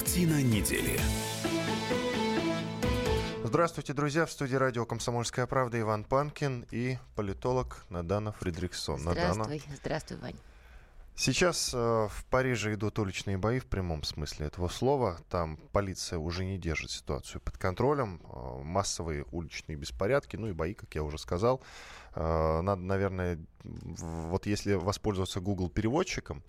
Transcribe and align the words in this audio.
Картина 0.00 0.42
недели. 0.42 0.98
Здравствуйте, 3.44 3.92
друзья. 3.92 4.24
В 4.24 4.32
студии 4.32 4.54
радио 4.54 4.86
«Комсомольская 4.86 5.46
правда» 5.46 5.78
Иван 5.78 6.04
Панкин 6.04 6.64
и 6.70 6.96
политолог 7.16 7.84
Надана 7.90 8.32
Фридриксон. 8.32 8.98
Здравствуй, 8.98 9.58
Надана. 9.58 9.76
здравствуй, 9.76 10.16
Вань. 10.16 10.36
Сейчас 11.16 11.72
э, 11.74 11.76
в 11.76 12.24
Париже 12.30 12.72
идут 12.72 12.98
уличные 12.98 13.36
бои 13.36 13.58
в 13.58 13.66
прямом 13.66 14.02
смысле 14.02 14.46
этого 14.46 14.68
слова. 14.68 15.18
Там 15.28 15.58
полиция 15.70 16.18
уже 16.18 16.46
не 16.46 16.56
держит 16.56 16.90
ситуацию 16.90 17.42
под 17.42 17.58
контролем. 17.58 18.22
Э, 18.24 18.62
массовые 18.62 19.26
уличные 19.30 19.76
беспорядки, 19.76 20.36
ну 20.36 20.48
и 20.48 20.52
бои, 20.52 20.72
как 20.72 20.94
я 20.94 21.02
уже 21.02 21.18
сказал. 21.18 21.60
Э, 22.14 22.62
надо, 22.62 22.80
наверное, 22.80 23.38
вот 23.64 24.46
если 24.46 24.74
воспользоваться 24.74 25.40
Google 25.40 25.68
переводчиком 25.68 26.42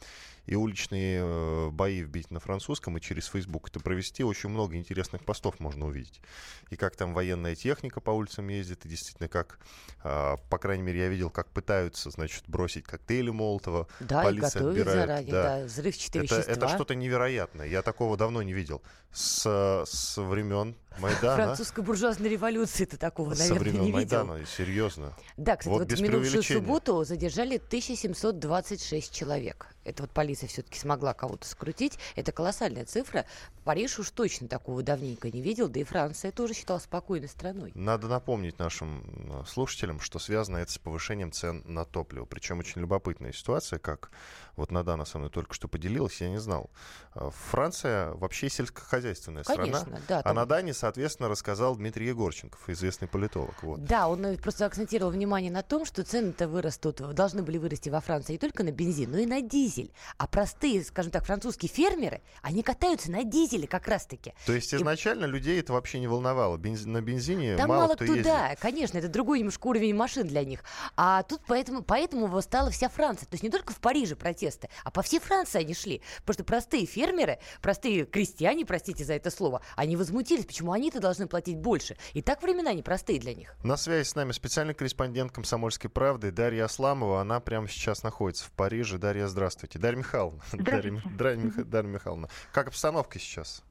и 0.46 0.56
уличные 0.56 1.22
э, 1.24 1.70
бои 1.70 2.02
вбить 2.02 2.32
на 2.32 2.40
французском 2.40 2.98
и 2.98 3.02
через 3.02 3.28
Facebook 3.28 3.70
это 3.70 3.80
провести, 3.80 4.24
очень 4.24 4.50
много 4.50 4.76
интересных 4.76 5.24
постов 5.24 5.60
можно 5.60 5.86
увидеть. 5.86 6.22
И 6.70 6.76
как 6.76 6.96
там 6.96 7.14
военная 7.14 7.56
техника 7.56 8.02
по 8.02 8.12
улицам 8.12 8.48
ездит, 8.48 8.86
и 8.86 8.90
действительно 8.90 9.30
как, 9.30 9.60
э, 10.04 10.36
по 10.50 10.58
крайней 10.58 10.84
мере, 10.84 11.02
я 11.02 11.08
видел, 11.10 11.30
как 11.30 11.50
пытаются, 11.52 12.10
значит, 12.10 12.44
бросить 12.48 12.86
коктейли 12.86 13.30
Молотова. 13.30 13.88
Да, 14.00 14.24
полиция 14.24 14.68
отбирает. 14.68 15.00
заранее, 15.00 15.32
да. 15.32 15.60
да, 15.60 15.66
взрывчатые 15.66 16.26
это, 16.26 16.36
вещества. 16.36 16.54
Это 16.54 16.68
что-то 16.70 16.96
невероятное. 16.96 17.68
Я 17.68 17.82
такого 17.82 18.18
давно 18.18 18.42
не 18.42 18.54
видел. 18.54 18.82
С, 19.12 19.44
с 19.86 20.18
времен 20.18 20.76
Майдана. 21.00 21.36
Французской 21.36 21.84
буржуазной 21.84 22.30
революции 22.30 22.86
ты 22.86 22.98
такого, 22.98 23.30
наверное, 23.30 23.48
Со 23.48 23.56
времен 23.56 23.82
не 23.84 23.92
Майдана, 23.92 24.34
видел. 24.34 24.48
серьезно. 24.48 25.14
Да, 25.38 25.56
кстати, 25.56 25.74
вот, 25.74 25.90
вот 25.90 26.00
минувшую 26.00 26.44
субботу 26.44 27.01
задержали 27.04 27.58
1726 27.58 29.12
человек. 29.12 29.68
Это 29.84 30.04
вот 30.04 30.12
полиция 30.12 30.48
все-таки 30.48 30.80
смогла 30.80 31.14
кого-то 31.14 31.48
скрутить. 31.48 31.98
Это 32.16 32.32
колоссальная 32.32 32.86
цифра. 32.86 33.26
Париж 33.64 34.00
уж 34.00 34.10
точно 34.12 34.48
такого 34.48 34.84
давненько 34.84 35.30
не 35.30 35.42
видел, 35.42 35.70
да 35.70 35.80
и 35.80 35.84
Франция 35.84 36.32
тоже 36.32 36.54
считалась 36.54 36.84
спокойной 36.84 37.28
страной. 37.28 37.72
Надо 37.76 38.08
напомнить 38.08 38.60
нашим 38.60 39.04
э, 39.04 39.44
слушателям, 39.48 40.00
что 40.00 40.20
связано 40.20 40.58
это 40.58 40.72
с 40.72 40.78
повышением 40.78 41.32
цен 41.32 41.64
на 41.66 41.86
топливо. 41.86 42.26
Причем 42.26 42.60
очень 42.60 42.82
любопытная 42.82 43.34
ситуация, 43.34 43.80
как 43.80 44.12
вот 44.56 44.72
Надана 44.72 45.06
со 45.06 45.18
мной 45.18 45.30
только 45.30 45.54
что 45.54 45.68
поделилась, 45.68 46.22
я 46.22 46.30
не 46.30 46.40
знал. 46.40 46.70
Э, 47.16 47.30
Франция 47.50 48.14
вообще 48.14 48.50
сельскохозяйственная 48.50 49.44
Конечно, 49.44 49.80
страна. 49.80 50.00
Да, 50.08 50.20
а 50.20 50.24
там... 50.24 50.32
А 50.32 50.34
на 50.36 50.46
Дане, 50.46 50.74
соответственно, 50.74 51.30
рассказал 51.30 51.76
Дмитрий 51.76 52.08
Егорченков, 52.08 52.68
известный 52.70 53.08
политолог. 53.08 53.62
Вот. 53.64 53.84
Да, 53.86 54.08
он 54.08 54.26
э, 54.26 54.38
просто 54.38 54.66
акцентировал 54.66 55.12
внимание 55.12 55.52
на 55.52 55.62
том, 55.62 55.86
что 55.86 56.04
цены-то 56.04 56.48
вырастут, 56.48 56.98
должны 57.14 57.44
были 57.44 57.58
вырасти 57.58 57.90
во 57.90 58.02
Франции 58.02 58.34
не 58.34 58.40
только 58.40 58.64
на 58.64 58.72
бензин, 58.72 59.12
но 59.12 59.18
и 59.18 59.26
на 59.26 59.42
дизель. 59.42 59.71
А 60.18 60.28
простые, 60.28 60.84
скажем 60.84 61.12
так, 61.12 61.26
французские 61.26 61.70
фермеры, 61.70 62.22
они 62.42 62.64
катаются 62.64 63.12
на 63.12 63.24
дизеле 63.24 63.68
как 63.68 63.88
раз-таки. 63.88 64.34
То 64.46 64.54
есть 64.54 64.74
изначально 64.74 65.26
и... 65.26 65.28
людей 65.30 65.60
это 65.60 65.74
вообще 65.74 66.00
не 66.00 66.08
волновало? 66.08 66.58
Бенз... 66.58 66.86
На 66.86 67.02
бензине 67.02 67.56
Там 67.56 67.70
мало, 67.70 67.82
мало 67.82 67.96
кто 67.96 68.06
кто, 68.06 68.14
ездит. 68.16 68.60
конечно, 68.60 68.98
это 68.98 69.08
другой 69.08 69.40
немножко 69.40 69.68
уровень 69.68 69.96
машин 69.96 70.28
для 70.28 70.44
них. 70.44 70.64
А 70.98 71.24
тут 71.24 71.42
поэтому, 71.48 71.82
поэтому 71.82 72.28
восстала 72.28 72.70
вся 72.72 72.90
Франция. 72.90 73.28
То 73.28 73.36
есть 73.36 73.44
не 73.44 73.50
только 73.50 73.74
в 73.74 73.80
Париже 73.80 74.16
протесты, 74.16 74.70
а 74.84 74.92
по 74.92 75.02
всей 75.02 75.20
Франции 75.20 75.60
они 75.60 75.74
шли. 75.74 76.02
Потому 76.20 76.34
что 76.34 76.44
простые 76.44 76.86
фермеры, 76.86 77.40
простые 77.62 78.06
крестьяне, 78.06 78.66
простите 78.66 79.04
за 79.04 79.14
это 79.14 79.32
слово, 79.32 79.62
они 79.76 79.96
возмутились, 79.96 80.46
почему 80.46 80.72
они-то 80.72 81.00
должны 81.00 81.28
платить 81.28 81.58
больше. 81.58 81.98
И 82.14 82.22
так 82.22 82.42
времена 82.44 82.74
непростые 82.74 83.20
для 83.20 83.34
них. 83.34 83.56
На 83.64 83.78
связи 83.78 84.08
с 84.08 84.16
нами 84.16 84.32
специальный 84.32 84.74
корреспондент 84.74 85.32
«Комсомольской 85.32 85.90
правды» 85.90 86.32
Дарья 86.32 86.66
Асламова. 86.66 87.22
Она 87.22 87.40
прямо 87.40 87.68
сейчас 87.68 88.04
находится 88.04 88.46
в 88.46 88.52
Париже. 88.52 88.98
Дарья, 88.98 89.28
здравствуйте. 89.28 89.61
Дарья 89.80 89.98
Михайловна. 89.98 90.42
Дарья, 90.54 91.02
Дарья, 91.18 91.52
Дарья 91.66 91.90
Михайловна. 91.90 92.28
Как 92.52 92.68
обстановка 92.68 93.20
сейчас? 93.20 93.64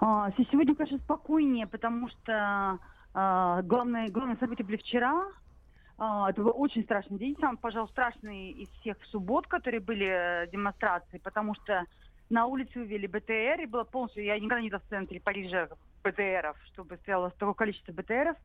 А, 0.00 0.30
сегодня, 0.50 0.74
конечно, 0.74 0.98
спокойнее, 0.98 1.66
потому 1.66 2.08
что 2.08 2.78
а, 3.14 3.62
главное, 3.62 4.08
главное 4.10 4.36
событие 4.36 4.66
были 4.66 4.76
вчера. 4.76 5.26
А, 5.98 6.30
это 6.30 6.42
был 6.42 6.52
очень 6.54 6.84
страшный 6.84 7.18
день, 7.18 7.36
самый, 7.40 7.56
пожалуй, 7.56 7.88
страшный 7.88 8.50
из 8.50 8.68
всех 8.80 8.98
суббот, 9.10 9.46
которые 9.46 9.80
были 9.80 10.06
э, 10.06 10.46
демонстрации, 10.50 11.18
потому 11.18 11.54
что 11.54 11.84
на 12.28 12.46
улице 12.46 12.80
увели 12.80 13.06
БТР, 13.06 13.62
и 13.62 13.66
было 13.66 13.84
полностью, 13.84 14.24
я 14.24 14.36
никогда 14.36 14.60
не 14.60 14.66
видела 14.66 14.80
в 14.80 14.90
центре 14.90 15.20
Парижа 15.20 15.68
БТРов, 16.04 16.56
чтобы 16.66 16.96
стояло 16.98 17.30
такое 17.30 17.54
количество 17.54 17.92
БТРов. 17.92 18.36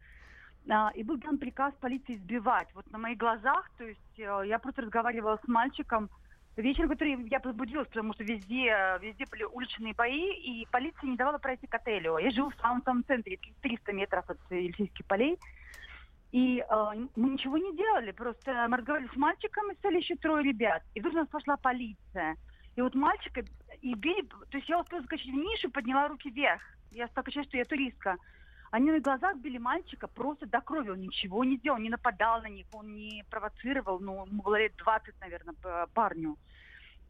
А, 0.69 0.91
и 0.94 1.03
был 1.03 1.17
дан 1.17 1.38
приказ 1.38 1.73
полиции 1.79 2.17
сбивать. 2.17 2.67
Вот 2.75 2.89
на 2.91 2.97
моих 2.97 3.17
глазах, 3.17 3.69
то 3.77 3.83
есть 3.83 4.19
э, 4.19 4.44
я 4.45 4.59
просто 4.59 4.83
разговаривала 4.83 5.39
с 5.44 5.47
мальчиком, 5.47 6.09
вечером, 6.55 6.89
который 6.89 7.27
я 7.29 7.39
возбудилась, 7.39 7.88
потому 7.88 8.13
что 8.13 8.23
везде, 8.23 9.00
везде 9.01 9.25
были 9.25 9.44
уличные 9.44 9.94
бои, 9.94 10.31
и 10.33 10.67
полиция 10.71 11.09
не 11.09 11.17
давала 11.17 11.38
пройти 11.38 11.66
к 11.67 11.73
отелю. 11.73 12.17
Я 12.17 12.29
живу 12.31 12.50
в 12.50 12.61
самом-самом 12.61 13.03
центре, 13.05 13.39
300 13.61 13.94
метров 13.94 14.29
от 14.29 14.38
Елисейских 14.51 15.05
полей. 15.05 15.38
И 16.31 16.59
э, 16.59 16.94
мы 17.16 17.29
ничего 17.29 17.57
не 17.57 17.75
делали, 17.75 18.11
просто 18.11 18.67
мы 18.69 18.77
разговаривали 18.77 19.11
с 19.11 19.17
мальчиком, 19.17 19.71
и 19.71 19.75
стали 19.75 19.97
еще 19.97 20.16
трое 20.16 20.44
ребят. 20.44 20.83
И 20.94 21.00
вдруг 21.00 21.16
у 21.16 21.17
нас 21.17 21.27
пошла 21.27 21.57
полиция. 21.57 22.38
И 22.75 22.81
вот 22.81 22.95
мальчика 22.95 23.44
и 23.81 23.94
били, 23.95 24.21
то 24.21 24.57
есть 24.57 24.69
я 24.69 24.79
успела 24.79 25.01
скачать 25.01 25.27
в 25.27 25.35
нишу, 25.35 25.69
подняла 25.71 26.07
руки 26.07 26.29
вверх. 26.29 26.61
Я 26.91 27.07
стала 27.07 27.25
кричать, 27.25 27.47
что 27.47 27.57
я 27.57 27.66
туристка. 27.66 28.17
Они 28.71 28.89
на 28.89 28.99
глазах 28.99 29.37
били 29.37 29.57
мальчика 29.57 30.07
просто 30.07 30.45
до 30.45 30.61
крови. 30.61 30.89
Он 30.89 31.01
ничего 31.01 31.43
не 31.43 31.57
делал, 31.57 31.77
не 31.77 31.89
нападал 31.89 32.41
на 32.41 32.47
них, 32.47 32.65
он 32.71 32.95
не 32.95 33.23
провоцировал. 33.29 33.99
Ну, 33.99 34.25
ему 34.25 34.41
было 34.41 34.55
лет 34.55 34.73
20, 34.77 35.13
наверное, 35.19 35.55
парню. 35.93 36.37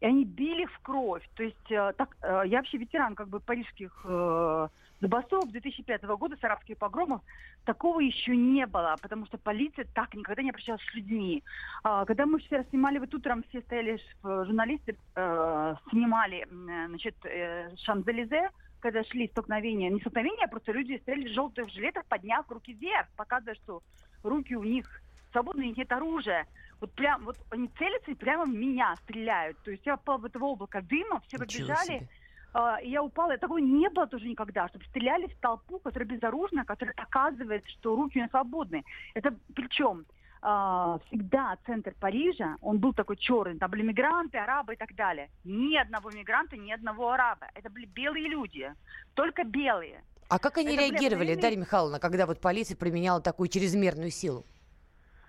И 0.00 0.06
они 0.06 0.24
били 0.24 0.64
в 0.64 0.78
кровь. 0.80 1.22
То 1.36 1.44
есть 1.44 1.70
э, 1.70 1.92
так, 1.96 2.16
э, 2.22 2.42
я 2.46 2.58
вообще 2.58 2.76
ветеран 2.78 3.14
как 3.14 3.28
бы 3.28 3.38
парижских 3.38 4.04
э, 4.04 4.68
забастовок 5.00 5.50
2005 5.50 6.02
года 6.04 6.36
с 6.36 6.42
арабских 6.42 6.78
погромов. 6.78 7.20
Такого 7.64 8.00
еще 8.00 8.34
не 8.36 8.66
было, 8.66 8.96
потому 9.00 9.26
что 9.26 9.38
полиция 9.38 9.86
так 9.94 10.12
никогда 10.14 10.42
не 10.42 10.50
обращалась 10.50 10.82
с 10.82 10.94
людьми. 10.94 11.44
А, 11.84 12.04
когда 12.04 12.26
мы 12.26 12.40
вчера 12.40 12.64
снимали, 12.70 12.98
вот 12.98 13.14
утром 13.14 13.44
все 13.48 13.60
стояли, 13.60 14.00
журналисты 14.22 14.96
э, 15.14 15.74
снимали 15.90 16.48
значит, 16.88 17.14
э, 17.24 17.70
Шанзелизе, 17.76 18.50
когда 18.82 19.04
шли 19.04 19.28
столкновения, 19.28 19.88
не 19.90 20.00
столкновения, 20.00 20.44
а 20.44 20.48
просто 20.48 20.72
люди 20.72 20.98
стояли 20.98 21.28
в 21.28 21.32
желтых 21.32 21.70
жилетах, 21.70 22.04
подняв 22.06 22.50
руки 22.50 22.72
вверх, 22.74 23.08
показывая, 23.16 23.54
что 23.54 23.80
руки 24.24 24.56
у 24.56 24.64
них 24.64 25.00
свободные, 25.30 25.70
нет 25.70 25.90
оружия. 25.92 26.46
Вот 26.80 26.92
прям, 26.92 27.24
вот 27.24 27.36
они 27.50 27.68
целятся 27.78 28.10
и 28.10 28.14
прямо 28.14 28.44
в 28.44 28.48
меня 28.48 28.94
стреляют. 29.04 29.56
То 29.64 29.70
есть 29.70 29.86
я 29.86 29.96
попала 29.96 30.18
в 30.18 30.24
это 30.24 30.38
облако 30.40 30.82
дыма, 30.82 31.22
все 31.26 31.38
побежали. 31.38 32.08
Uh, 32.54 32.82
и 32.82 32.90
я 32.90 33.02
упала, 33.02 33.38
такого 33.38 33.56
не 33.56 33.88
было 33.88 34.06
тоже 34.06 34.28
никогда, 34.28 34.68
чтобы 34.68 34.84
стреляли 34.84 35.26
в 35.26 35.34
толпу, 35.36 35.78
которая 35.78 36.06
безоружна, 36.06 36.66
которая 36.66 36.94
показывает, 36.94 37.66
что 37.66 37.96
руки 37.96 38.18
у 38.18 38.20
нее 38.20 38.28
свободны. 38.28 38.84
Это 39.14 39.34
причем 39.54 40.04
а, 40.44 40.98
всегда 41.06 41.56
центр 41.66 41.94
Парижа, 42.00 42.56
он 42.60 42.78
был 42.78 42.92
такой 42.92 43.16
черный, 43.16 43.58
там 43.58 43.70
были 43.70 43.82
мигранты, 43.82 44.38
арабы 44.38 44.74
и 44.74 44.76
так 44.76 44.94
далее. 44.96 45.30
Ни 45.44 45.76
одного 45.76 46.10
мигранта, 46.10 46.56
ни 46.56 46.72
одного 46.72 47.12
араба. 47.12 47.46
Это 47.54 47.70
были 47.70 47.86
белые 47.86 48.28
люди, 48.28 48.74
только 49.14 49.44
белые. 49.44 50.02
А 50.28 50.40
как 50.40 50.58
они 50.58 50.74
это 50.74 50.88
реагировали, 50.88 51.34
были... 51.34 51.40
Дарья 51.40 51.56
Михайловна, 51.58 52.00
когда 52.00 52.26
вот 52.26 52.40
полиция 52.40 52.76
применяла 52.76 53.20
такую 53.20 53.48
чрезмерную 53.48 54.10
силу? 54.10 54.44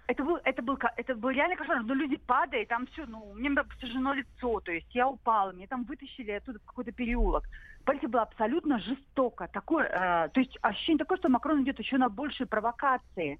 Это 0.08 0.24
был, 0.24 0.38
это 0.44 0.62
был, 0.64 0.80
это 0.98 1.16
был 1.16 1.30
реально 1.30 1.58
кошмар. 1.58 1.82
Но 1.84 1.90
ну, 1.90 1.94
люди 1.94 2.18
падают, 2.18 2.70
там 2.70 2.88
все, 2.88 3.06
ну, 3.06 3.34
мне 3.36 3.52
было 3.52 3.66
сожжено 3.80 4.14
лицо, 4.14 4.60
то 4.62 4.72
есть 4.72 4.94
я 4.96 5.08
упала, 5.08 5.52
меня 5.52 5.68
там 5.68 5.84
вытащили 5.84 6.32
оттуда 6.32 6.60
в 6.60 6.66
какой-то 6.66 6.92
переулок. 6.92 7.48
Полиция 7.86 8.10
была 8.10 8.24
абсолютно 8.24 8.80
жестока. 8.80 9.48
Такое, 9.48 9.86
э, 9.86 10.30
то 10.30 10.40
есть 10.40 10.58
ощущение 10.62 11.00
такое, 11.00 11.20
что 11.20 11.30
Макрон 11.30 11.64
идет 11.64 11.80
еще 11.80 11.98
на 11.98 12.10
большие 12.10 12.48
провокации. 12.48 13.40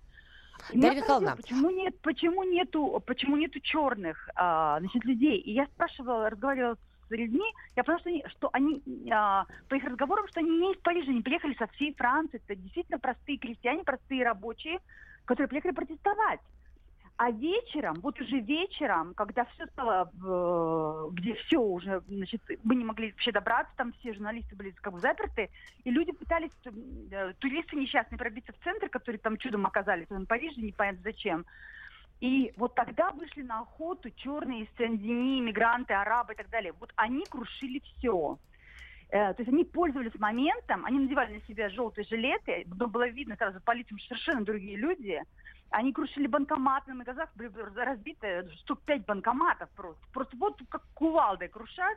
Дарья 0.74 1.02
Михайловна. 1.02 1.36
Почему 1.36 1.70
нет, 1.70 2.00
почему 2.02 2.44
нету, 2.44 3.02
почему 3.06 3.38
нету 3.38 3.60
черных 3.60 4.30
а, 4.36 4.80
значит, 4.80 5.04
людей? 5.06 5.38
И 5.38 5.52
я 5.54 5.66
спрашивала, 5.68 6.30
разговаривала 6.30 6.76
с 6.76 7.12
людьми, 7.12 7.46
я 7.76 7.84
поняла, 7.84 8.00
что 8.00 8.10
они, 8.10 8.26
что 8.30 8.50
они 8.54 9.12
а, 9.12 9.46
по 9.70 9.76
их 9.76 9.84
разговорам, 9.84 10.28
что 10.30 10.40
они 10.40 10.50
не 10.50 10.74
из 10.74 10.78
Парижа, 10.80 11.12
они 11.12 11.22
приехали 11.22 11.56
со 11.56 11.68
всей 11.68 11.94
Франции. 11.94 12.42
Это 12.48 12.56
действительно 12.56 13.00
простые 13.00 13.38
крестьяне, 13.38 13.84
простые 13.84 14.24
рабочие, 14.24 14.80
которые 15.26 15.48
приехали 15.50 15.74
протестовать. 15.74 16.40
А 17.18 17.30
вечером, 17.30 18.00
вот 18.02 18.20
уже 18.20 18.40
вечером, 18.40 19.14
когда 19.14 19.46
все 19.46 19.68
стало, 19.68 20.10
где 21.12 21.36
все 21.36 21.58
уже, 21.58 22.02
значит, 22.08 22.42
мы 22.64 22.76
не 22.76 22.84
могли 22.84 23.12
вообще 23.12 23.32
добраться, 23.32 23.72
там 23.78 23.94
все 24.00 24.14
журналисты 24.14 24.56
были 24.56 24.72
как 24.72 24.94
бы 24.94 25.00
заперты, 25.00 25.52
и 25.84 25.92
люди 25.92 26.12
пытались, 26.12 26.52
э, 26.66 27.34
туристы 27.38 27.76
несчастные, 27.76 28.18
пробиться 28.18 28.52
в 28.52 28.64
центр, 28.64 28.90
которые 28.90 29.20
там 29.20 29.38
чудом 29.38 29.68
оказались, 29.68 30.10
в 30.10 30.26
Париже, 30.26 30.60
непонятно 30.60 31.02
зачем. 31.04 31.46
И 32.20 32.52
вот 32.58 32.74
тогда 32.74 33.12
вышли 33.12 33.44
на 33.44 33.60
охоту 33.60 34.10
черные 34.10 34.64
из 34.64 34.78
Сен-Дени, 34.78 35.42
мигранты, 35.42 35.94
арабы 35.94 36.34
и 36.34 36.36
так 36.36 36.50
далее. 36.50 36.74
Вот 36.80 36.92
они 36.96 37.26
крушили 37.26 37.80
все. 37.80 38.40
Э, 39.14 39.32
то 39.36 39.44
есть 39.44 39.54
они 39.54 39.64
пользовались 39.64 40.16
моментом, 40.16 40.84
они 40.86 40.98
надевали 40.98 41.36
на 41.36 41.42
себя 41.42 41.70
желтые 41.70 42.04
жилеты, 42.06 42.66
но 42.66 42.88
было 42.88 43.08
видно 43.08 43.36
сразу 43.36 43.62
по 43.62 43.72
лицам 43.72 44.00
совершенно 44.00 44.44
другие 44.44 44.76
люди. 44.76 45.22
Они 45.70 45.94
крушили 45.94 46.26
банкоматы, 46.26 46.94
на 46.94 47.04
глазах 47.04 47.30
были 47.36 47.52
разбиты 47.76 48.50
штук 48.62 48.82
пять 48.82 49.06
банкоматов 49.06 49.70
просто. 49.76 50.04
Просто 50.14 50.36
вот 50.38 50.60
как 50.68 50.82
кувалдой 50.96 51.48
крушат. 51.48 51.96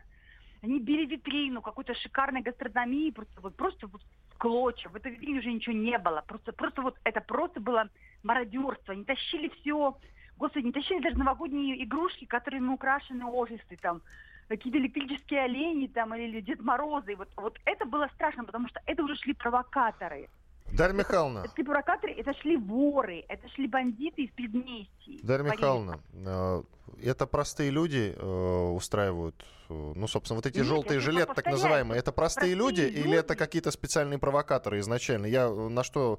Они 0.62 0.78
били 0.78 1.06
витрину 1.06 1.62
какой-то 1.62 1.94
шикарной 1.94 2.42
гастрономии, 2.42 3.10
просто 3.10 3.40
вот, 3.40 3.56
просто 3.56 3.86
вот 3.86 4.02
клочья. 4.36 4.90
В 4.90 4.96
этой 4.96 5.12
витрине 5.12 5.38
уже 5.38 5.50
ничего 5.52 5.74
не 5.74 5.96
было. 5.96 6.22
Просто, 6.28 6.52
просто 6.52 6.82
вот 6.82 6.98
это 7.04 7.22
просто 7.22 7.60
было 7.60 7.88
мародерство. 8.24 8.92
Они 8.92 9.04
тащили 9.04 9.48
все. 9.60 9.96
Господи, 10.36 10.66
не 10.66 10.72
тащили 10.72 11.00
даже 11.00 11.16
новогодние 11.16 11.82
игрушки, 11.82 12.26
которыми 12.26 12.68
украшены 12.68 13.24
офисы, 13.24 13.78
там, 13.80 14.02
какие-то 14.48 14.78
электрические 14.78 15.43
олени 15.43 15.87
там 15.87 16.14
или 16.14 16.40
Дед 16.40 16.60
Морозы. 16.60 17.16
Вот, 17.16 17.28
вот 17.37 17.58
это 17.64 17.84
было 17.84 18.08
страшно, 18.14 18.44
потому 18.44 18.69
что 18.69 18.81
это 18.87 19.02
уже 19.02 19.16
шли 19.16 19.34
провокаторы. 19.34 20.28
Дарья 20.72 20.94
Михайловна. 20.94 21.44
Это 21.44 21.64
провокаторы, 21.64 22.12
это 22.12 22.34
шли 22.40 22.56
воры, 22.56 23.24
это 23.28 23.48
шли 23.50 23.66
бандиты 23.66 24.22
из 24.22 24.30
предместий. 24.32 25.20
Дарья 25.22 25.44
Михайловна, 25.44 26.00
э, 26.12 26.62
это 27.02 27.26
простые 27.26 27.70
люди 27.70 28.14
э, 28.16 28.70
устраивают, 28.74 29.44
э, 29.68 29.92
ну, 29.94 30.06
собственно, 30.06 30.36
вот 30.36 30.46
эти 30.46 30.58
Нет, 30.58 30.66
желтые 30.66 31.00
жилеты, 31.00 31.34
так 31.34 31.46
называемые, 31.46 31.98
это 31.98 32.12
простые, 32.12 32.54
простые 32.54 32.54
люди, 32.54 32.80
люди 32.80 33.06
или 33.06 33.18
это 33.18 33.36
какие-то 33.36 33.70
специальные 33.70 34.18
провокаторы 34.18 34.78
изначально? 34.80 35.26
Я 35.26 35.48
на 35.48 35.82
что 35.82 36.18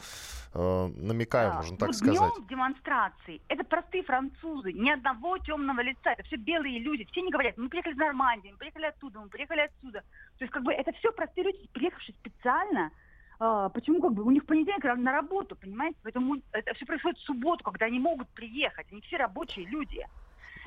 э, 0.53 0.87
намекаю, 0.95 1.51
да. 1.51 1.55
можно 1.57 1.77
так 1.77 1.87
вот 1.89 1.95
сказать? 1.95 2.17
Днем 2.17 2.47
демонстрации 2.47 3.41
это 3.47 3.63
простые 3.63 4.03
французы, 4.03 4.71
ни 4.73 4.89
одного 4.89 5.37
темного 5.39 5.81
лица, 5.81 6.11
это 6.11 6.23
все 6.23 6.37
белые 6.37 6.79
люди, 6.79 7.07
все 7.11 7.21
не 7.21 7.31
говорят, 7.31 7.57
мы 7.57 7.69
приехали 7.69 7.93
из 7.93 7.97
Нормандии, 7.97 8.49
мы 8.51 8.57
приехали 8.57 8.85
оттуда, 8.85 9.19
мы 9.19 9.29
приехали 9.29 9.61
отсюда. 9.61 10.01
То 10.37 10.45
есть, 10.45 10.53
как 10.53 10.63
бы, 10.63 10.73
это 10.73 10.91
все 10.93 11.11
простые 11.11 11.45
люди, 11.45 11.67
приехавшие 11.73 12.15
специально 12.19 12.91
а, 13.39 13.69
почему 13.69 14.01
как 14.01 14.13
бы 14.13 14.23
у 14.23 14.31
них 14.31 14.45
понедельник 14.45 14.83
на 14.83 15.11
работу, 15.11 15.55
понимаете? 15.55 15.97
Поэтому 16.03 16.37
это 16.51 16.73
все 16.73 16.85
происходит 16.85 17.19
в 17.19 17.25
субботу, 17.25 17.63
когда 17.63 17.85
они 17.85 17.99
могут 17.99 18.27
приехать. 18.29 18.87
Они 18.91 19.01
все 19.01 19.17
рабочие 19.17 19.65
люди. 19.65 20.05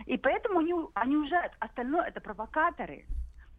И 0.07 0.17
поэтому 0.17 0.61
они, 0.61 0.75
они 0.95 1.17
уезжают. 1.17 1.53
Остальное 1.59 2.07
это 2.07 2.21
провокаторы. 2.21 3.05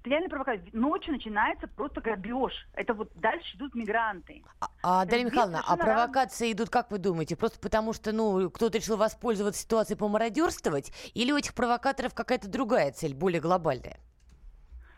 Реально 0.04 0.30
провокаторы. 0.30 0.68
Ночью 0.72 1.13
начинается 1.13 1.68
просто 1.68 2.02
грабеж. 2.02 2.54
Это 2.74 2.94
вот 2.94 3.12
дальше 3.16 3.56
идут 3.58 3.75
мигранты. 3.75 4.44
А, 4.60 4.68
а 4.81 5.06
Дарья 5.06 5.25
Михайловна, 5.25 5.62
а 5.68 5.78
провокации 5.78 6.46
раз... 6.46 6.54
идут, 6.54 6.69
как 6.69 6.90
вы 6.90 6.98
думаете, 6.98 7.36
просто 7.36 7.60
потому 7.60 7.94
что, 7.94 8.12
ну, 8.12 8.50
кто-то 8.50 8.78
решил 8.78 8.98
воспользоваться 8.98 9.62
ситуацией 9.62 9.98
помародерствовать, 10.00 10.92
или 11.14 11.31
у 11.31 11.38
этих 11.38 11.54
провокаторов 11.54 12.16
какая-то 12.16 12.48
другая 12.48 12.92
цель, 12.92 13.14
более 13.14 13.42
глобальная? 13.42 14.00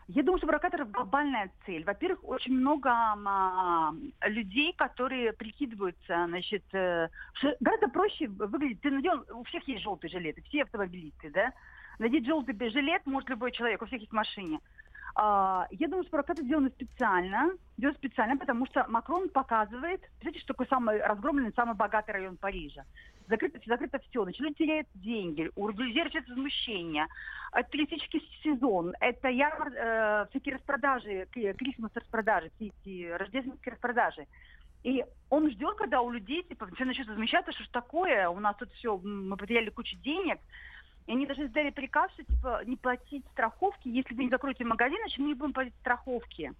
Я 0.08 0.22
думаю, 0.22 0.38
что 0.38 0.46
провокаторов 0.46 0.90
глобальная 0.90 1.50
цель. 1.64 1.84
Во-первых, 1.84 2.24
очень 2.24 2.52
много 2.54 2.90
а, 2.90 3.92
людей, 4.26 4.74
которые 4.74 5.32
прикидываются, 5.32 6.26
значит, 6.26 6.62
э, 6.74 7.08
гораздо 7.60 7.88
проще 7.88 8.28
выглядит. 8.28 8.82
Ты 8.82 8.90
надел, 8.90 9.24
у 9.32 9.44
всех 9.44 9.66
есть 9.66 9.82
желтые 9.82 10.10
жилеты, 10.10 10.42
все 10.42 10.62
автомобилисты, 10.62 11.30
да? 11.30 11.52
Надеть 11.98 12.26
желтый 12.26 12.54
жилет 12.70 13.06
может 13.06 13.30
любой 13.30 13.52
человек, 13.52 13.80
у 13.80 13.86
всех 13.86 14.00
есть 14.00 14.12
в 14.12 14.14
машине. 14.14 14.60
А, 15.16 15.68
я 15.70 15.86
думаю, 15.86 16.02
что 16.02 16.10
провокация 16.10 16.44
сделана 16.44 16.68
специально, 16.70 17.52
сделана 17.78 17.96
специально, 17.96 18.36
потому 18.36 18.66
что 18.66 18.84
Макрон 18.88 19.28
показывает, 19.28 20.02
знаете, 20.20 20.40
что 20.40 20.48
такой 20.48 20.66
самый 20.66 21.00
разгромленный, 21.00 21.52
самый 21.54 21.76
богатый 21.76 22.10
район 22.10 22.36
Парижа. 22.36 22.84
Закрыто, 23.26 23.58
закрыто 23.64 23.98
все, 24.10 24.24
начали 24.24 24.52
терять 24.52 24.86
деньги, 24.94 25.50
у 25.56 25.68
начинается 25.68 26.32
возмущение. 26.32 27.06
Это 27.52 27.70
туристический 27.70 28.20
сезон, 28.42 28.94
это 29.00 29.28
ярмар, 29.28 29.72
э, 29.72 30.26
всякие 30.30 30.56
распродажи, 30.56 31.26
крисмас 31.32 31.90
распродажи, 31.94 32.50
все 32.56 32.66
эти 32.66 33.10
рождественские 33.12 33.72
распродажи. 33.72 34.26
И 34.82 35.02
он 35.30 35.50
ждет, 35.50 35.76
когда 35.76 36.02
у 36.02 36.10
людей 36.10 36.42
типа 36.42 36.66
все 36.74 36.84
начнут 36.84 37.08
возмущаться, 37.08 37.52
что 37.52 37.64
ж 37.64 37.68
такое, 37.68 38.28
у 38.28 38.38
нас 38.40 38.54
тут 38.56 38.70
все, 38.74 38.98
мы 38.98 39.36
потеряли 39.38 39.70
кучу 39.70 39.96
денег, 39.96 40.38
и 41.06 41.12
они 41.12 41.26
даже 41.26 41.44
издали 41.44 41.70
приказ, 41.70 42.10
что 42.12 42.24
типа 42.24 42.62
не 42.66 42.76
платить 42.76 43.24
страховки, 43.32 43.88
если 43.88 44.14
вы 44.14 44.24
не 44.24 44.30
закроете 44.30 44.64
магазин, 44.64 44.98
значит 45.00 45.18
мы 45.18 45.28
не 45.28 45.34
будем 45.34 45.54
платить 45.54 45.74
страховки. 45.80 46.52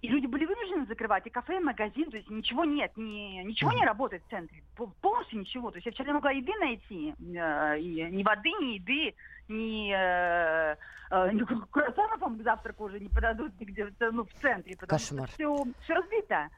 И 0.00 0.08
люди 0.08 0.26
были 0.26 0.44
вынуждены 0.44 0.86
закрывать 0.86 1.26
и 1.26 1.30
кафе, 1.30 1.56
и 1.56 1.60
магазин, 1.60 2.08
то 2.10 2.16
есть 2.16 2.30
ничего 2.30 2.64
нет, 2.64 2.92
ни, 2.96 3.42
ничего 3.42 3.72
не 3.72 3.84
работает 3.84 4.22
в 4.24 4.30
центре, 4.30 4.62
полностью 5.00 5.40
ничего. 5.40 5.72
То 5.72 5.78
есть 5.78 5.86
я 5.86 5.92
вчера 5.92 6.06
не 6.06 6.12
могла 6.12 6.30
еды 6.30 6.52
найти, 6.60 7.14
э, 7.18 7.80
и, 7.80 8.02
ни 8.04 8.22
воды, 8.22 8.50
ни 8.60 8.74
еды, 8.74 9.14
ни, 9.48 9.92
э, 9.92 10.76
э, 11.10 11.32
ни 11.32 11.42
круассанов 11.70 12.20
вам 12.20 12.38
к 12.38 12.42
завтраку 12.42 12.84
уже 12.84 13.00
не 13.00 13.08
подадут 13.08 13.58
нигде 13.58 13.92
ну, 14.12 14.24
в 14.24 14.32
центре, 14.40 14.76
потому 14.76 14.98
Кошмар. 14.98 15.28
что 15.30 15.34
все, 15.34 15.66
все 15.82 15.94
разбито. 15.94 16.48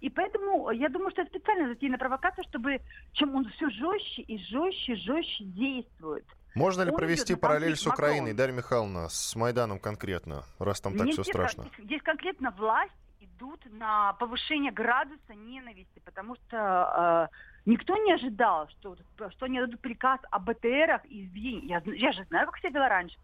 И 0.00 0.08
поэтому 0.08 0.70
я 0.70 0.88
думаю, 0.88 1.10
что 1.10 1.22
это 1.22 1.30
специально 1.30 1.68
затеяна 1.68 1.98
провокация, 1.98 2.44
чтобы 2.44 2.80
чем 3.12 3.34
он 3.34 3.44
все 3.50 3.68
жестче 3.68 4.22
и 4.22 4.38
жестче, 4.38 4.94
жестче 4.94 5.44
действует. 5.44 6.24
Можно 6.58 6.82
ли 6.82 6.92
провести 6.92 7.36
параллель 7.36 7.76
с 7.76 7.86
Украиной, 7.86 8.34
Дарья 8.34 8.54
Михайловна, 8.54 9.08
с 9.08 9.36
Майданом 9.36 9.78
конкретно, 9.78 10.42
раз 10.58 10.80
там 10.80 10.96
так 10.96 11.08
все 11.08 11.22
страшно? 11.22 11.64
Здесь, 11.64 11.84
здесь 11.86 12.02
конкретно 12.02 12.50
власть 12.50 12.92
идут 13.20 13.60
на 13.70 14.14
повышение 14.14 14.72
градуса 14.72 15.34
ненависти, 15.34 16.00
потому 16.04 16.34
что 16.34 17.28
э, 17.30 17.36
никто 17.66 17.96
не 17.96 18.12
ожидал, 18.12 18.68
что, 18.70 18.96
что 19.30 19.46
они 19.46 19.60
дадут 19.60 19.80
приказ 19.80 20.18
о 20.30 20.40
БТРах 20.40 21.04
и 21.04 21.24
избиении. 21.24 21.68
Я, 21.68 21.82
я 21.84 22.12
же 22.12 22.24
знаю, 22.24 22.46
как 22.46 22.58
себя 22.58 22.70
вела 22.70 22.88
раньше 22.88 23.16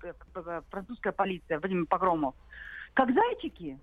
французская 0.70 1.12
полиция, 1.12 1.58
Владимир 1.58 1.86
Погромов. 1.86 2.34
Как 2.94 3.12
зайчики. 3.12 3.78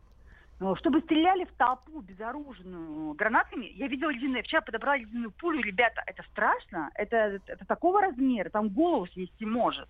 Ну, 0.62 0.75
чтобы 0.75 1.02
стреляли 1.02 1.46
в 1.46 1.54
толпу 1.54 2.02
безоружную 2.02 3.16
гранатами. 3.16 3.66
Я 3.74 3.88
видела 3.88 4.12
ледяные, 4.12 4.44
вчера 4.44 4.62
подобрала 4.62 4.96
ледяную 4.96 5.31
пулю. 5.31 5.60
Ребята, 5.63 6.04
это 6.06 6.22
страшно, 6.30 6.92
это, 6.94 7.42
это 7.48 7.66
такого 7.66 8.00
размера, 8.00 8.48
там 8.52 8.69
голову 8.69 9.08
снести 9.08 9.44
может. 9.44 9.90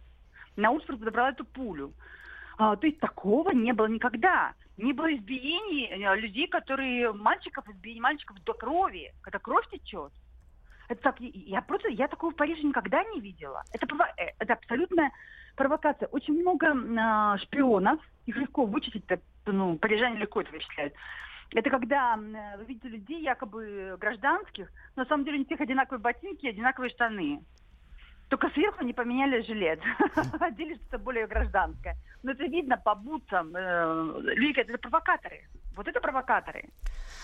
На 0.55 0.71
улице 0.71 0.87
подобрала 0.87 1.31
эту 1.31 1.43
пулю. 1.43 1.91
А, 2.57 2.77
то 2.77 2.87
есть 2.87 3.01
такого 3.01 3.51
не 3.51 3.73
было 3.73 3.87
никогда. 3.87 4.53
Не 4.77 4.93
было 4.93 5.13
избиений 5.13 5.89
э, 5.91 6.15
людей, 6.15 6.47
которые 6.47 7.11
мальчиков 7.11 7.67
избили, 7.67 7.99
мальчиков 7.99 8.41
до 8.45 8.53
крови, 8.53 9.11
когда 9.23 9.39
кровь 9.39 9.69
течет. 9.71 10.13
Это 10.87 11.01
так, 11.01 11.19
я 11.19 11.61
просто, 11.63 11.89
я 11.89 12.07
такого 12.07 12.31
в 12.31 12.35
Париже 12.37 12.63
никогда 12.63 13.03
не 13.13 13.19
видела. 13.19 13.61
Это, 13.73 13.87
э, 14.15 14.31
это 14.39 14.53
абсолютная 14.53 15.11
провокация. 15.57 16.07
Очень 16.07 16.39
много 16.39 16.67
э, 16.67 17.37
шпионов, 17.39 17.99
их 18.25 18.37
легко 18.37 18.65
вычислить, 18.65 19.05
ну, 19.45 19.77
парижане 19.77 20.19
легко 20.19 20.41
это 20.41 20.51
вычисляют. 20.51 20.93
Это 21.53 21.69
когда 21.69 22.15
вы 22.15 22.65
видите 22.65 22.87
людей 22.87 23.21
якобы 23.21 23.97
гражданских, 23.99 24.69
но 24.95 25.03
на 25.03 25.09
самом 25.09 25.25
деле 25.25 25.37
у 25.37 25.39
них 25.39 25.59
одинаковые 25.59 26.01
ботинки 26.01 26.47
одинаковые 26.47 26.91
штаны. 26.91 27.41
Только 28.29 28.49
сверху 28.51 28.79
они 28.79 28.93
поменяли 28.93 29.41
жилет. 29.41 29.81
Одели 30.39 30.75
что-то 30.75 30.99
более 30.99 31.27
гражданское. 31.27 31.97
Но 32.23 32.31
это 32.31 32.45
видно 32.45 32.77
по 32.77 32.95
бутсам. 32.95 33.53
Э, 33.53 34.21
люди 34.21 34.59
это 34.59 34.77
провокаторы. 34.77 35.49
Вот 35.75 35.87
это 35.87 35.99
провокаторы. 36.01 36.69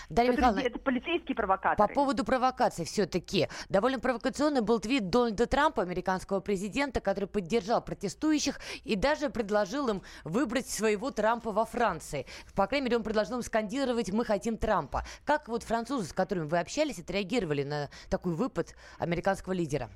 Дарья 0.08 0.30
это, 0.30 0.40
Михайловна, 0.40 0.66
это 0.66 0.78
полицейские 0.78 1.36
провокаторы. 1.36 1.76
По 1.76 1.92
поводу 1.92 2.24
провокаций 2.24 2.86
все-таки. 2.86 3.48
Довольно 3.68 3.98
провокационный 3.98 4.62
был 4.62 4.80
твит 4.80 5.10
Дональда 5.10 5.46
Трампа, 5.46 5.82
американского 5.82 6.40
президента, 6.40 7.00
который 7.00 7.26
поддержал 7.28 7.82
протестующих 7.82 8.58
и 8.84 8.96
даже 8.96 9.28
предложил 9.28 9.88
им 9.88 10.02
выбрать 10.24 10.66
своего 10.66 11.10
Трампа 11.10 11.52
во 11.52 11.66
Франции. 11.66 12.26
По 12.54 12.66
крайней 12.66 12.86
мере, 12.86 12.96
он 12.96 13.02
предложил 13.02 13.36
им 13.36 13.42
скандировать 13.42 14.10
«Мы 14.10 14.24
хотим 14.24 14.56
Трампа». 14.56 15.04
Как 15.26 15.48
вот 15.48 15.62
французы, 15.62 16.08
с 16.08 16.12
которыми 16.12 16.46
вы 16.46 16.58
общались, 16.58 16.98
отреагировали 16.98 17.62
на 17.62 17.90
такой 18.08 18.34
выпад 18.34 18.74
американского 18.98 19.52
лидера? 19.52 19.90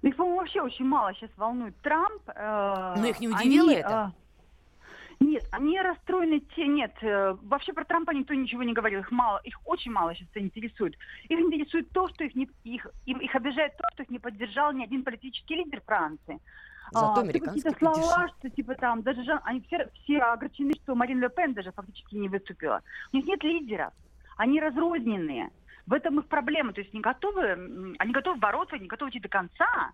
Ну, 0.00 0.08
их, 0.08 0.16
по-моему, 0.16 0.38
вообще 0.38 0.60
очень 0.62 0.86
мало 0.86 1.12
сейчас 1.14 1.30
волнует 1.36 1.76
Трамп. 1.82 2.22
Э, 2.34 2.94
Но 2.96 3.06
их 3.06 3.20
не 3.20 3.28
удивило 3.28 3.70
они, 3.70 3.80
это? 3.80 4.12
Нет, 5.22 5.44
они 5.52 5.80
расстроены 5.80 6.40
те, 6.56 6.66
нет, 6.66 6.92
э, 7.00 7.36
вообще 7.42 7.72
про 7.72 7.84
Трампа 7.84 8.10
никто 8.10 8.34
ничего 8.34 8.62
не 8.64 8.72
говорил, 8.72 9.00
их 9.00 9.10
мало, 9.12 9.40
их 9.44 9.60
очень 9.64 9.92
мало 9.92 10.14
сейчас 10.14 10.28
интересует. 10.34 10.96
Их 11.28 11.38
интересует 11.38 11.90
то, 11.90 12.08
что 12.08 12.24
их 12.24 12.34
не, 12.34 12.48
их, 12.64 12.86
им, 13.06 13.18
их 13.18 13.34
обижает 13.34 13.76
то, 13.76 13.84
что 13.92 14.02
их 14.02 14.10
не 14.10 14.18
поддержал 14.18 14.72
ни 14.72 14.82
один 14.82 15.04
политический 15.04 15.56
лидер 15.56 15.80
Франции. 15.82 16.40
Зато 16.90 17.20
а, 17.20 17.24
какие-то 17.24 17.72
слова, 17.78 18.28
что 18.38 18.50
типа 18.50 18.74
там, 18.74 19.02
даже 19.02 19.22
Жан, 19.22 19.40
они 19.44 19.60
все, 19.62 19.88
все 20.02 20.18
огорчены, 20.18 20.72
что 20.82 20.94
Марин 20.94 21.20
Ле 21.20 21.30
Пен 21.30 21.54
даже 21.54 21.72
фактически 21.72 22.16
не 22.16 22.28
выступила. 22.28 22.82
У 23.12 23.16
них 23.16 23.26
нет 23.26 23.42
лидеров, 23.44 23.92
они 24.36 24.60
разрозненные. 24.60 25.50
В 25.86 25.94
этом 25.94 26.18
их 26.18 26.26
проблема, 26.26 26.72
то 26.72 26.80
есть 26.80 26.92
не 26.92 27.00
готовы, 27.00 27.94
они 27.98 28.12
готовы 28.12 28.38
бороться, 28.38 28.76
не 28.76 28.88
готовы 28.88 29.10
идти 29.10 29.20
до 29.20 29.28
конца, 29.28 29.66
а, 29.66 29.92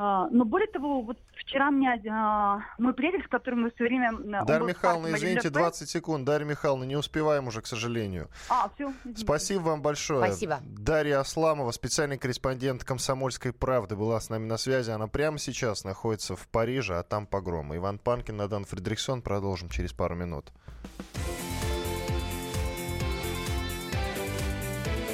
но 0.00 0.46
более 0.46 0.68
того, 0.68 1.02
вот 1.02 1.18
вчера 1.36 1.70
мне 1.70 2.00
а, 2.10 2.60
мой 2.78 2.94
приятель, 2.94 3.22
с 3.22 3.28
которым 3.28 3.62
мы 3.62 3.70
все 3.70 3.84
время... 3.84 4.12
Дарья 4.46 4.66
Михайловна, 4.66 5.14
извините, 5.14 5.50
20 5.50 5.90
секунд. 5.90 6.24
Дарья 6.24 6.46
Михайловна, 6.46 6.84
не 6.84 6.96
успеваем 6.96 7.48
уже, 7.48 7.60
к 7.60 7.66
сожалению. 7.66 8.30
А, 8.48 8.70
все. 8.74 8.94
Спасибо 9.14 9.60
вам 9.60 9.82
большое. 9.82 10.24
Спасибо. 10.24 10.60
Дарья 10.64 11.20
Асламова, 11.20 11.70
специальный 11.72 12.16
корреспондент 12.16 12.82
«Комсомольской 12.82 13.52
правды», 13.52 13.94
была 13.94 14.20
с 14.20 14.30
нами 14.30 14.46
на 14.46 14.56
связи. 14.56 14.90
Она 14.90 15.06
прямо 15.06 15.38
сейчас 15.38 15.84
находится 15.84 16.34
в 16.34 16.48
Париже, 16.48 16.96
а 16.96 17.02
там 17.02 17.26
погромы. 17.26 17.76
Иван 17.76 17.98
Панкин, 17.98 18.38
Надан 18.38 18.64
Фредериксон. 18.64 19.20
Продолжим 19.20 19.68
через 19.68 19.92
пару 19.92 20.14
минут. 20.14 20.50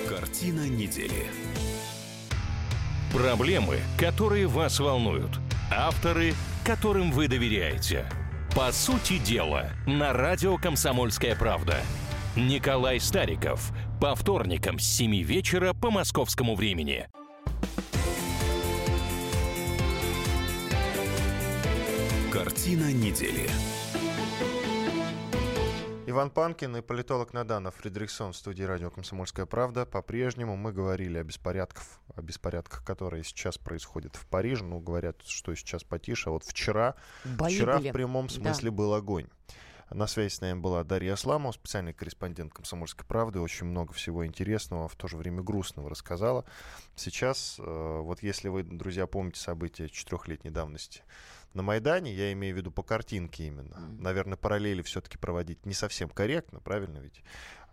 Картина 0.08 0.68
недели. 0.68 1.45
Проблемы, 3.12 3.78
которые 3.98 4.46
вас 4.46 4.80
волнуют. 4.80 5.38
Авторы, 5.70 6.34
которым 6.64 7.12
вы 7.12 7.28
доверяете. 7.28 8.06
По 8.54 8.72
сути 8.72 9.18
дела, 9.18 9.70
на 9.86 10.12
радио 10.12 10.56
«Комсомольская 10.56 11.36
правда». 11.36 11.76
Николай 12.36 13.00
Стариков. 13.00 13.72
По 14.00 14.14
вторникам 14.14 14.78
с 14.78 14.84
7 14.84 15.22
вечера 15.22 15.72
по 15.72 15.90
московскому 15.90 16.54
времени. 16.54 17.08
Картина 22.30 22.92
недели. 22.92 23.48
Иван 26.08 26.30
Панкин 26.30 26.76
и 26.76 26.82
политолог 26.82 27.32
Надана 27.32 27.72
Фредериксон 27.72 28.32
в 28.32 28.36
студии 28.36 28.62
радио 28.62 28.90
«Комсомольская 28.90 29.44
правда». 29.44 29.84
По-прежнему 29.84 30.56
мы 30.56 30.72
говорили 30.72 31.18
о 31.18 31.24
беспорядках, 31.24 31.82
о 32.14 32.22
беспорядках, 32.22 32.84
которые 32.84 33.24
сейчас 33.24 33.58
происходят 33.58 34.14
в 34.14 34.24
Париже. 34.26 34.62
Ну, 34.64 34.78
говорят, 34.78 35.22
что 35.26 35.52
сейчас 35.56 35.82
потише. 35.82 36.28
А 36.28 36.32
вот 36.32 36.44
вчера, 36.44 36.94
Бои 37.24 37.52
вчера 37.56 37.78
были. 37.78 37.90
в 37.90 37.92
прямом 37.92 38.28
Да. 38.28 38.34
смысле 38.34 38.70
был 38.70 38.94
огонь. 38.94 39.26
На 39.90 40.06
связи 40.06 40.32
с 40.34 40.40
нами 40.40 40.58
была 40.58 40.82
Дарья 40.84 41.12
Асламова, 41.14 41.52
специальный 41.52 41.92
корреспондент 41.92 42.52
«Комсомольской 42.52 43.04
правды». 43.06 43.40
Очень 43.40 43.66
много 43.66 43.92
всего 43.92 44.24
интересного, 44.26 44.88
в 44.88 44.94
то 44.96 45.08
же 45.08 45.16
время 45.16 45.42
грустного 45.42 45.90
рассказала. 45.90 46.44
Сейчас, 46.94 47.56
э, 47.58 47.98
вот 48.00 48.22
если 48.22 48.48
вы, 48.48 48.62
друзья, 48.62 49.06
помните 49.08 49.40
события 49.40 49.88
четырехлетней 49.88 50.50
давности 50.52 51.02
на 51.56 51.62
Майдане, 51.62 52.12
я 52.12 52.32
имею 52.32 52.54
в 52.54 52.58
виду 52.58 52.70
по 52.70 52.82
картинке 52.82 53.46
именно. 53.46 53.80
Мгм. 53.80 54.02
Наверное, 54.02 54.36
параллели 54.36 54.82
все-таки 54.82 55.18
проводить 55.18 55.66
не 55.66 55.74
совсем 55.74 56.08
корректно, 56.08 56.60
правильно 56.60 56.98
ведь? 56.98 57.22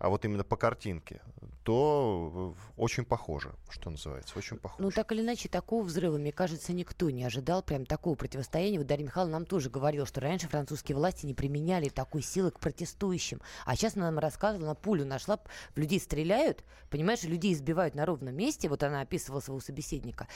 А 0.04 0.10
вот 0.10 0.22
именно 0.26 0.44
по 0.44 0.58
картинке, 0.58 1.22
то 1.62 2.54
э, 2.54 2.72
очень 2.76 3.06
похоже, 3.06 3.54
что 3.70 3.88
называется, 3.88 4.38
очень 4.38 4.58
похоже. 4.58 4.82
Ну, 4.82 4.90
так 4.90 5.10
или 5.12 5.22
иначе, 5.22 5.48
такого 5.48 5.82
взрыва, 5.82 6.18
мне 6.18 6.30
кажется, 6.30 6.74
никто 6.74 7.08
не 7.08 7.24
ожидал. 7.24 7.62
Прям 7.62 7.86
такого 7.86 8.14
противостояния. 8.14 8.76
Вот 8.76 8.86
Дарья 8.86 9.06
Михайловна 9.06 9.38
нам 9.38 9.46
тоже 9.46 9.70
говорила, 9.70 10.04
что 10.04 10.20
раньше 10.20 10.46
французские 10.46 10.94
власти 10.94 11.24
не 11.24 11.32
применяли 11.32 11.88
такой 11.88 12.20
силы 12.20 12.50
к 12.50 12.60
протестующим. 12.60 13.40
А 13.64 13.76
сейчас 13.76 13.96
она 13.96 14.10
нам 14.10 14.18
рассказывала, 14.18 14.72
она 14.72 14.74
пулю 14.74 15.06
нашла, 15.06 15.40
в 15.74 15.78
людей 15.78 15.98
стреляют, 15.98 16.64
понимаешь, 16.90 17.22
людей 17.22 17.54
избивают 17.54 17.94
на 17.94 18.04
ровном 18.04 18.36
месте. 18.36 18.68
Вот 18.68 18.82
она 18.82 19.00
описывала 19.00 19.40
своего 19.40 19.60
собеседника. 19.60 20.28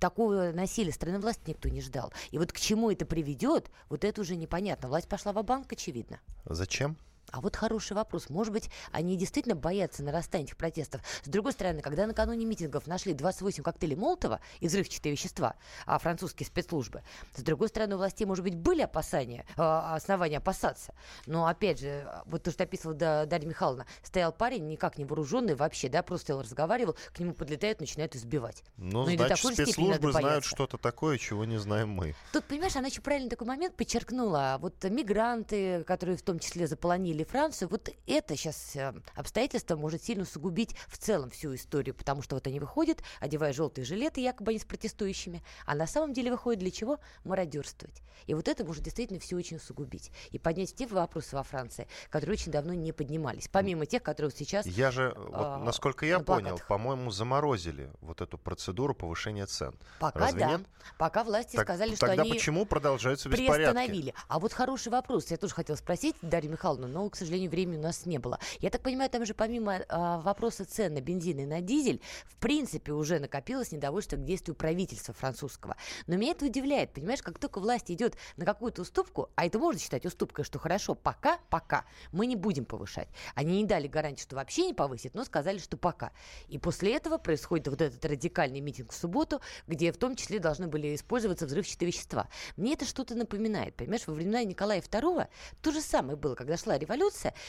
Такого 0.00 0.50
насилия 0.50 0.90
стороны 0.90 1.20
власти 1.20 1.42
никто 1.46 1.68
не 1.68 1.80
ждал. 1.80 2.12
И 2.32 2.38
вот 2.38 2.52
к 2.52 2.58
чему 2.58 2.90
это 2.90 3.06
приведет, 3.06 3.70
вот 3.88 4.02
это 4.02 4.20
уже 4.20 4.34
непонятно. 4.34 4.88
Власть 4.88 5.06
пошла 5.06 5.32
в 5.32 5.40
банк 5.44 5.72
очевидно. 5.72 6.18
Зачем? 6.44 6.96
А 7.32 7.40
вот 7.40 7.56
хороший 7.56 7.94
вопрос. 7.94 8.28
Может 8.28 8.52
быть, 8.52 8.70
они 8.92 9.16
действительно 9.16 9.54
боятся 9.56 10.02
нарастания 10.04 10.44
этих 10.44 10.56
протестов? 10.58 11.00
С 11.24 11.28
другой 11.28 11.52
стороны, 11.52 11.80
когда 11.80 12.06
накануне 12.06 12.44
митингов 12.44 12.86
нашли 12.86 13.14
28 13.14 13.62
коктейлей 13.62 13.96
Молотова 13.96 14.40
и 14.60 14.68
взрывчатые 14.68 15.12
вещества, 15.12 15.54
а 15.86 15.98
французские 15.98 16.46
спецслужбы, 16.46 17.02
с 17.34 17.42
другой 17.42 17.68
стороны, 17.68 17.94
у 17.94 17.98
властей, 17.98 18.26
может 18.26 18.44
быть, 18.44 18.54
были 18.54 18.82
опасания, 18.82 19.46
э, 19.56 19.62
основания 19.62 20.36
опасаться. 20.36 20.94
Но, 21.26 21.46
опять 21.46 21.80
же, 21.80 22.06
вот 22.26 22.42
то, 22.42 22.50
что 22.50 22.64
описывала 22.64 22.94
Да- 22.98 23.24
Дарья 23.24 23.48
Михайловна, 23.48 23.86
стоял 24.02 24.30
парень, 24.30 24.68
никак 24.68 24.98
не 24.98 25.06
вооруженный 25.06 25.54
вообще, 25.54 25.88
да, 25.88 26.02
просто 26.02 26.24
стоял, 26.26 26.42
разговаривал, 26.42 26.96
к 27.14 27.18
нему 27.18 27.32
подлетают, 27.32 27.80
начинают 27.80 28.14
избивать. 28.14 28.62
Ну, 28.76 29.04
Ну, 29.04 29.08
и 29.08 29.16
до 29.16 29.26
значит, 29.28 29.54
спецслужбы 29.54 30.12
знают 30.12 30.44
что-то 30.44 30.76
такое, 30.76 31.16
чего 31.16 31.46
не 31.46 31.56
знаем 31.58 31.88
мы. 31.88 32.14
Тут, 32.34 32.44
понимаешь, 32.44 32.76
она 32.76 32.88
еще 32.88 33.00
правильно 33.00 33.30
такой 33.30 33.46
момент 33.46 33.74
подчеркнула. 33.74 34.58
Вот 34.60 34.84
мигранты, 34.84 35.82
которые 35.84 36.18
в 36.18 36.22
том 36.22 36.38
числе 36.38 36.66
заполонили 36.66 37.21
Францию, 37.24 37.68
вот 37.68 37.90
это 38.06 38.36
сейчас 38.36 38.76
обстоятельство 39.14 39.76
может 39.76 40.02
сильно 40.02 40.22
усугубить 40.22 40.74
в 40.88 40.98
целом 40.98 41.30
всю 41.30 41.54
историю, 41.54 41.94
потому 41.94 42.22
что 42.22 42.36
вот 42.36 42.46
они 42.46 42.60
выходят, 42.60 43.02
одевая 43.20 43.52
желтые 43.52 43.84
жилеты, 43.84 44.20
якобы 44.20 44.50
они 44.50 44.58
с 44.58 44.64
протестующими, 44.64 45.42
а 45.66 45.74
на 45.74 45.86
самом 45.86 46.12
деле 46.12 46.30
выходят 46.30 46.60
для 46.60 46.70
чего? 46.70 46.98
Мародерствовать. 47.24 48.02
И 48.26 48.34
вот 48.34 48.48
это 48.48 48.64
может 48.64 48.82
действительно 48.82 49.20
все 49.20 49.36
очень 49.36 49.56
усугубить. 49.56 50.10
И 50.30 50.38
поднять 50.38 50.74
те 50.74 50.86
вопросы 50.86 51.34
во 51.36 51.42
Франции, 51.42 51.88
которые 52.10 52.34
очень 52.34 52.52
давно 52.52 52.74
не 52.74 52.92
поднимались. 52.92 53.48
Помимо 53.48 53.86
тех, 53.86 54.02
которые 54.02 54.30
вот 54.30 54.38
сейчас... 54.38 54.66
Я 54.66 54.90
же, 54.90 55.14
вот, 55.16 55.34
а, 55.34 55.58
насколько 55.58 56.06
я 56.06 56.18
на 56.18 56.24
понял, 56.24 56.60
по-моему, 56.68 57.10
заморозили 57.10 57.90
вот 58.00 58.20
эту 58.20 58.38
процедуру 58.38 58.94
повышения 58.94 59.46
цен. 59.46 59.74
Пока 59.98 60.20
Разве 60.20 60.40
да. 60.40 60.48
нет? 60.50 60.60
Пока 60.98 61.24
власти 61.24 61.56
Так- 61.56 61.66
сказали, 61.66 61.94
что 61.94 62.06
тогда 62.06 62.22
они... 62.22 62.32
почему 62.32 62.66
продолжаются 62.66 63.28
беспорядки? 63.28 63.56
приостановили. 63.56 64.14
А 64.28 64.38
вот 64.38 64.52
хороший 64.52 64.90
вопрос. 64.90 65.30
Я 65.30 65.36
тоже 65.36 65.54
хотела 65.54 65.76
спросить 65.76 66.16
Дарью 66.22 66.52
Михайловну, 66.52 66.88
но, 66.88 67.08
к 67.12 67.16
сожалению, 67.16 67.50
времени 67.50 67.76
у 67.76 67.82
нас 67.82 68.06
не 68.06 68.18
было. 68.18 68.40
Я 68.60 68.70
так 68.70 68.80
понимаю, 68.80 69.10
там 69.10 69.26
же 69.26 69.34
помимо 69.34 69.84
а, 69.88 70.18
вопроса 70.20 70.64
цен 70.64 70.94
на 70.94 71.02
бензин 71.02 71.40
и 71.40 71.44
на 71.44 71.60
дизель, 71.60 72.00
в 72.24 72.36
принципе, 72.36 72.92
уже 72.92 73.18
накопилось 73.18 73.70
недовольство 73.70 74.16
к 74.16 74.24
действию 74.24 74.54
правительства 74.54 75.12
французского. 75.12 75.76
Но 76.06 76.16
меня 76.16 76.32
это 76.32 76.46
удивляет. 76.46 76.94
Понимаешь, 76.94 77.22
как 77.22 77.38
только 77.38 77.60
власть 77.60 77.90
идет 77.90 78.16
на 78.38 78.46
какую-то 78.46 78.80
уступку, 78.80 79.28
а 79.34 79.44
это 79.44 79.58
можно 79.58 79.78
считать 79.78 80.06
уступкой, 80.06 80.46
что 80.46 80.58
хорошо, 80.58 80.94
пока, 80.94 81.38
пока 81.50 81.84
мы 82.12 82.24
не 82.26 82.34
будем 82.34 82.64
повышать. 82.64 83.08
Они 83.34 83.60
не 83.60 83.68
дали 83.68 83.88
гарантии, 83.88 84.22
что 84.22 84.36
вообще 84.36 84.66
не 84.68 84.72
повысят, 84.72 85.12
но 85.12 85.24
сказали, 85.24 85.58
что 85.58 85.76
пока. 85.76 86.12
И 86.48 86.56
после 86.56 86.96
этого 86.96 87.18
происходит 87.18 87.68
вот 87.68 87.82
этот 87.82 88.02
радикальный 88.06 88.60
митинг 88.60 88.92
в 88.92 88.96
субботу, 88.96 89.42
где 89.66 89.92
в 89.92 89.98
том 89.98 90.16
числе 90.16 90.38
должны 90.38 90.66
были 90.66 90.94
использоваться 90.94 91.44
взрывчатые 91.44 91.88
вещества. 91.88 92.28
Мне 92.56 92.72
это 92.72 92.86
что-то 92.86 93.14
напоминает. 93.14 93.74
Понимаешь, 93.76 94.06
во 94.06 94.14
времена 94.14 94.42
Николая 94.44 94.80
II 94.80 95.28
то 95.60 95.72
же 95.72 95.82
самое 95.82 96.16
было, 96.16 96.34
когда 96.34 96.56
шла 96.56 96.78
революция, 96.78 96.91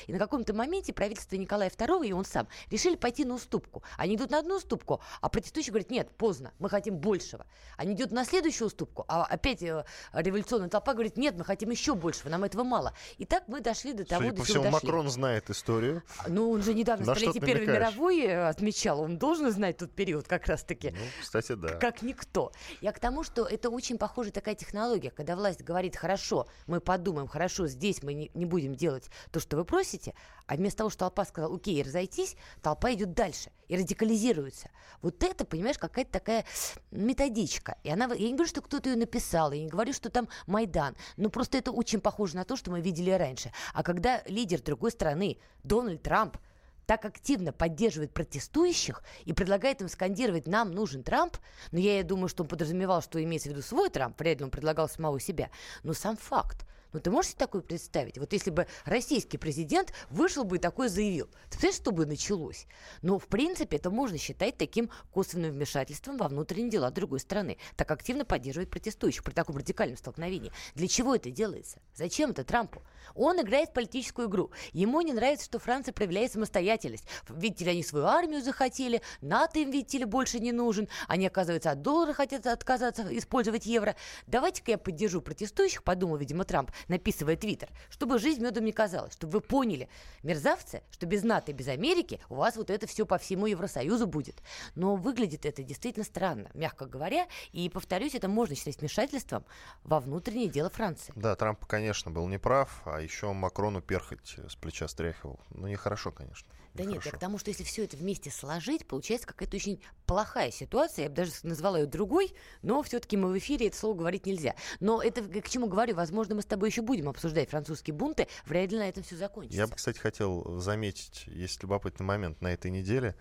и 0.08 0.14
на 0.14 0.20
каком-то 0.20 0.54
моменте 0.54 0.94
правительство 0.94 1.36
Николая 1.36 1.70
II 1.70 2.08
и 2.08 2.14
он 2.14 2.26
сам 2.26 2.48
решили 2.70 2.96
пойти 2.96 3.26
на 3.26 3.36
уступку. 3.36 3.84
Они 3.98 4.16
идут 4.16 4.32
на 4.32 4.40
одну 4.40 4.58
уступку, 4.58 5.02
а 5.22 5.30
протестующие 5.30 5.72
говорят, 5.72 5.92
нет, 5.92 6.10
поздно, 6.18 6.54
мы 6.60 6.70
хотим 6.70 6.98
большего. 6.98 7.46
Они 7.78 7.94
идут 7.94 8.12
на 8.12 8.26
следующую 8.26 8.68
уступку, 8.68 9.06
а 9.08 9.26
опять 9.26 9.62
э, 9.62 9.86
революционная 10.14 10.70
толпа 10.70 10.94
говорит, 10.94 11.18
нет, 11.18 11.36
мы 11.38 11.44
хотим 11.44 11.70
еще 11.70 11.96
большего, 11.96 12.30
нам 12.30 12.44
этого 12.44 12.64
мало. 12.64 12.94
И 13.18 13.26
так 13.26 13.48
мы 13.48 13.62
дошли 13.62 13.94
до 13.94 14.06
того, 14.06 14.22
Судя 14.22 14.32
до 14.32 14.38
по 14.38 14.44
всему, 14.46 14.64
дошли. 14.64 14.88
Макрон 14.88 15.10
знает 15.10 15.50
историю. 15.50 16.04
Ну, 16.28 16.52
он 16.52 16.62
же 16.64 16.74
недавно 16.74 17.06
На 17.06 17.16
столетие 17.16 17.42
Первой 17.42 17.68
мировой 17.68 18.22
э, 18.22 18.48
отмечал, 18.48 19.02
он 19.02 19.18
должен 19.18 19.52
знать 19.52 19.78
тот 19.78 19.92
период 19.92 20.28
как 20.28 20.48
раз-таки 20.48 20.92
Ну, 20.92 20.98
кстати, 21.22 21.54
да. 21.54 21.76
как 21.76 22.02
никто. 22.02 22.52
Я 22.82 22.92
к 22.92 23.00
тому, 23.00 23.24
что 23.24 23.46
это 23.46 23.70
очень 23.70 23.98
похожая 23.98 24.32
такая 24.32 24.56
технология, 24.56 25.12
когда 25.12 25.36
власть 25.36 25.62
говорит, 25.62 25.96
хорошо, 25.96 26.48
мы 26.68 26.80
подумаем, 26.80 27.28
хорошо, 27.28 27.68
здесь 27.68 28.04
мы 28.04 28.14
не, 28.14 28.32
не 28.34 28.46
будем 28.46 28.76
делать 28.76 29.10
то, 29.34 29.40
что 29.40 29.58
вы 29.58 29.66
просите, 29.66 30.14
а 30.46 30.56
вместо 30.56 30.80
того, 30.80 30.90
что 30.92 31.00
толпа 31.00 31.26
сказала, 31.26 31.54
окей, 31.54 31.82
разойтись, 31.82 32.38
толпа 32.62 32.94
идет 32.94 33.14
дальше 33.14 33.52
и 33.68 33.76
радикализируется. 33.76 34.70
Вот 35.02 35.24
это, 35.24 35.44
понимаешь, 35.44 35.80
какая-то 35.80 36.12
такая 36.12 36.46
методичка. 36.92 37.78
И 37.84 37.90
она, 37.90 38.06
я 38.14 38.28
не 38.28 38.34
говорю, 38.34 38.48
что 38.48 38.62
кто-то 38.62 38.90
ее 38.90 38.96
написал, 38.96 39.52
я 39.52 39.64
не 39.64 39.70
говорю, 39.70 39.92
что 39.92 40.10
там 40.12 40.30
Майдан, 40.46 40.96
но 41.18 41.30
просто 41.30 41.58
это 41.58 41.72
очень 41.72 42.00
похоже 42.00 42.36
на 42.36 42.46
то, 42.46 42.56
что 42.56 42.70
мы 42.70 42.80
видели 42.80 43.10
раньше. 43.10 43.52
А 43.74 43.82
когда 43.82 44.22
лидер 44.28 44.62
другой 44.62 44.92
страны, 44.92 45.40
Дональд 45.64 46.04
Трамп, 46.04 46.38
так 46.86 47.06
активно 47.06 47.52
поддерживает 47.52 48.14
протестующих 48.14 49.04
и 49.26 49.34
предлагает 49.34 49.82
им 49.82 49.90
скандировать 49.90 50.48
«нам 50.48 50.72
нужен 50.72 51.02
Трамп», 51.02 51.38
но 51.72 51.80
я 51.80 52.04
думаю, 52.04 52.28
что 52.28 52.44
он 52.44 52.50
подразумевал, 52.50 53.02
что 53.02 53.24
имеется 53.24 53.50
в 53.50 53.54
виду 53.54 53.64
свой 53.64 53.90
Трамп, 53.90 54.20
вряд 54.20 54.40
ли 54.40 54.44
он 54.44 54.52
предлагал 54.52 54.88
самого 54.88 55.20
себя, 55.20 55.50
но 55.82 55.94
сам 55.94 56.18
факт. 56.18 56.68
Ну, 56.94 57.00
ты 57.00 57.10
можешь 57.10 57.32
себе 57.32 57.40
такое 57.40 57.62
представить? 57.62 58.18
Вот 58.18 58.32
если 58.34 58.52
бы 58.52 58.68
российский 58.86 59.38
президент 59.38 59.92
вышел 60.10 60.44
бы 60.44 60.58
и 60.58 60.60
такое 60.60 60.90
заявил, 60.90 61.26
ты 61.26 61.58
представляешь, 61.58 61.76
что 61.76 61.92
бы 61.92 62.06
началось? 62.06 62.68
Но, 63.02 63.18
в 63.18 63.28
принципе, 63.28 63.78
это 63.78 63.90
можно 63.90 64.18
считать 64.18 64.58
таким 64.58 64.90
косвенным 65.12 65.52
вмешательством 65.52 66.18
во 66.18 66.28
внутренние 66.28 66.70
дела 66.70 66.92
другой 66.92 67.20
страны. 67.20 67.58
Так 67.76 67.90
активно 67.92 68.26
поддерживает 68.26 68.70
протестующих 68.70 69.24
при 69.24 69.34
таком 69.34 69.58
радикальном 69.58 69.98
столкновении. 69.98 70.52
Для 70.76 70.88
чего 70.88 71.16
это 71.16 71.32
делается? 71.32 71.80
Зачем 71.96 72.32
это 72.32 72.44
Трампу? 72.44 72.84
Он 73.16 73.42
играет 73.42 73.70
в 73.70 73.74
политическую 73.74 74.28
игру. 74.28 74.52
Ему 74.72 75.02
не 75.02 75.14
нравится, 75.14 75.46
что 75.46 75.60
Франция 75.60 75.94
проявляет 75.94 76.32
самостоятельность. 76.32 77.06
Видите 77.30 77.66
ли, 77.66 77.72
они 77.72 77.84
свою 77.84 78.06
армию 78.06 78.42
захотели, 78.42 79.02
НАТО 79.22 79.60
им, 79.60 79.72
видите 79.72 80.00
ли, 80.00 80.06
больше 80.06 80.40
не 80.40 80.52
нужен. 80.52 80.88
Они, 81.08 81.28
оказывается, 81.28 81.72
от 81.72 81.82
доллара 81.82 82.14
хотят 82.14 82.46
отказаться, 82.48 83.06
использовать 83.18 83.66
евро. 83.66 83.96
Давайте-ка 84.28 84.72
я 84.72 84.78
поддержу 84.78 85.22
протестующих, 85.22 85.84
подумал, 85.84 86.18
видимо, 86.18 86.44
Трамп, 86.44 86.72
написывая 86.88 87.36
твиттер, 87.36 87.70
чтобы 87.90 88.20
жизнь 88.20 88.44
медом 88.44 88.66
не 88.66 88.72
казалась, 88.72 89.14
чтобы 89.14 89.34
вы 89.34 89.42
поняли, 89.42 89.90
мерзавцы, 90.24 90.84
что 90.92 91.06
без 91.06 91.24
НАТО 91.24 91.52
и 91.52 91.54
без 91.54 91.68
Америки 91.68 92.20
у 92.30 92.36
вас 92.36 92.56
вот 92.56 92.70
это 92.70 92.88
все 92.88 93.06
по 93.06 93.18
всему 93.18 93.46
Евросоюзу 93.48 94.08
будет. 94.08 94.42
Но 94.76 94.96
выглядит 94.96 95.46
это 95.46 95.64
действительно 95.64 96.06
странно, 96.06 96.50
мягко 96.54 96.86
говоря, 96.86 97.28
и, 97.52 97.70
повторюсь, 97.70 98.16
это 98.16 98.28
можно 98.28 98.56
считать 98.56 98.80
вмешательством 98.80 99.46
во 99.84 100.00
внутреннее 100.00 100.50
дело 100.50 100.70
Франции. 100.70 101.14
Да, 101.16 101.36
Трамп, 101.36 101.66
конечно, 101.66 102.12
был 102.12 102.28
неправ, 102.28 102.82
а 102.86 103.02
еще 103.02 103.32
Макрону 103.34 103.82
перхоть 103.82 104.38
с 104.48 104.56
плеча 104.56 104.88
стряхивал. 104.88 105.40
Ну, 105.52 105.68
нехорошо, 105.68 106.12
конечно. 106.12 106.48
Да 106.74 106.84
нет, 106.84 106.92
я 106.92 106.98
нехорошо. 106.98 107.18
к 107.18 107.20
тому, 107.20 107.38
что 107.38 107.50
если 107.50 107.64
все 107.64 107.84
это 107.84 107.98
вместе 107.98 108.32
сложить, 108.32 108.88
получается 108.88 109.28
какая-то 109.28 109.56
очень 109.56 109.82
плохая 110.06 110.52
ситуация. 110.52 111.04
Я 111.04 111.10
бы 111.10 111.16
даже 111.16 111.32
назвала 111.44 111.80
ее 111.80 111.86
другой, 111.86 112.34
но 112.62 112.82
все-таки 112.82 113.16
мы 113.16 113.32
в 113.32 113.38
эфире 113.38 113.68
это 113.68 113.78
слово 113.78 113.98
говорить 113.98 114.26
нельзя. 114.26 114.56
Но 114.80 115.02
это 115.02 115.22
к 115.22 115.50
чему 115.50 115.68
говорю, 115.68 115.96
возможно, 115.96 116.36
мы 116.36 116.42
с 116.42 116.46
тобой 116.46 116.70
еще 116.70 116.82
будем 116.82 117.10
обсуждать 117.10 117.50
французские 117.50 117.94
бунты, 117.94 118.28
вряд 118.46 118.72
ли 118.72 118.78
на 118.78 118.90
этом 118.90 119.04
все 119.04 119.16
закончится. 119.16 119.58
Я 119.58 119.68
бы, 119.68 119.76
кстати, 119.76 120.00
хотел 120.00 120.60
заметить, 120.60 121.24
есть 121.28 121.62
любопытный 121.62 122.06
момент 122.06 122.42
на 122.42 122.54
этой 122.54 122.72
неделе. 122.72 123.16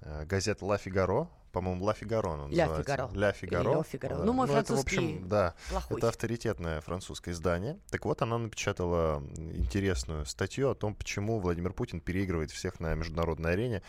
Э, 0.00 0.24
Газета 0.24 0.64
«Ла 0.64 0.78
Фигаро» 0.78 1.28
по-моему, 1.54 1.84
Ла 1.84 1.94
Фигаро 1.94 2.28
он 2.28 2.50
Ля 2.50 2.66
называется. 2.66 2.82
Фигаро. 2.82 3.10
Ля 3.14 3.32
Фигаро. 3.32 3.76
Ле 3.78 3.82
Фигаро. 3.84 4.16
Ну, 4.16 4.32
мой 4.32 4.46
это, 4.46 4.52
в 4.52 4.54
французский 4.66 4.96
общем, 4.96 5.28
да, 5.28 5.54
плохой. 5.70 5.98
это 5.98 6.08
авторитетное 6.08 6.80
французское 6.80 7.32
издание. 7.32 7.78
Так 7.90 8.04
вот, 8.04 8.20
она 8.20 8.36
напечатала 8.38 9.22
интересную 9.36 10.26
статью 10.26 10.70
о 10.70 10.74
том, 10.74 10.94
почему 10.94 11.38
Владимир 11.38 11.72
Путин 11.72 12.00
переигрывает 12.00 12.50
всех 12.50 12.80
на 12.80 12.94
международной 12.94 13.52
арене. 13.52 13.82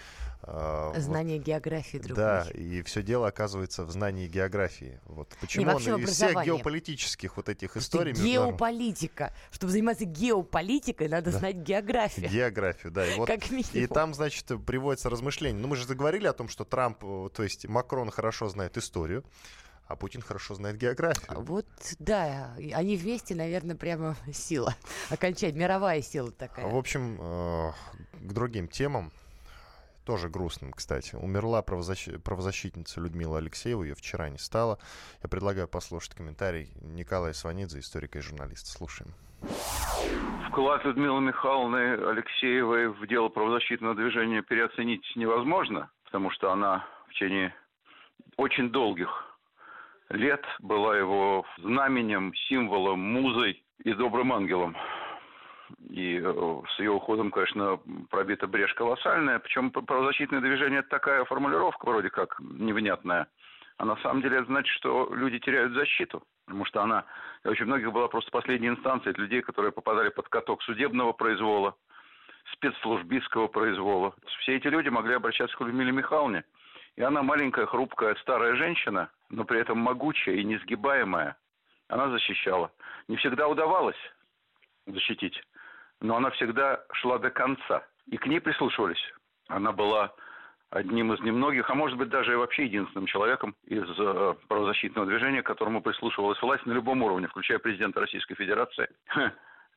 А, 0.47 0.91
вот, 0.91 1.01
Знание 1.01 1.39
географии 1.39 1.97
другой. 1.97 2.15
Да, 2.15 2.47
и 2.53 2.83
все 2.83 3.01
дело 3.01 3.27
оказывается 3.27 3.83
в 3.83 3.91
знании 3.91 4.27
географии. 4.27 4.99
Вот 5.05 5.29
почему 5.41 5.65
вообще 5.65 5.93
он 5.95 6.03
из 6.03 6.11
всех 6.11 6.45
геополитических 6.45 7.35
вот 7.37 7.49
этих 7.49 7.75
историй 7.77 8.13
Геополитика. 8.13 9.33
Чтобы 9.49 9.71
заниматься 9.71 10.05
геополитикой, 10.05 11.07
надо 11.07 11.31
знать 11.31 11.55
географию. 11.55 12.29
Географию, 12.29 12.91
да. 12.91 13.07
И, 13.07 13.17
вот, 13.17 13.27
Как 13.27 13.49
минимум. 13.49 13.71
и 13.73 13.87
там, 13.87 14.13
значит, 14.13 14.45
приводится 14.65 15.09
размышление. 15.09 15.59
Ну, 15.59 15.67
мы 15.67 15.75
же 15.75 15.87
заговорили 15.87 16.27
о 16.27 16.33
том, 16.33 16.47
что 16.47 16.63
Трамп, 16.63 17.03
э, 17.03 17.29
то 17.33 17.43
есть 17.43 17.54
Макрон 17.65 18.11
хорошо 18.11 18.49
знает 18.49 18.77
историю, 18.77 19.23
а 19.87 19.95
Путин 19.95 20.21
хорошо 20.21 20.55
знает 20.55 20.77
географию. 20.77 21.39
Вот, 21.41 21.65
да, 21.99 22.53
они 22.73 22.97
вместе, 22.97 23.35
наверное, 23.35 23.75
прямо 23.75 24.15
сила. 24.33 24.75
Окончательно, 25.09 25.61
мировая 25.61 26.01
сила 26.01 26.31
такая. 26.31 26.65
В 26.67 26.75
общем, 26.75 27.17
э, 27.21 27.71
к 28.13 28.33
другим 28.33 28.67
темам, 28.67 29.11
тоже 30.05 30.29
грустным, 30.29 30.71
кстати. 30.71 31.15
Умерла 31.15 31.61
правозащ- 31.61 32.19
правозащитница 32.19 32.99
Людмила 33.01 33.37
Алексеева, 33.39 33.83
ее 33.83 33.95
вчера 33.95 34.29
не 34.29 34.37
стало. 34.37 34.77
Я 35.23 35.29
предлагаю 35.29 35.67
послушать 35.67 36.13
комментарий 36.15 36.69
Николая 36.81 37.33
Сванидзе, 37.33 37.79
историка 37.79 38.19
и 38.19 38.21
журналиста. 38.21 38.69
Слушаем. 38.69 39.13
Вклад 40.49 40.83
Людмилы 40.85 41.21
Михайловны 41.21 41.95
Алексеевой 42.09 42.89
в 42.89 43.05
дело 43.07 43.29
правозащитного 43.29 43.95
движения 43.95 44.41
переоценить 44.41 45.03
невозможно, 45.15 45.89
потому 46.05 46.31
что 46.31 46.51
она 46.51 46.85
течение 47.15 47.55
очень 48.37 48.69
долгих 48.69 49.09
лет 50.09 50.43
была 50.59 50.97
его 50.97 51.45
знаменем, 51.57 52.33
символом, 52.47 52.99
музой 52.99 53.63
и 53.83 53.93
добрым 53.93 54.33
ангелом. 54.33 54.75
И 55.89 56.21
э, 56.23 56.61
с 56.75 56.79
ее 56.79 56.91
уходом, 56.91 57.31
конечно, 57.31 57.79
пробита 58.11 58.45
брешь 58.45 58.73
колоссальная. 58.75 59.39
Причем 59.39 59.71
правозащитное 59.71 60.41
движение– 60.41 60.79
это 60.81 60.89
такая 60.89 61.25
формулировка 61.25 61.85
вроде 61.85 62.09
как 62.09 62.39
невнятная. 62.39 63.27
А 63.77 63.85
на 63.85 63.97
самом 63.97 64.21
деле 64.21 64.37
это 64.37 64.45
значит, 64.45 64.71
что 64.75 65.09
люди 65.13 65.39
теряют 65.39 65.73
защиту. 65.73 66.23
Потому 66.45 66.65
что 66.65 66.83
она 66.83 67.05
для 67.41 67.51
очень 67.51 67.65
многих 67.65 67.91
была 67.91 68.07
просто 68.07 68.29
последней 68.29 68.67
инстанцией 68.67 69.15
для 69.15 69.23
людей, 69.23 69.41
которые 69.41 69.71
попадали 69.71 70.09
под 70.09 70.29
каток 70.29 70.61
судебного 70.61 71.13
произвола, 71.13 71.75
спецслужбистского 72.53 73.47
произвола. 73.47 74.13
Все 74.41 74.57
эти 74.57 74.67
люди 74.67 74.89
могли 74.89 75.15
обращаться 75.15 75.57
к 75.57 75.61
Людмиле 75.61 75.91
Михайловне. 75.91 76.43
И 76.95 77.01
она 77.01 77.23
маленькая, 77.23 77.65
хрупкая, 77.65 78.15
старая 78.15 78.55
женщина, 78.55 79.09
но 79.29 79.43
при 79.43 79.59
этом 79.59 79.77
могучая 79.77 80.35
и 80.35 80.43
несгибаемая. 80.43 81.37
Она 81.89 82.09
защищала. 82.09 82.71
Не 83.07 83.17
всегда 83.17 83.47
удавалось 83.47 83.99
защитить, 84.87 85.41
но 86.01 86.15
она 86.15 86.29
всегда 86.31 86.83
шла 86.93 87.19
до 87.19 87.29
конца. 87.29 87.85
И 88.07 88.17
к 88.17 88.25
ней 88.27 88.39
прислушивались. 88.39 89.01
Она 89.47 89.71
была 89.71 90.13
одним 90.69 91.13
из 91.13 91.19
немногих, 91.21 91.69
а 91.69 91.75
может 91.75 91.97
быть 91.97 92.09
даже 92.09 92.33
и 92.33 92.35
вообще 92.35 92.65
единственным 92.65 93.05
человеком 93.07 93.55
из 93.65 93.83
э, 93.97 94.35
правозащитного 94.47 95.07
движения, 95.07 95.41
к 95.41 95.45
которому 95.47 95.81
прислушивалась 95.81 96.41
власть 96.41 96.65
на 96.65 96.73
любом 96.73 97.01
уровне, 97.03 97.27
включая 97.27 97.59
президента 97.59 97.99
Российской 97.99 98.35
Федерации. 98.35 98.89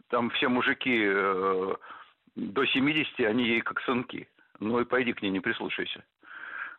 Там 0.09 0.31
все 0.31 0.49
мужики 0.49 1.05
э, 1.05 1.75
до 2.37 2.67
70, 2.67 3.21
они 3.21 3.45
ей 3.45 3.61
как 3.61 3.81
сынки. 3.83 4.29
Ну 4.61 4.81
и 4.81 4.85
пойди 4.85 5.13
к 5.13 5.23
ней, 5.23 5.31
не 5.31 5.41
прислушайся. 5.41 6.03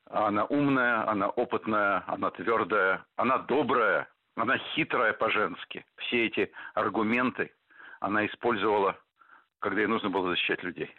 Она 0.09 0.45
умная, 0.45 1.07
она 1.07 1.29
опытная, 1.29 2.03
она 2.07 2.31
твердая, 2.31 3.05
она 3.15 3.37
добрая, 3.37 4.07
она 4.35 4.57
хитрая 4.73 5.13
по-женски. 5.13 5.85
Все 5.97 6.25
эти 6.27 6.51
аргументы 6.73 7.51
она 7.99 8.25
использовала, 8.25 8.97
когда 9.59 9.81
ей 9.81 9.87
нужно 9.87 10.09
было 10.09 10.31
защищать 10.31 10.63
людей. 10.63 10.89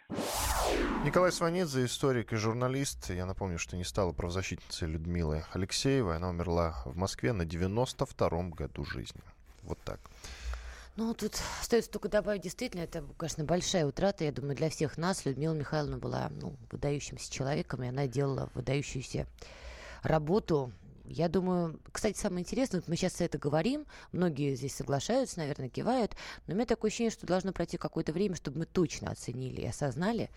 Николай 1.03 1.31
Сванидзе, 1.31 1.85
историк 1.85 2.31
и 2.31 2.37
журналист. 2.37 3.09
Я 3.09 3.25
напомню, 3.25 3.57
что 3.57 3.75
не 3.75 3.83
стала 3.83 4.13
правозащитницей 4.13 4.87
Людмилы 4.87 5.43
Алексеевой. 5.51 6.15
Она 6.15 6.29
умерла 6.29 6.75
в 6.85 6.95
Москве 6.95 7.33
на 7.33 7.41
92-м 7.41 8.51
году 8.51 8.85
жизни. 8.85 9.21
Вот 9.63 9.79
так. 9.83 9.99
Ну, 11.01 11.15
тут 11.15 11.35
остается 11.59 11.89
только 11.89 12.09
добавить, 12.09 12.43
действительно, 12.43 12.81
это, 12.81 13.03
конечно, 13.17 13.43
большая 13.43 13.87
утрата, 13.87 14.23
я 14.23 14.31
думаю, 14.31 14.55
для 14.55 14.69
всех 14.69 14.99
нас. 14.99 15.25
Людмила 15.25 15.55
Михайловна 15.55 15.97
была 15.97 16.29
ну, 16.29 16.55
выдающимся 16.71 17.33
человеком, 17.33 17.81
и 17.81 17.87
она 17.87 18.05
делала 18.05 18.51
выдающуюся 18.53 19.25
работу. 20.03 20.71
Я 21.11 21.27
думаю, 21.27 21.79
кстати, 21.91 22.17
самое 22.17 22.41
интересное, 22.41 22.79
вот 22.79 22.87
мы 22.87 22.95
сейчас 22.95 23.21
это 23.21 23.37
говорим, 23.37 23.85
многие 24.11 24.55
здесь 24.55 24.75
соглашаются, 24.75 25.39
наверное, 25.39 25.69
кивают, 25.69 26.15
но 26.47 26.53
у 26.53 26.55
меня 26.55 26.65
такое 26.65 26.89
ощущение, 26.89 27.11
что 27.11 27.27
должно 27.27 27.51
пройти 27.51 27.77
какое-то 27.77 28.13
время, 28.13 28.35
чтобы 28.35 28.59
мы 28.59 28.65
точно 28.65 29.11
оценили 29.11 29.61
и 29.61 29.67
осознали 29.67 30.29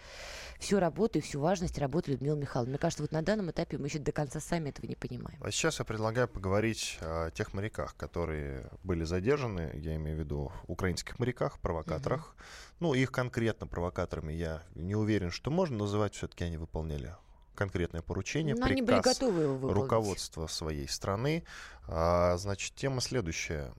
всю 0.59 0.79
работу 0.79 1.19
и 1.19 1.23
всю 1.23 1.41
важность 1.41 1.79
работы 1.79 2.13
Людмилы 2.13 2.39
Михайловны. 2.39 2.71
Мне 2.71 2.79
кажется, 2.79 3.03
вот 3.03 3.13
на 3.13 3.23
данном 3.23 3.51
этапе 3.51 3.79
мы 3.79 3.87
еще 3.87 3.99
до 3.99 4.13
конца 4.13 4.41
сами 4.41 4.71
этого 4.71 4.87
не 4.87 4.97
понимаем. 4.97 5.39
А 5.43 5.51
сейчас 5.51 5.79
я 5.79 5.85
предлагаю 5.85 6.29
поговорить 6.29 6.99
о 7.01 7.31
тех 7.31 7.55
моряках, 7.55 7.97
которые 7.97 8.71
были 8.83 9.05
задержаны, 9.05 9.71
я 9.75 9.97
имею 9.97 10.17
в 10.17 10.21
виду 10.21 10.53
украинских 10.67 11.19
моряках, 11.19 11.61
провокаторах. 11.61 12.37
Ну, 12.81 12.95
их 12.95 13.13
конкретно 13.13 13.67
провокаторами 13.67 14.33
я 14.33 14.63
не 14.75 14.97
уверен, 14.97 15.31
что 15.31 15.51
можно 15.51 15.79
называть, 15.79 16.15
все-таки 16.15 16.45
они 16.45 16.57
выполняли 16.57 17.15
конкретное 17.55 18.03
поручение, 18.03 18.55
Но 18.55 18.67
они 18.67 18.83
были 18.83 18.97
приказ 18.97 19.19
готовы 19.19 19.43
его 19.43 19.55
выполнить. 19.55 19.77
руководства 19.77 20.47
своей 20.47 20.89
страны. 20.89 21.45
А, 21.87 22.37
значит, 22.37 22.75
тема 22.75 23.01
следующая. 23.01 23.73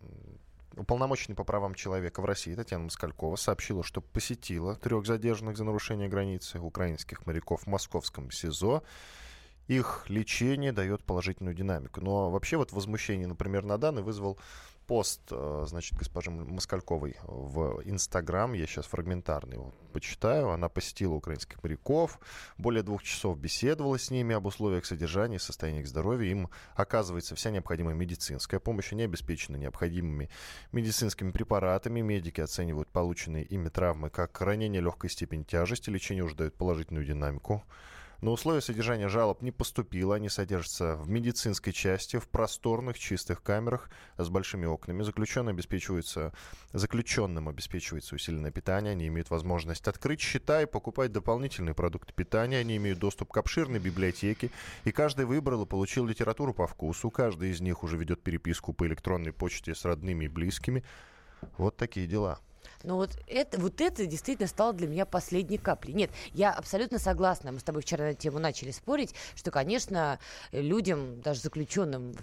Уполномоченный 0.76 1.36
по 1.36 1.44
правам 1.46 1.74
человека 1.74 2.22
в 2.22 2.26
России 2.26 2.54
Татьяна 2.54 2.86
Москалькова 2.86 3.38
сообщила, 3.38 3.84
что 3.84 4.02
посетила 4.02 4.76
трех 4.76 5.06
задержанных 5.06 5.58
за 5.58 5.64
нарушение 5.64 6.10
границы 6.10 6.60
украинских 6.60 7.26
моряков 7.26 7.64
в 7.64 7.68
московском 7.68 8.30
СИЗО. 8.30 8.84
Их 9.68 10.06
лечение 10.10 10.72
дает 10.74 11.04
положительную 11.04 11.56
динамику. 11.56 12.02
Но 12.02 12.30
вообще 12.30 12.58
вот 12.58 12.72
возмущение, 12.72 13.26
например, 13.26 13.64
на 13.64 13.78
данный 13.78 14.04
вызвал 14.04 14.38
пост, 14.88 15.22
э, 15.32 15.66
значит, 15.68 15.98
госпожи 15.98 16.32
Москальковой 16.32 17.16
в 17.24 17.82
Инстаграм. 17.86 18.54
Я 18.54 18.66
сейчас 18.66 18.86
фрагментарно 18.86 19.54
его 19.54 19.74
почитаю. 19.94 20.50
Она 20.50 20.70
посетила 20.70 21.14
украинских 21.14 21.64
моряков, 21.64 22.20
более 22.58 22.84
двух 22.84 23.04
часов 23.04 23.38
беседовала 23.38 23.98
с 23.98 24.12
ними 24.12 24.36
об 24.36 24.46
условиях 24.46 24.86
содержания 24.86 25.40
состоянии 25.40 25.82
их 25.82 25.88
здоровья. 25.88 26.30
Им 26.30 26.50
оказывается 26.76 27.36
вся 27.36 27.52
необходимая 27.52 27.96
медицинская 27.96 28.60
помощь. 28.60 28.92
Они 28.92 29.04
обеспечены 29.04 29.58
необходимыми 29.58 30.30
медицинскими 30.72 31.32
препаратами. 31.32 32.02
Медики 32.02 32.42
оценивают 32.42 32.90
полученные 32.90 33.44
ими 33.44 33.70
травмы 33.70 34.10
как 34.10 34.40
ранение 34.42 34.82
легкой 34.82 35.10
степени 35.10 35.44
тяжести. 35.44 35.90
Лечение 35.90 36.24
уже 36.24 36.36
дает 36.36 36.56
положительную 36.56 37.06
динамику. 37.06 37.64
Но 38.26 38.32
условия 38.32 38.62
содержания 38.62 39.08
жалоб 39.08 39.44
не 39.44 39.52
поступило. 39.52 40.16
Они 40.16 40.30
содержатся 40.30 40.96
в 40.96 41.08
медицинской 41.08 41.72
части, 41.72 42.18
в 42.18 42.28
просторных, 42.28 42.98
чистых 42.98 43.44
камерах 43.44 43.88
с 44.18 44.30
большими 44.30 44.66
окнами. 44.66 45.04
Заключенные 45.04 45.54
обеспечиваются, 45.54 46.34
заключенным 46.74 47.50
обеспечивается 47.50 48.16
усиленное 48.16 48.50
питание. 48.50 48.94
Они 48.94 49.06
имеют 49.10 49.30
возможность 49.30 49.88
открыть 49.88 50.22
счета 50.22 50.64
и 50.64 50.66
покупать 50.66 51.12
дополнительные 51.12 51.76
продукты 51.76 52.14
питания. 52.14 52.58
Они 52.58 52.78
имеют 52.78 52.98
доступ 52.98 53.32
к 53.32 53.38
обширной 53.38 53.78
библиотеке. 53.78 54.50
И 54.86 54.92
каждый 54.92 55.26
выбрал 55.26 55.62
и 55.62 55.68
получил 55.68 56.08
литературу 56.08 56.52
по 56.52 56.66
вкусу. 56.66 57.12
Каждый 57.12 57.52
из 57.52 57.62
них 57.62 57.84
уже 57.84 57.96
ведет 57.96 58.24
переписку 58.24 58.74
по 58.74 58.88
электронной 58.88 59.34
почте 59.34 59.76
с 59.76 59.86
родными 59.86 60.26
и 60.26 60.30
близкими. 60.30 60.84
Вот 61.60 61.78
такие 61.78 62.08
дела. 62.08 62.40
Но 62.84 62.96
вот 62.98 63.12
это, 63.28 63.60
вот 63.60 63.82
это 63.82 64.06
действительно 64.06 64.48
стало 64.48 64.74
для 64.74 64.88
меня 64.88 65.06
последней 65.06 65.58
каплей. 65.58 65.94
Нет, 65.94 66.12
я 66.34 66.52
абсолютно 66.52 67.00
согласна. 67.00 67.52
Мы 67.52 67.60
с 67.60 67.64
тобой 67.64 67.82
вчера 67.82 68.06
на 68.06 68.10
эту 68.10 68.22
тему 68.22 68.40
начали 68.40 68.72
спорить, 68.72 69.14
что, 69.36 69.52
конечно, 69.52 70.20
людям, 70.52 71.22
даже 71.22 71.42
заключенным 71.42 72.16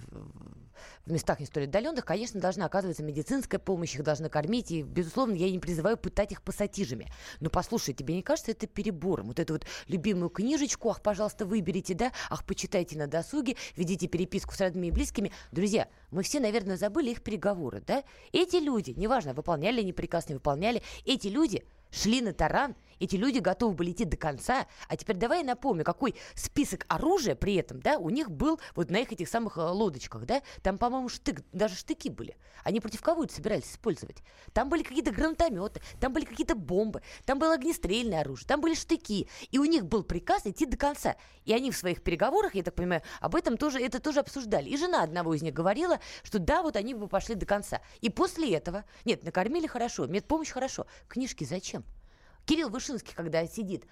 в 1.06 1.12
местах 1.12 1.40
не 1.40 1.46
столь 1.46 1.64
отдаленных, 1.64 2.04
конечно, 2.04 2.40
должна 2.40 2.66
оказываться 2.66 3.02
медицинская 3.02 3.58
помощь, 3.58 3.94
их 3.94 4.02
должны 4.02 4.28
кормить. 4.28 4.70
И, 4.70 4.82
безусловно, 4.82 5.34
я 5.34 5.50
не 5.50 5.58
призываю 5.58 5.96
пытать 5.96 6.32
их 6.32 6.42
пассатижами. 6.42 7.08
Но 7.40 7.50
послушай, 7.50 7.94
тебе 7.94 8.14
не 8.14 8.22
кажется 8.22 8.50
это 8.50 8.66
перебором? 8.66 9.28
Вот 9.28 9.38
эту 9.38 9.54
вот 9.54 9.66
любимую 9.88 10.30
книжечку, 10.30 10.90
ах, 10.90 11.02
пожалуйста, 11.02 11.46
выберите, 11.46 11.94
да, 11.94 12.12
ах, 12.30 12.44
почитайте 12.44 12.96
на 12.98 13.06
досуге, 13.06 13.56
ведите 13.76 14.08
переписку 14.08 14.54
с 14.54 14.60
родными 14.60 14.88
и 14.88 14.90
близкими. 14.90 15.32
Друзья, 15.50 15.88
мы 16.10 16.22
все, 16.22 16.40
наверное, 16.40 16.76
забыли 16.76 17.10
их 17.10 17.22
переговоры, 17.22 17.82
да? 17.86 18.04
Эти 18.32 18.56
люди, 18.56 18.90
неважно, 18.96 19.34
выполняли 19.34 19.80
они 19.80 19.92
приказ, 19.92 20.28
не 20.28 20.34
выполняли, 20.34 20.82
эти 21.04 21.28
люди 21.28 21.64
шли 21.90 22.20
на 22.22 22.32
таран 22.32 22.74
Эти 23.00 23.16
люди 23.16 23.38
готовы 23.38 23.74
были 23.74 23.92
идти 23.92 24.04
до 24.04 24.16
конца. 24.16 24.66
А 24.88 24.96
теперь 24.96 25.16
давай 25.16 25.40
я 25.40 25.44
напомню, 25.44 25.84
какой 25.84 26.14
список 26.34 26.84
оружия 26.88 27.34
при 27.34 27.54
этом, 27.54 27.80
да, 27.80 27.98
у 27.98 28.10
них 28.10 28.30
был 28.30 28.60
вот 28.74 28.90
на 28.90 28.98
их 28.98 29.12
этих 29.12 29.28
самых 29.28 29.56
э, 29.56 29.62
лодочках, 29.62 30.24
да. 30.24 30.42
Там, 30.62 30.78
по-моему, 30.78 31.08
штык, 31.08 31.42
даже 31.52 31.76
штыки 31.76 32.08
были. 32.08 32.36
Они 32.64 32.80
против 32.80 33.02
кого 33.02 33.24
это 33.24 33.34
собирались 33.34 33.70
использовать? 33.70 34.22
Там 34.52 34.68
были 34.68 34.82
какие-то 34.82 35.10
гранатометы, 35.10 35.80
там 36.00 36.12
были 36.12 36.24
какие-то 36.24 36.54
бомбы, 36.54 37.02
там 37.24 37.38
было 37.38 37.54
огнестрельное 37.54 38.20
оружие, 38.20 38.46
там 38.46 38.60
были 38.60 38.74
штыки. 38.74 39.28
И 39.50 39.58
у 39.58 39.64
них 39.64 39.86
был 39.86 40.02
приказ 40.02 40.46
идти 40.46 40.66
до 40.66 40.76
конца. 40.76 41.16
И 41.44 41.52
они 41.52 41.70
в 41.70 41.76
своих 41.76 42.02
переговорах, 42.02 42.54
я 42.54 42.62
так 42.62 42.74
понимаю, 42.74 43.02
об 43.20 43.34
этом 43.34 43.56
тоже, 43.56 43.80
это 43.80 44.00
тоже 44.00 44.20
обсуждали. 44.20 44.68
И 44.68 44.76
жена 44.76 45.02
одного 45.02 45.34
из 45.34 45.42
них 45.42 45.54
говорила, 45.54 45.98
что 46.22 46.38
да, 46.38 46.62
вот 46.62 46.76
они 46.76 46.94
бы 46.94 47.08
пошли 47.08 47.34
до 47.34 47.46
конца. 47.46 47.80
И 48.00 48.10
после 48.10 48.54
этого, 48.54 48.84
нет, 49.04 49.24
накормили 49.24 49.66
хорошо, 49.66 50.06
медпомощь 50.06 50.50
хорошо. 50.50 50.86
Книжки 51.08 51.44
зачем? 51.44 51.84
Кирилл 52.46 52.68
Вышинский, 52.68 53.12
когда 53.14 53.46
сидит 53.46 53.84
э, 53.84 53.86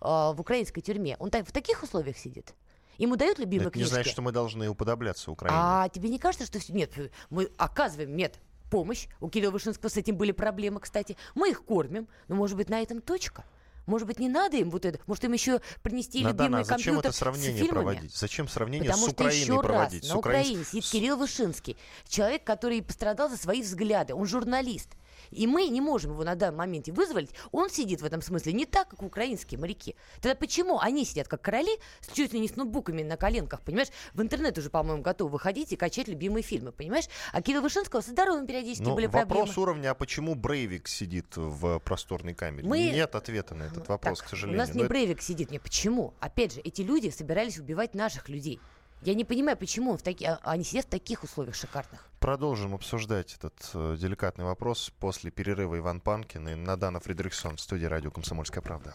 в 0.00 0.36
украинской 0.38 0.80
тюрьме, 0.80 1.16
он 1.18 1.30
так, 1.30 1.46
в 1.46 1.52
таких 1.52 1.82
условиях 1.82 2.18
сидит? 2.18 2.54
Ему 2.98 3.16
дают 3.16 3.38
любимые 3.38 3.66
Это 3.68 3.72
книжки? 3.72 3.88
не 3.90 3.94
значит, 3.94 4.12
что 4.12 4.22
мы 4.22 4.30
должны 4.30 4.68
уподобляться 4.68 5.30
Украине. 5.30 5.58
А 5.60 5.88
тебе 5.88 6.08
не 6.08 6.18
кажется, 6.18 6.46
что... 6.46 6.72
Нет, 6.72 6.92
мы 7.28 7.50
оказываем 7.56 8.16
мед 8.16 8.38
помощь. 8.70 9.08
У 9.20 9.28
Кирилла 9.28 9.50
Вышинского 9.50 9.88
с 9.88 9.96
этим 9.96 10.16
были 10.16 10.30
проблемы, 10.32 10.78
кстати. 10.80 11.16
Мы 11.34 11.50
их 11.50 11.64
кормим, 11.64 12.06
но, 12.28 12.36
может 12.36 12.56
быть, 12.56 12.68
на 12.68 12.80
этом 12.80 13.00
точка? 13.00 13.44
Может 13.86 14.06
быть, 14.06 14.18
не 14.18 14.28
надо 14.28 14.56
им 14.56 14.70
вот 14.70 14.84
это? 14.86 14.98
Может, 15.06 15.24
им 15.24 15.32
еще 15.32 15.60
принести 15.82 16.22
Надана, 16.22 16.44
любимый 16.46 16.60
а 16.62 16.64
зачем 16.64 16.94
компьютер 16.94 17.08
это 17.10 17.18
сравнение 17.18 17.52
с 17.52 17.66
фильмами? 17.66 17.84
проводить? 17.84 18.16
Зачем 18.16 18.48
сравнение 18.48 18.90
Потому 18.90 19.06
с 19.06 19.10
что 19.10 19.22
Украиной 19.24 19.40
еще 19.42 19.60
проводить? 19.60 20.02
раз, 20.02 20.08
С 20.08 20.12
на 20.12 20.18
украин- 20.18 20.40
Украине 20.40 20.64
сидит 20.64 20.84
с- 20.84 20.90
Кирилл 20.90 21.16
Вышинский, 21.18 21.76
человек, 22.08 22.44
который 22.44 22.80
пострадал 22.82 23.28
за 23.28 23.36
свои 23.36 23.60
взгляды, 23.60 24.14
он 24.14 24.24
журналист. 24.26 24.88
И 25.34 25.46
мы 25.46 25.66
не 25.68 25.80
можем 25.80 26.12
его 26.12 26.24
на 26.24 26.34
данном 26.34 26.58
моменте 26.58 26.92
вызволить. 26.92 27.30
Он 27.52 27.68
сидит 27.68 28.00
в 28.00 28.04
этом 28.04 28.22
смысле 28.22 28.52
не 28.52 28.66
так, 28.66 28.88
как 28.88 29.02
украинские 29.02 29.58
моряки. 29.58 29.96
Тогда 30.20 30.34
почему 30.34 30.78
они 30.78 31.04
сидят 31.04 31.28
как 31.28 31.42
короли, 31.42 31.72
с 32.00 32.12
чуть 32.12 32.32
ли 32.32 32.40
не 32.40 32.48
с 32.48 32.56
ноутбуками 32.56 33.02
на 33.02 33.16
коленках, 33.16 33.60
понимаешь? 33.62 33.88
В 34.14 34.22
интернет 34.22 34.56
уже, 34.58 34.70
по-моему, 34.70 35.02
готовы 35.02 35.30
выходить 35.32 35.72
и 35.72 35.76
качать 35.76 36.08
любимые 36.08 36.42
фильмы, 36.42 36.72
понимаешь? 36.72 37.06
А 37.32 37.42
Кирилла 37.42 37.62
Вышинского 37.62 38.00
со 38.00 38.10
здоровьем 38.10 38.46
периодически 38.46 38.84
Ну, 38.84 38.94
были 38.94 39.06
вопрос 39.06 39.26
проблемы. 39.50 39.62
уровня, 39.62 39.90
а 39.90 39.94
почему 39.94 40.34
Брейвик 40.34 40.88
сидит 40.88 41.36
в 41.36 41.78
просторной 41.80 42.34
камере? 42.34 42.68
Мы- 42.68 42.90
Нет 42.90 43.14
ответа 43.14 43.54
на 43.54 43.64
этот 43.64 43.88
вопрос, 43.88 44.18
Так, 44.18 44.26
к 44.26 44.30
сожалению. 44.30 44.58
У 44.58 44.62
нас 44.62 44.68
Но 44.70 44.74
не 44.76 44.80
это- 44.82 44.88
Брейвик 44.90 45.20
сидит. 45.22 45.50
Не, 45.50 45.58
почему? 45.58 46.14
Опять 46.20 46.54
же, 46.54 46.60
эти 46.60 46.82
люди 46.82 47.08
собирались 47.10 47.58
убивать 47.58 47.94
наших 47.94 48.28
людей. 48.28 48.60
Я 49.04 49.14
не 49.14 49.24
понимаю, 49.24 49.56
почему 49.56 49.90
он 49.92 49.98
в 49.98 50.02
таки- 50.02 50.24
а- 50.24 50.38
они 50.42 50.64
сидят 50.64 50.86
в 50.86 50.88
таких 50.88 51.24
условиях 51.24 51.54
шикарных. 51.54 52.08
Продолжим 52.20 52.74
обсуждать 52.74 53.34
этот 53.34 53.54
э, 53.74 53.96
деликатный 54.00 54.46
вопрос 54.46 54.90
после 54.98 55.30
перерыва 55.30 55.76
Иван 55.78 56.00
Панкин 56.00 56.48
и 56.48 56.54
Надана 56.54 57.00
Фредериксон 57.00 57.56
в 57.56 57.60
студии 57.60 57.84
радио 57.84 58.10
«Комсомольская 58.10 58.62
правда». 58.62 58.94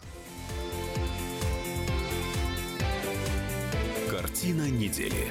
Картина 4.10 4.68
недели. 4.68 5.30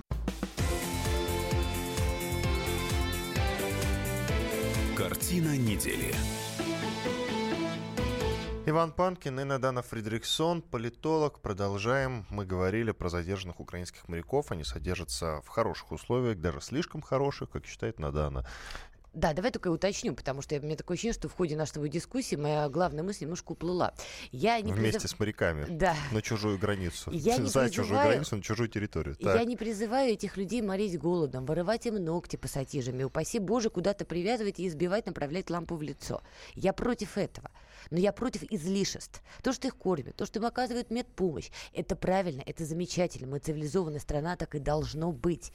Картина 5.31 5.57
недели. 5.57 6.13
Иван 8.65 8.91
Панкин 8.91 9.39
и 9.39 9.43
Надана 9.45 9.81
Фредериксон, 9.81 10.61
политолог. 10.61 11.39
Продолжаем. 11.39 12.25
Мы 12.29 12.45
говорили 12.45 12.91
про 12.91 13.07
задержанных 13.07 13.61
украинских 13.61 14.09
моряков. 14.09 14.51
Они 14.51 14.65
содержатся 14.65 15.41
в 15.45 15.47
хороших 15.47 15.93
условиях, 15.93 16.41
даже 16.41 16.59
слишком 16.59 17.01
хороших, 17.01 17.51
как 17.51 17.65
считает 17.65 17.97
Надана. 17.97 18.45
Да, 19.13 19.33
давай 19.33 19.51
только 19.51 19.67
уточню, 19.69 20.15
потому 20.15 20.41
что 20.41 20.55
у 20.55 20.61
меня 20.61 20.77
такое 20.77 20.95
ощущение, 20.95 21.13
что 21.13 21.27
в 21.27 21.33
ходе 21.33 21.57
нашей 21.57 21.87
дискуссии 21.89 22.37
моя 22.37 22.69
главная 22.69 23.03
мысль 23.03 23.25
немножко 23.25 23.51
уплыла. 23.51 23.93
Я 24.31 24.59
не 24.61 24.71
Вместе 24.71 24.99
призыв- 24.99 25.07
с 25.09 25.19
моряками. 25.19 25.65
Да. 25.69 25.95
На 26.13 26.21
чужую 26.21 26.57
границу. 26.57 27.11
Я 27.13 27.37
не 27.37 27.47
За 27.49 27.69
чужую 27.69 27.87
призываю- 27.99 28.09
границу, 28.11 28.35
на 28.37 28.41
чужую 28.41 28.69
территорию. 28.69 29.17
Я 29.19 29.33
Так. 29.33 29.45
не 29.47 29.57
призываю 29.57 30.13
этих 30.13 30.37
людей 30.37 30.61
морить 30.61 30.97
голодом, 30.97 31.45
вырывать 31.45 31.85
им 31.87 31.95
ногти 31.95 32.37
пассатижами, 32.37 33.03
упаси 33.03 33.39
Боже, 33.39 33.69
куда-то 33.69 34.05
привязывать 34.05 34.59
и 34.61 34.67
избивать, 34.67 35.05
направлять 35.07 35.49
лампу 35.49 35.75
в 35.75 35.81
лицо. 35.81 36.21
Я 36.55 36.71
против 36.71 37.17
этого. 37.17 37.51
Но 37.89 37.97
я 37.97 38.13
против 38.13 38.43
излишеств. 38.43 39.21
То, 39.43 39.51
что 39.51 39.67
их 39.67 39.75
кормят, 39.75 40.15
то, 40.15 40.25
что 40.25 40.39
им 40.39 40.45
оказывают 40.45 40.89
медпомощь, 40.91 41.49
это 41.73 41.95
правильно, 41.97 42.43
это 42.45 42.63
замечательно. 42.63 43.27
Мы 43.27 43.39
цивилизованная 43.39 43.99
страна, 43.99 44.37
так 44.37 44.55
и 44.55 44.59
должно 44.59 45.11
быть. 45.11 45.51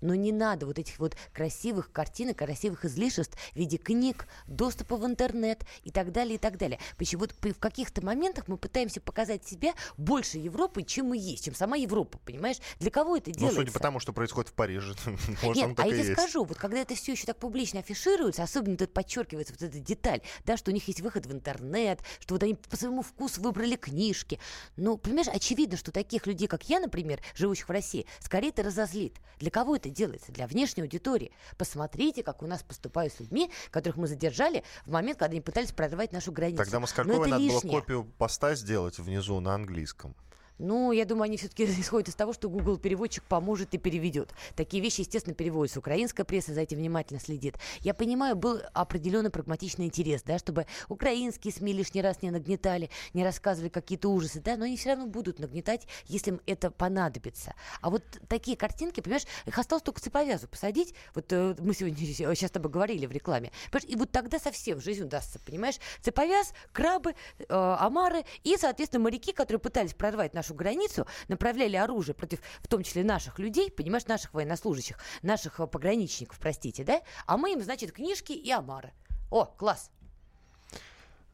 Но 0.00 0.14
не 0.14 0.32
надо 0.32 0.66
вот 0.66 0.78
этих 0.78 0.98
вот 0.98 1.16
красивых 1.32 1.92
картинок, 1.92 2.38
красивых 2.38 2.84
излишеств 2.84 3.36
в 3.52 3.56
виде 3.56 3.78
книг, 3.78 4.26
доступа 4.46 4.96
в 4.96 5.06
интернет 5.06 5.64
и 5.84 5.90
так 5.90 6.12
далее, 6.12 6.36
и 6.36 6.38
так 6.38 6.56
далее. 6.56 6.78
Почему 6.96 7.20
вот 7.20 7.34
в 7.40 7.58
каких-то 7.58 8.04
моментах 8.04 8.48
мы 8.48 8.56
пытаемся 8.56 9.00
показать 9.00 9.46
себя 9.46 9.72
больше 9.96 10.38
Европы, 10.38 10.82
чем 10.82 11.06
мы 11.06 11.16
есть, 11.16 11.44
чем 11.44 11.54
сама 11.54 11.76
Европа, 11.76 12.18
понимаешь? 12.24 12.58
Для 12.78 12.90
кого 12.90 13.16
это 13.16 13.30
Ну, 13.30 13.36
делается? 13.36 13.60
судя 13.60 13.72
по 13.72 13.80
тому, 13.80 14.00
что 14.00 14.12
происходит 14.12 14.50
в 14.50 14.52
Париже, 14.52 14.94
может, 15.42 15.56
Нет, 15.56 15.78
а 15.78 15.86
я 15.86 16.02
тебе 16.02 16.12
скажу, 16.14 16.44
вот 16.44 16.56
когда 16.56 16.78
это 16.78 16.94
все 16.94 17.12
еще 17.12 17.26
так 17.26 17.38
публично 17.38 17.80
афишируется, 17.80 18.42
особенно 18.42 18.76
тут 18.76 18.92
подчеркивается 18.92 19.54
вот 19.54 19.62
эта 19.62 19.78
деталь, 19.78 20.22
да, 20.44 20.56
что 20.56 20.70
у 20.70 20.74
них 20.74 20.86
есть 20.88 21.00
выход 21.00 21.26
в 21.26 21.32
интернет, 21.32 22.00
что 22.20 22.34
вот 22.34 22.42
они 22.42 22.54
по 22.54 22.76
своему 22.76 23.02
вкусу 23.02 23.40
выбрали 23.42 23.76
книжки. 23.76 24.38
Ну, 24.76 24.96
понимаешь, 24.96 25.28
очевидно, 25.28 25.76
что 25.76 25.92
таких 25.92 26.26
людей, 26.26 26.48
как 26.48 26.68
я, 26.68 26.80
например, 26.80 27.20
живущих 27.34 27.68
в 27.68 27.72
России, 27.72 28.06
скорее 28.20 28.48
это 28.48 28.62
разозлит. 28.62 29.16
Для 29.38 29.50
кого 29.50 29.76
это 29.76 29.87
делается? 29.90 30.32
Для 30.32 30.46
внешней 30.46 30.82
аудитории. 30.82 31.32
Посмотрите, 31.56 32.22
как 32.22 32.42
у 32.42 32.46
нас 32.46 32.62
поступают 32.62 33.12
с 33.12 33.20
людьми, 33.20 33.50
которых 33.70 33.96
мы 33.96 34.06
задержали 34.06 34.64
в 34.86 34.90
момент, 34.90 35.18
когда 35.18 35.32
они 35.32 35.40
пытались 35.40 35.72
прорвать 35.72 36.12
нашу 36.12 36.32
границу. 36.32 36.62
Тогда 36.62 36.80
Москальковой 36.80 37.28
это 37.28 37.30
надо 37.30 37.44
было 37.44 37.54
лишнее. 37.54 37.80
копию 37.80 38.04
поста 38.18 38.54
сделать 38.54 38.98
внизу 38.98 39.38
на 39.40 39.54
английском. 39.54 40.14
Ну, 40.58 40.92
я 40.92 41.04
думаю, 41.04 41.24
они 41.24 41.36
все-таки 41.36 41.64
исходят 41.80 42.08
из 42.08 42.14
того, 42.14 42.32
что 42.32 42.48
Google 42.48 42.78
переводчик 42.78 43.24
поможет 43.24 43.74
и 43.74 43.78
переведет. 43.78 44.32
Такие 44.56 44.82
вещи, 44.82 45.00
естественно, 45.00 45.34
переводятся. 45.34 45.78
Украинская 45.78 46.24
пресса 46.24 46.52
за 46.52 46.62
этим 46.62 46.78
внимательно 46.78 47.20
следит. 47.20 47.56
Я 47.80 47.94
понимаю, 47.94 48.36
был 48.36 48.60
определенный 48.74 49.30
прагматичный 49.30 49.86
интерес, 49.86 50.22
да, 50.22 50.38
чтобы 50.38 50.66
украинские 50.88 51.52
СМИ 51.52 51.72
лишний 51.72 52.02
раз 52.02 52.22
не 52.22 52.30
нагнетали, 52.30 52.90
не 53.14 53.24
рассказывали 53.24 53.68
какие-то 53.68 54.08
ужасы, 54.08 54.40
да, 54.40 54.56
но 54.56 54.64
они 54.64 54.76
все 54.76 54.90
равно 54.90 55.06
будут 55.06 55.38
нагнетать, 55.38 55.86
если 56.06 56.32
им 56.32 56.40
это 56.46 56.70
понадобится. 56.70 57.54
А 57.80 57.90
вот 57.90 58.02
такие 58.28 58.56
картинки, 58.56 59.00
понимаешь, 59.00 59.24
их 59.46 59.58
осталось 59.58 59.82
только 59.82 60.00
цеповязу 60.00 60.48
посадить. 60.48 60.94
Вот 61.14 61.32
э, 61.32 61.54
мы 61.60 61.74
сегодня 61.74 61.96
сейчас 62.06 62.48
с 62.48 62.52
тобой 62.52 62.70
говорили 62.70 63.06
в 63.06 63.12
рекламе. 63.12 63.52
Понимаешь, 63.70 63.94
и 63.94 63.96
вот 63.96 64.10
тогда 64.10 64.38
совсем 64.38 64.80
жизнь 64.80 65.04
удастся, 65.04 65.38
понимаешь? 65.38 65.76
Цеповяз, 66.00 66.52
крабы, 66.72 67.14
э, 67.38 67.44
омары 67.48 68.24
и, 68.42 68.56
соответственно, 68.56 69.04
моряки, 69.04 69.32
которые 69.32 69.60
пытались 69.60 69.94
прорвать 69.94 70.34
нашу 70.48 70.54
границу, 70.54 71.06
направляли 71.28 71.76
оружие 71.76 72.14
против, 72.14 72.40
в 72.60 72.68
том 72.68 72.82
числе, 72.82 73.04
наших 73.04 73.38
людей, 73.38 73.70
понимаешь, 73.70 74.06
наших 74.06 74.34
военнослужащих, 74.34 74.98
наших 75.22 75.60
э, 75.60 75.66
пограничников, 75.66 76.38
простите, 76.38 76.84
да? 76.84 77.02
А 77.26 77.36
мы 77.36 77.52
им, 77.52 77.62
значит, 77.62 77.92
книжки 77.92 78.32
и 78.32 78.50
омары. 78.50 78.92
О, 79.30 79.44
класс. 79.44 79.90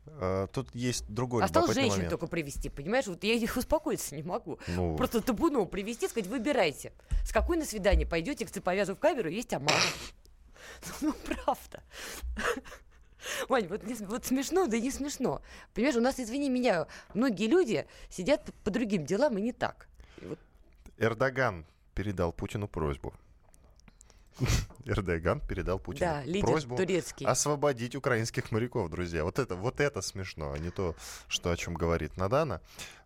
Э, 0.07 0.49
Тут 0.53 0.75
есть 0.75 1.07
другой 1.09 1.45
Осталось 1.45 1.75
женщин 1.75 1.93
момент. 1.93 2.11
только 2.11 2.27
привести, 2.27 2.69
понимаешь? 2.69 3.07
Вот 3.07 3.23
я 3.25 3.35
их 3.35 3.57
успокоиться 3.57 4.17
не 4.17 4.23
могу. 4.23 4.59
Ну. 4.67 4.97
Просто 4.97 5.21
табуном 5.21 5.69
привести, 5.69 6.09
сказать, 6.09 6.29
выбирайте. 6.29 6.93
С 7.25 7.33
какой 7.33 7.57
на 7.57 7.65
свидание 7.65 8.07
пойдете 8.07 8.45
к 8.45 8.51
цеповязу 8.51 8.95
в 8.95 8.99
камеру, 8.99 9.29
есть 9.29 9.53
омар. 9.53 9.73
Ну, 11.01 11.13
правда. 11.25 11.83
Вань, 13.49 13.67
вот, 13.69 13.83
вот 14.01 14.25
смешно, 14.27 14.67
да 14.67 14.79
не 14.79 14.91
смешно. 14.91 15.43
Понимаешь, 15.75 15.97
у 15.97 16.01
нас, 16.01 16.19
извини 16.21 16.49
меня, 16.51 16.87
многие 17.15 17.47
люди 17.47 17.87
сидят 18.11 18.45
по, 18.45 18.53
по 18.65 18.71
другим 18.71 19.05
делам 19.05 19.39
и 19.39 19.43
не 19.43 19.53
так. 19.53 19.89
И 20.21 20.27
вот 20.27 20.39
Эрдоган 20.99 21.65
передал 21.95 22.33
Путину 22.33 22.69
просьбу. 22.69 23.15
Эрдоган 24.85 25.41
передал 25.41 25.79
Путину 25.79 26.11
Да, 26.11 26.25
лидер 26.25 26.47
просьбу 26.47 26.77
турецкий. 26.77 27.27
освободить 27.27 27.95
украинских 27.95 28.51
моряков, 28.51 28.91
друзья. 28.91 29.25
Вот 29.25 29.39
это, 29.39 29.55
вот 29.57 29.81
это 29.81 30.01
смешно, 30.03 30.53
а 30.53 30.59
не 30.59 30.71
то, 30.71 30.95
что, 31.29 31.51
о 31.51 31.57
чем 31.57 31.75
говорит 31.75 32.17
Надана. 32.17 32.61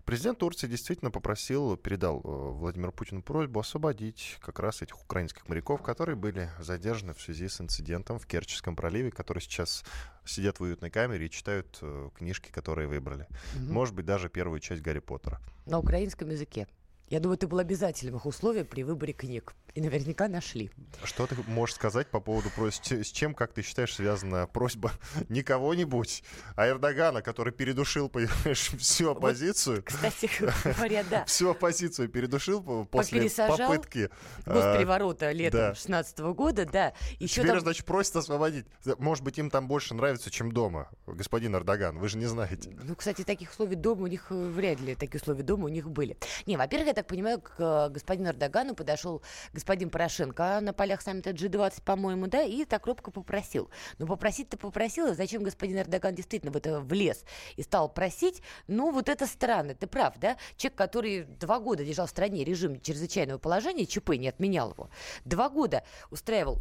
Президент 0.09 0.39
Турции 0.39 0.67
действительно 0.67 1.11
попросил, 1.11 1.77
передал 1.77 2.23
э, 2.25 2.29
Владимиру 2.29 2.93
Путину 2.93 3.21
просьбу 3.21 3.61
освободить 3.61 4.39
как 4.41 4.59
раз 4.59 4.81
этих 4.81 4.99
украинских 5.03 5.47
моряков, 5.51 5.83
которые 5.83 6.17
были 6.17 6.49
задержаны 6.59 7.13
в 7.13 7.21
связи 7.21 7.47
с 7.47 7.61
инцидентом 7.61 8.19
в 8.19 8.27
Керченском 8.27 8.75
проливе, 8.75 9.11
которые 9.11 9.43
сейчас 9.43 9.85
сидят 10.25 10.61
в 10.61 10.63
уютной 10.63 10.89
камере 10.89 11.27
и 11.27 11.31
читают 11.31 11.79
э, 11.83 12.09
книжки, 12.17 12.51
которые 12.51 12.89
выбрали. 12.89 13.27
Мгм. 13.55 13.71
Может 13.75 13.95
быть, 13.95 14.07
даже 14.07 14.31
первую 14.31 14.61
часть 14.61 14.81
Гарри 14.81 15.01
Поттера. 15.01 15.43
На 15.67 15.79
украинском 15.79 16.31
языке. 16.31 16.67
Я 17.11 17.21
думаю, 17.21 17.37
это 17.37 17.47
было 17.47 17.63
обязательным 17.63 18.17
их 18.17 18.27
условием 18.27 18.67
при 18.67 18.85
выборе 18.85 19.13
книг. 19.13 19.55
И 19.75 19.81
наверняка 19.81 20.29
нашли. 20.29 20.71
Что 21.05 21.27
ты 21.27 21.37
можешь 21.47 21.77
сказать 21.77 22.09
по 22.09 22.21
поводу 22.21 22.51
просьб? 22.51 22.83
С 22.91 23.11
чем, 23.11 23.35
как 23.35 23.53
ты 23.53 23.63
считаешь, 23.63 23.95
связана 23.95 24.47
просьба 24.47 24.93
не 25.29 25.43
кого-нибудь, 25.43 26.23
а 26.57 26.69
Эрдогана, 26.69 27.23
который 27.23 27.53
передушил, 27.53 28.09
понимаешь, 28.09 28.71
всю 28.79 29.11
оппозицию? 29.11 29.83
Кстати 29.85 30.31
говоря, 30.65 31.05
да. 31.09 31.25
Всю 31.27 31.51
оппозицию 31.51 32.09
передушил 32.09 32.63
по- 32.63 32.85
после 32.85 33.29
попытки. 33.31 34.11
а, 34.47 34.53
Госпереворота 34.53 35.33
летом 35.33 35.61
да. 35.61 35.75
16 35.75 36.19
года, 36.19 36.67
да. 36.67 36.93
Еще 37.19 37.43
Теперь, 37.43 37.61
значит, 37.61 37.85
просит 37.85 38.17
освободить. 38.17 38.67
Может 38.99 39.25
быть, 39.25 39.39
им 39.39 39.51
там 39.51 39.69
больше 39.69 39.95
нравится, 39.95 40.31
чем 40.31 40.53
дома, 40.53 40.89
господин 41.07 41.55
Эрдоган. 41.55 41.99
Вы 41.99 42.09
же 42.09 42.19
не 42.19 42.27
знаете. 42.27 42.77
Ну, 42.83 42.97
кстати, 42.97 43.23
таких 43.23 43.51
условий 43.51 43.77
дома 43.77 44.05
у 44.05 44.07
них 44.07 44.27
э, 44.31 44.35
вряд 44.35 44.81
ли 44.81 44.95
такие 44.95 45.21
условия 45.21 45.43
дома 45.43 45.67
у 45.67 45.69
них 45.69 45.91
были. 45.91 46.17
Не, 46.47 46.57
во-первых, 46.57 46.89
я 46.89 46.95
так 46.95 47.07
понимаю, 47.07 47.41
к 47.41 47.55
э, 47.59 47.91
господину 47.91 48.29
Эрдогану 48.31 48.75
подошел 48.75 49.23
господин 49.59 49.91
Порошенко 49.91 50.61
на 50.63 50.73
полях 50.73 51.03
саммита 51.03 51.31
G20, 51.31 51.83
по-моему, 51.83 52.29
да, 52.29 52.43
и 52.43 52.65
так 52.65 52.87
робко 52.87 53.11
попросил. 53.11 53.71
Но 53.99 54.07
попросить-то 54.07 54.57
попросил, 54.57 55.09
а 55.09 55.15
зачем 55.15 55.43
господин 55.43 55.79
Эрдоган 55.79 56.15
действительно 56.15 56.53
в 56.53 56.57
это 56.57 56.81
влез 56.81 57.25
и 57.57 57.63
стал 57.63 57.89
просить? 57.89 58.41
Ну, 58.69 58.93
вот 58.93 59.09
это 59.09 59.27
странно, 59.27 59.75
ты 59.75 59.87
прав, 59.87 60.15
да? 60.19 60.37
Человек, 60.57 60.79
который 60.79 61.25
два 61.25 61.59
года 61.59 61.85
держал 61.85 62.07
в 62.07 62.11
стране 62.11 62.45
режим 62.45 62.81
чрезвычайного 62.81 63.39
положения, 63.39 63.85
ЧП 63.85 64.11
не 64.11 64.29
отменял 64.29 64.71
его, 64.71 64.91
два 65.25 65.49
года 65.49 65.83
устраивал 66.11 66.61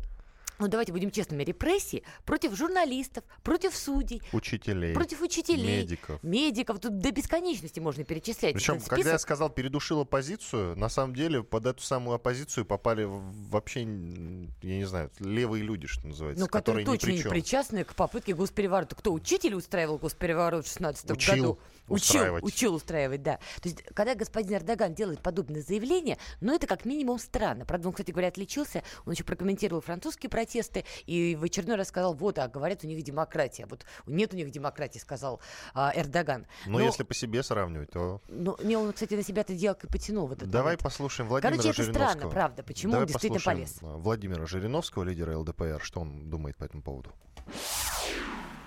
ну, 0.60 0.68
давайте 0.68 0.92
будем 0.92 1.12
честными, 1.12 1.44
репрессии 1.44 2.04
против 2.26 2.56
журналистов, 2.56 3.24
против 3.44 3.76
судей, 3.76 4.22
Учителей, 4.32 4.94
против 4.94 5.22
учителей, 5.22 5.82
медиков. 5.82 6.22
медиков. 6.24 6.80
Тут 6.80 7.00
до 7.00 7.12
бесконечности 7.12 7.80
можно 7.80 8.04
перечислять. 8.04 8.54
Причем, 8.54 8.76
этот 8.76 8.90
когда 8.90 9.12
я 9.12 9.18
список. 9.18 9.22
сказал 9.22 9.50
передушил 9.50 10.02
оппозицию, 10.02 10.78
на 10.78 10.90
самом 10.90 11.16
деле 11.16 11.44
под 11.44 11.66
эту 11.66 11.82
самую 11.84 12.16
оппозицию 12.16 12.66
попали 12.66 13.06
вообще, 13.08 13.82
я 13.82 14.78
не 14.78 14.86
знаю, 14.86 15.12
левые 15.20 15.64
люди, 15.64 15.88
что 15.88 16.08
называется, 16.08 16.44
Ну, 16.44 16.48
которые, 16.48 16.84
которые 16.86 17.00
точно 17.00 17.12
не 17.14 17.22
чем. 17.22 17.32
причастны 17.32 17.84
к 17.84 17.94
попытке 17.96 18.34
госпереворота. 18.34 18.96
Кто 18.96 19.14
учитель 19.14 19.56
устраивал 19.56 19.98
госпереворот 19.98 20.66
в 20.66 20.68
16 20.70 21.12
Учил 21.12 21.36
году? 21.36 21.60
Устраивать. 21.88 22.44
Учил, 22.44 22.56
учил 22.56 22.76
устраивать, 22.76 23.24
да. 23.24 23.38
То 23.62 23.70
есть, 23.70 23.84
когда 23.94 24.16
господин 24.16 24.58
Эрдоган 24.58 24.94
делает 24.94 25.22
подобное 25.22 25.62
заявление, 25.62 26.18
ну, 26.42 26.56
это 26.56 26.68
как 26.68 26.86
минимум 26.86 27.20
странно. 27.20 27.66
Правда, 27.66 27.88
он, 27.88 27.94
кстати 27.94 28.12
говоря, 28.12 28.28
отличился. 28.30 28.84
Он 29.06 29.14
еще 29.14 29.24
прокомментировал 29.24 29.82
французские 29.82 30.30
протесты 30.30 30.86
и 31.06 31.36
в 31.36 31.44
очередной 31.44 31.78
раз 31.78 31.88
сказал, 31.90 32.14
вот, 32.14 32.40
а 32.40 32.48
говорят, 32.48 32.84
у 32.84 32.88
них 32.88 33.04
демократия. 33.04 33.66
Вот 33.70 33.86
нет 34.06 34.34
у 34.34 34.38
них 34.38 34.52
демократии, 34.52 35.00
сказал 35.00 35.42
а, 35.74 35.92
Эрдоган. 35.96 36.46
Но 36.66 36.80
если 36.80 37.04
по 37.04 37.14
себе 37.14 37.44
сравнивать, 37.44 37.92
то... 37.92 38.22
Ну, 38.28 38.58
не, 38.64 38.76
он, 38.76 38.94
кстати, 38.94 39.14
на 39.14 39.24
себя 39.24 39.42
это 39.42 39.54
дело 39.54 39.78
и 39.82 39.88
потянул 39.88 40.28
в 40.28 40.34
этот 40.34 40.50
Давай 40.50 40.74
момент. 40.74 40.84
послушаем 40.84 41.30
Владимира 41.30 41.56
Короче, 41.58 41.70
это 41.70 41.84
Жириновского. 41.84 42.12
странно, 42.18 42.34
правда, 42.34 42.64
почему 42.64 42.92
Давай 42.92 43.04
он 43.04 43.08
действительно 43.08 43.40
послушаем, 43.40 43.68
полез. 43.68 43.80
а, 43.82 43.98
Владимира 43.98 44.46
Жириновского, 44.46 45.04
лидера 45.04 45.38
ЛДПР, 45.38 45.80
что 45.82 46.02
он 46.02 46.30
думает 46.30 46.58
по 46.58 46.64
этому 46.64 46.84
поводу. 46.84 47.12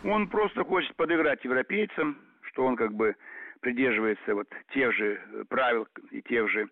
Он 0.05 0.29
просто 0.29 0.65
хочет 0.65 0.97
подыграть 0.97 1.45
европейцам, 1.45 2.17
что 2.51 2.65
он 2.65 2.77
как 2.77 2.93
бы 2.93 3.15
придерживается 3.61 4.35
вот 4.35 4.49
тех 4.73 4.93
же 4.95 5.21
э, 5.33 5.45
правил 5.49 5.87
и 6.11 6.23
тех 6.23 6.49
же 6.51 6.69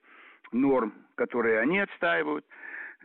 норм, 0.53 0.93
которые 1.15 1.61
они 1.61 1.81
отстаивают. 1.81 2.45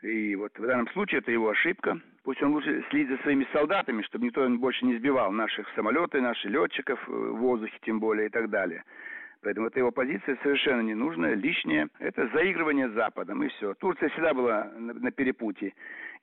И 0.01 0.35
вот 0.35 0.57
в 0.57 0.65
данном 0.65 0.87
случае 0.89 1.19
это 1.19 1.31
его 1.31 1.49
ошибка. 1.49 1.99
Пусть 2.23 2.41
он 2.41 2.53
лучше 2.53 2.83
следит 2.89 3.09
за 3.09 3.17
своими 3.23 3.47
солдатами, 3.53 4.01
чтобы 4.03 4.25
никто 4.25 4.47
больше 4.49 4.85
не 4.85 4.97
сбивал 4.97 5.31
наших 5.31 5.67
самолеты, 5.75 6.21
наших 6.21 6.49
летчиков 6.51 6.99
э, 7.07 7.11
в 7.11 7.37
воздухе 7.37 7.77
тем 7.83 7.99
более 7.99 8.27
и 8.27 8.29
так 8.29 8.49
далее. 8.49 8.83
Поэтому 9.43 9.67
эта 9.67 9.79
его 9.79 9.91
позиция 9.91 10.37
совершенно 10.41 10.81
ненужная, 10.81 11.35
лишняя. 11.35 11.89
Это 11.99 12.29
заигрывание 12.33 12.89
с 12.89 12.93
Западом, 12.93 13.43
и 13.43 13.49
все. 13.49 13.73
Турция 13.73 14.07
всегда 14.09 14.33
была 14.33 14.71
на, 14.77 14.93
на 14.93 15.11
перепутье. 15.11 15.73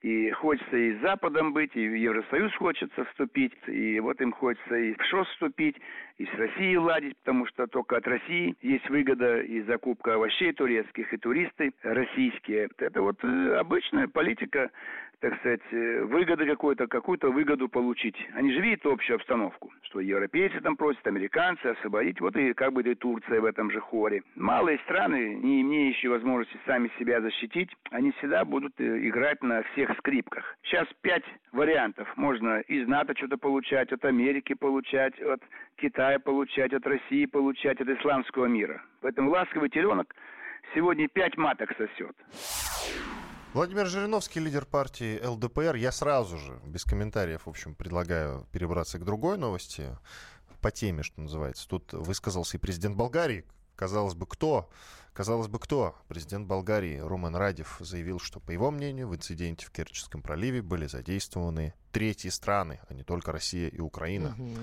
И 0.02 0.30
хочется 0.30 0.76
и 0.76 0.96
с 0.96 1.00
Западом 1.02 1.52
быть, 1.52 1.76
и 1.76 1.86
в 1.86 1.94
Евросоюз 1.94 2.54
хочется 2.54 3.04
вступить, 3.04 3.52
и 3.66 4.00
вот 4.00 4.18
им 4.22 4.32
хочется 4.32 4.74
и 4.74 4.94
в 4.94 5.02
ШОС 5.04 5.28
вступить, 5.28 5.76
и 6.16 6.26
с 6.26 6.34
Россией 6.34 6.76
ладить, 6.76 7.16
потому 7.18 7.46
что 7.46 7.66
только 7.66 7.96
от 7.96 8.06
России 8.06 8.54
есть 8.60 8.88
выгода 8.90 9.40
и 9.40 9.62
закупка 9.62 10.14
овощей 10.14 10.52
турецких, 10.52 11.12
и 11.12 11.16
туристы 11.16 11.72
российские. 11.82 12.68
Это 12.78 13.00
вот 13.00 13.22
э, 13.24 13.54
обычная 13.56 14.06
политика, 14.06 14.70
так 15.20 15.38
сказать, 15.38 15.62
э, 15.70 16.02
выгоды 16.04 16.46
какой-то, 16.46 16.86
какую-то 16.88 17.30
выгоду 17.30 17.68
получить. 17.68 18.16
Они 18.34 18.52
же 18.52 18.60
видят 18.60 18.84
общую 18.84 19.16
обстановку, 19.16 19.72
что 19.82 20.00
европейцы 20.00 20.60
там 20.60 20.76
просят, 20.76 21.06
американцы 21.06 21.66
освободить, 21.66 22.20
вот 22.20 22.36
и 22.36 22.52
как 22.52 22.74
бы 22.74 22.82
и 22.82 22.94
Турция 22.94 23.40
в 23.40 23.46
этом 23.46 23.70
же 23.70 23.80
хоре. 23.80 24.22
Малые 24.34 24.78
страны, 24.80 25.34
не 25.42 25.62
имеющие 25.62 26.10
возможности 26.10 26.58
сами 26.66 26.90
себя 26.98 27.22
защитить, 27.22 27.70
они 27.90 28.12
всегда 28.12 28.44
будут 28.44 28.72
э, 28.78 29.08
играть 29.08 29.42
на 29.42 29.62
всех 29.72 29.89
скрипках. 29.98 30.44
Сейчас 30.62 30.86
пять 31.02 31.24
вариантов. 31.52 32.08
Можно 32.16 32.60
из 32.60 32.86
НАТО 32.88 33.14
что-то 33.16 33.36
получать, 33.36 33.92
от 33.92 34.04
Америки 34.04 34.54
получать, 34.54 35.18
от 35.20 35.40
Китая 35.76 36.18
получать, 36.18 36.72
от 36.72 36.86
России 36.86 37.26
получать, 37.26 37.80
от 37.80 37.88
исламского 37.88 38.46
мира. 38.46 38.82
Поэтому 39.00 39.30
ласковый 39.30 39.70
теленок 39.70 40.14
сегодня 40.74 41.08
пять 41.08 41.36
маток 41.36 41.70
сосет. 41.76 42.16
Владимир 43.52 43.86
Жириновский, 43.86 44.38
лидер 44.38 44.64
партии 44.64 45.20
ЛДПР. 45.24 45.74
Я 45.74 45.90
сразу 45.90 46.36
же, 46.36 46.60
без 46.64 46.84
комментариев, 46.84 47.46
в 47.46 47.48
общем, 47.48 47.74
предлагаю 47.74 48.46
перебраться 48.52 48.98
к 48.98 49.04
другой 49.04 49.38
новости 49.38 49.88
по 50.60 50.70
теме, 50.70 51.02
что 51.02 51.20
называется. 51.20 51.68
Тут 51.68 51.92
высказался 51.92 52.56
и 52.56 52.60
президент 52.60 52.96
Болгарии. 52.96 53.44
Казалось 53.74 54.14
бы, 54.14 54.26
кто? 54.26 54.68
Казалось 55.12 55.48
бы, 55.48 55.58
кто? 55.58 55.96
Президент 56.08 56.46
Болгарии 56.46 56.98
Румен 56.98 57.34
Радев 57.34 57.76
заявил, 57.80 58.20
что, 58.20 58.38
по 58.40 58.52
его 58.52 58.70
мнению, 58.70 59.08
в 59.08 59.16
инциденте 59.16 59.66
в 59.66 59.70
Керченском 59.70 60.22
проливе 60.22 60.62
были 60.62 60.86
задействованы 60.86 61.74
третьи 61.90 62.28
страны, 62.28 62.80
а 62.88 62.94
не 62.94 63.02
только 63.02 63.32
Россия 63.32 63.68
и 63.68 63.80
Украина. 63.80 64.34
Мгм. 64.38 64.56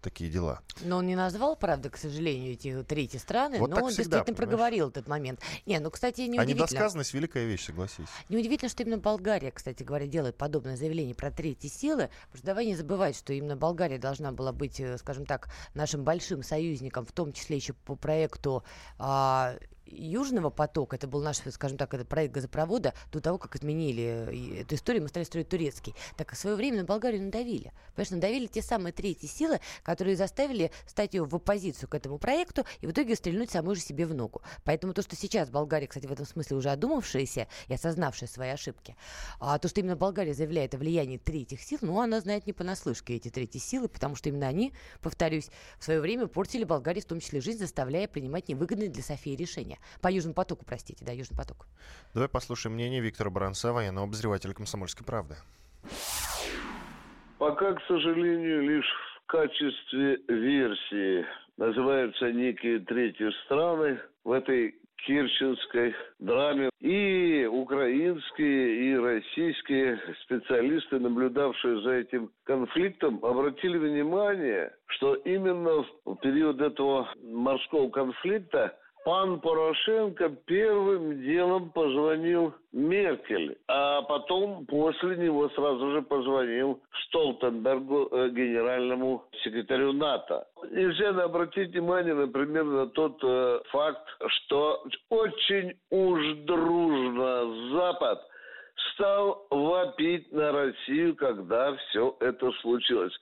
Такие 0.00 0.30
дела. 0.30 0.60
Но 0.84 0.98
он 0.98 1.06
не 1.08 1.16
назвал, 1.16 1.56
правда, 1.56 1.90
к 1.90 1.96
сожалению, 1.96 2.52
эти 2.52 2.84
третьи 2.84 3.18
страны, 3.18 3.58
Вот 3.58 3.70
но 3.70 3.76
он 3.78 3.90
всегда, 3.90 4.04
действительно 4.04 4.22
понимаешь? 4.22 4.36
проговорил 4.36 4.88
этот 4.90 5.08
момент. 5.08 5.40
Не, 5.66 5.80
ну, 5.80 5.90
кстати, 5.90 6.20
А 6.20 6.26
неудивительно. 6.28 6.54
недосказанность 6.54 7.12
великая 7.14 7.46
вещь, 7.46 7.66
согласись. 7.66 8.06
Неудивительно, 8.28 8.68
что 8.68 8.84
именно 8.84 8.98
Болгария, 8.98 9.50
кстати 9.50 9.82
говоря, 9.82 10.06
делает 10.06 10.36
подобное 10.36 10.76
заявление 10.76 11.16
про 11.16 11.32
третьи 11.32 11.66
силы. 11.66 12.10
Потому 12.26 12.36
что 12.36 12.46
давай 12.46 12.66
не 12.66 12.76
забывать, 12.76 13.16
что 13.16 13.32
именно 13.32 13.56
Болгария 13.56 13.98
должна 13.98 14.30
была 14.30 14.52
быть, 14.52 14.78
э, 14.78 14.98
скажем 14.98 15.26
так, 15.26 15.48
нашим 15.74 16.04
большим 16.04 16.44
союзником, 16.44 17.04
в 17.04 17.10
том 17.10 17.32
числе 17.32 17.56
еще 17.56 17.72
по 17.72 17.96
проекту 17.96 18.62
а, 19.00 19.56
Южного 19.90 20.50
потока. 20.50 20.96
Это 20.96 21.06
был 21.06 21.22
наш, 21.22 21.38
скажем 21.50 21.78
так, 21.78 21.94
это 21.94 22.04
проект 22.04 22.34
газопровода. 22.34 22.94
До 23.12 23.20
того, 23.20 23.38
как 23.38 23.56
изменили 23.56 24.02
э, 24.02 24.60
эту 24.62 24.74
историю, 24.74 25.02
мы 25.02 25.08
стали 25.08 25.24
строить 25.24 25.48
турецкий. 25.48 25.94
Так 26.16 26.32
в 26.32 26.36
свое 26.36 26.56
время 26.56 26.78
на 26.78 26.84
Болгарию 26.84 27.22
надавили. 27.22 27.72
Понимаешь, 27.94 28.10
надавили 28.10 28.46
те 28.46 28.62
самые 28.62 28.92
третьи 28.92 29.26
силы, 29.26 29.60
которые 29.82 30.16
заставили 30.16 30.70
стать 30.86 31.14
ее 31.14 31.24
в 31.24 31.34
оппозицию 31.34 31.88
к 31.88 31.94
этому 31.94 32.18
проекту 32.18 32.64
и 32.80 32.86
в 32.86 32.90
итоге 32.90 33.16
стрельнуть 33.16 33.50
самой 33.50 33.74
же 33.74 33.80
себе 33.80 34.06
в 34.06 34.14
ногу. 34.14 34.42
Поэтому 34.64 34.94
то, 34.94 35.02
что 35.02 35.16
сейчас 35.16 35.50
Болгария, 35.50 35.86
кстати, 35.86 36.06
в 36.06 36.12
этом 36.12 36.26
смысле 36.26 36.56
уже 36.56 36.70
одумавшаяся 36.70 37.48
и 37.68 37.74
осознавшая 37.74 38.28
свои 38.28 38.50
ошибки, 38.50 38.96
а 39.40 39.58
то, 39.58 39.68
что 39.68 39.80
именно 39.80 39.96
Болгария 39.96 40.34
заявляет 40.34 40.74
о 40.74 40.78
влиянии 40.78 41.18
третьих 41.18 41.62
сил, 41.62 41.78
ну, 41.82 42.00
она 42.00 42.20
знает 42.20 42.46
не 42.46 42.52
понаслышке 42.52 43.16
эти 43.16 43.30
третьи 43.30 43.58
силы, 43.58 43.88
потому 43.88 44.16
что 44.16 44.28
именно 44.28 44.46
они, 44.46 44.72
повторюсь, 45.00 45.48
в 45.78 45.84
свое 45.84 46.00
время 46.00 46.26
портили 46.26 46.64
Болгарии, 46.64 47.00
в 47.00 47.06
том 47.06 47.20
числе 47.20 47.40
жизнь, 47.40 47.58
заставляя 47.58 48.08
принимать 48.08 48.48
невыгодные 48.48 48.88
для 48.88 49.02
Софии 49.02 49.36
решения. 49.36 49.77
По 50.02 50.10
Южному 50.10 50.34
потоку, 50.34 50.64
простите, 50.64 51.04
да, 51.04 51.12
Южный 51.12 51.36
поток. 51.36 51.66
Давай 52.14 52.28
послушаем 52.28 52.74
мнение 52.74 53.00
Виктора 53.00 53.30
Баранца, 53.30 53.72
военного 53.72 54.06
обозревателя 54.06 54.54
«Комсомольской 54.54 55.06
правды». 55.06 55.36
Пока, 57.38 57.74
к 57.74 57.82
сожалению, 57.86 58.62
лишь 58.62 58.90
в 59.22 59.26
качестве 59.26 60.16
версии 60.28 61.24
называются 61.56 62.32
некие 62.32 62.80
третьи 62.80 63.30
страны 63.44 64.00
в 64.24 64.32
этой 64.32 64.74
Керченской 65.06 65.94
драме. 66.18 66.70
И 66.80 67.46
украинские, 67.46 68.90
и 68.90 68.96
российские 68.96 70.00
специалисты, 70.24 70.98
наблюдавшие 70.98 71.80
за 71.82 71.90
этим 71.92 72.30
конфликтом, 72.44 73.24
обратили 73.24 73.78
внимание, 73.78 74.72
что 74.86 75.14
именно 75.14 75.84
в 76.04 76.16
период 76.16 76.60
этого 76.60 77.08
морского 77.22 77.88
конфликта 77.90 78.76
пан 79.08 79.40
Порошенко 79.40 80.28
первым 80.44 81.22
делом 81.22 81.70
позвонил 81.70 82.52
Меркель, 82.72 83.56
а 83.66 84.02
потом 84.02 84.66
после 84.66 85.16
него 85.16 85.48
сразу 85.48 85.92
же 85.92 86.02
позвонил 86.02 86.82
Столтенбергу, 87.06 88.08
э, 88.12 88.28
генеральному 88.28 89.24
секретарю 89.42 89.94
НАТО. 89.94 90.46
Нельзя 90.70 91.12
не 91.12 91.22
обратить 91.22 91.70
внимание, 91.70 92.12
например, 92.12 92.64
на 92.64 92.86
тот 92.88 93.18
э, 93.22 93.60
факт, 93.70 94.06
что 94.26 94.84
очень 95.08 95.72
уж 95.88 96.20
дружно 96.44 97.70
Запад 97.72 98.20
стал 98.92 99.46
вопить 99.48 100.30
на 100.32 100.52
Россию, 100.52 101.16
когда 101.16 101.74
все 101.76 102.14
это 102.20 102.52
случилось. 102.60 103.18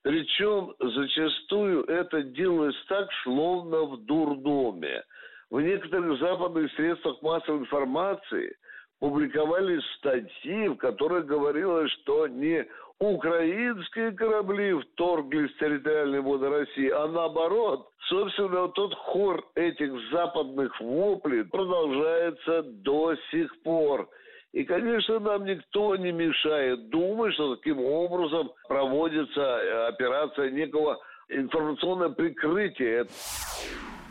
Причем 0.00 0.72
зачастую 0.80 1.84
это 1.84 2.22
делалось 2.22 2.76
так, 2.88 3.10
словно 3.24 3.82
в 3.82 3.98
дурдоме. 4.06 5.02
В 5.50 5.60
некоторых 5.60 6.18
западных 6.18 6.72
средствах 6.72 7.22
массовой 7.22 7.60
информации 7.60 8.56
публиковались 8.98 9.84
статьи, 9.98 10.68
в 10.68 10.76
которых 10.76 11.26
говорилось, 11.26 11.90
что 12.02 12.26
не 12.26 12.66
украинские 12.98 14.12
корабли 14.12 14.72
вторглись 14.72 15.52
в 15.52 15.58
территориальные 15.58 16.22
воды 16.22 16.48
России, 16.48 16.88
а 16.88 17.06
наоборот, 17.06 17.90
собственно, 18.08 18.62
вот 18.62 18.74
тот 18.74 18.94
хор 18.94 19.44
этих 19.54 19.92
западных 20.10 20.80
воплей 20.80 21.44
продолжается 21.44 22.62
до 22.62 23.14
сих 23.30 23.62
пор. 23.62 24.08
И, 24.52 24.64
конечно, 24.64 25.20
нам 25.20 25.44
никто 25.44 25.94
не 25.96 26.12
мешает 26.12 26.88
думать, 26.88 27.34
что 27.34 27.56
таким 27.56 27.80
образом 27.80 28.50
проводится 28.66 29.40
э, 29.40 29.86
операция 29.88 30.50
некого 30.50 30.98
информационного 31.28 32.14
прикрытия. 32.14 33.06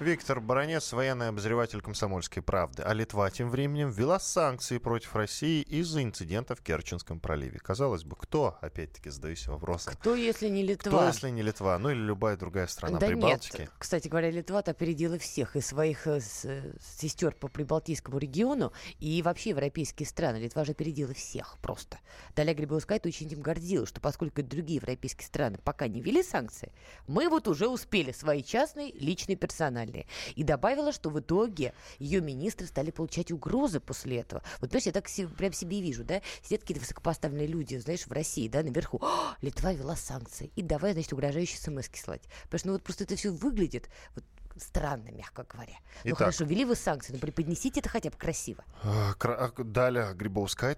Виктор 0.02 0.42
Баранец, 0.42 0.92
военный 0.92 1.30
обозреватель 1.30 1.80
«Комсомольской 1.80 2.44
правды». 2.44 2.84
А 2.84 2.92
Литва 2.94 3.30
тем 3.30 3.50
временем 3.50 3.92
ввела 3.92 4.20
санкции 4.20 4.78
против 4.78 5.16
России 5.16 5.62
из-за 5.62 6.04
инцидента 6.04 6.54
в 6.54 6.62
Керченском 6.62 7.22
проливе. 7.22 7.60
Казалось 7.60 8.04
бы, 8.04 8.18
кто, 8.18 8.58
опять-таки, 8.60 9.10
задаюсь 9.10 9.48
вопросом. 9.48 9.94
Кто, 9.94 10.16
если 10.16 10.50
не 10.50 10.64
Литва? 10.64 10.92
Кто, 10.92 11.08
если 11.08 11.30
не 11.30 11.42
Литва? 11.42 11.80
Ну 11.80 11.92
или 11.92 12.00
любая 12.00 12.36
другая 12.36 12.68
страна 12.68 13.00
да 13.00 13.08
Прибалтики? 13.08 13.62
Нет. 13.62 13.72
Кстати 13.78 14.10
говоря, 14.10 14.30
Литва-то 14.32 14.72
опередила 14.72 15.18
всех 15.18 15.56
и 15.56 15.62
своих 15.62 16.06
э, 16.08 16.20
сестер 16.20 17.34
по 17.34 17.48
Прибалтийскому 17.48 18.18
региону 18.18 18.74
и 19.00 19.22
вообще 19.22 19.52
европейские 19.52 20.08
страны. 20.08 20.38
Литва 20.38 20.66
же 20.66 20.74
опередила 20.74 21.14
всех 21.14 21.58
просто. 21.62 22.00
Далее 22.36 22.54
Грибовская 22.54 23.00
очень 23.06 23.28
этим 23.28 23.42
гордилась, 23.42 23.90
что 23.90 24.02
поскольку 24.02 24.44
другие 24.44 24.76
европейские 24.76 25.26
страны 25.26 25.58
пока 25.64 25.88
не 25.88 26.02
ввели 26.02 26.22
санкции, 26.22 26.74
мы 27.08 27.30
вот 27.30 27.48
уже 27.48 27.70
успели 27.70 28.12
свои 28.12 28.44
частные, 28.44 28.92
личные, 28.92 29.38
персональные 29.38 29.85
национальные. 29.86 30.06
И 30.36 30.44
добавила, 30.44 30.92
что 30.92 31.10
в 31.10 31.20
итоге 31.20 31.74
ее 32.00 32.22
министры 32.22 32.68
стали 32.68 32.92
получать 32.92 33.32
угрозы 33.32 33.80
после 33.80 34.18
этого. 34.18 34.44
Вот, 34.60 34.70
понимаешь, 34.70 34.86
я 34.86 34.92
так 34.92 35.08
прям 35.38 35.54
себе 35.54 35.82
вижу, 35.82 36.04
да, 36.04 36.22
сидят 36.44 36.62
какие-то 36.62 36.82
высокопоставленные 36.82 37.48
люди, 37.48 37.78
знаешь, 37.78 38.06
в 38.06 38.12
России, 38.12 38.48
да, 38.48 38.64
наверху. 38.64 39.02
Литва 39.42 39.74
вела 39.74 39.96
санкции. 39.96 40.52
И 40.56 40.62
давай, 40.62 40.94
значит, 40.94 41.14
угрожающие 41.14 41.58
смс 41.58 41.90
слать. 41.96 42.24
Потому 42.44 42.60
что 42.60 42.68
ну, 42.68 42.74
вот 42.74 42.84
просто 42.84 43.04
это 43.04 43.16
все 43.16 43.32
выглядит, 43.32 43.90
вот 44.16 44.24
странно, 44.58 45.10
мягко 45.12 45.46
говоря. 45.52 45.74
Ну 46.04 46.12
Итак, 46.12 46.18
хорошо, 46.20 46.46
ввели 46.46 46.66
вы 46.66 46.76
санкции, 46.76 47.14
но 47.14 47.20
преподнесите 47.20 47.80
это 47.80 47.90
хотя 47.90 48.10
бы 48.10 48.18
красиво. 48.18 48.64
А, 48.84 49.14
а, 49.20 49.52
Даля 49.58 50.14
Грибовская. 50.14 50.76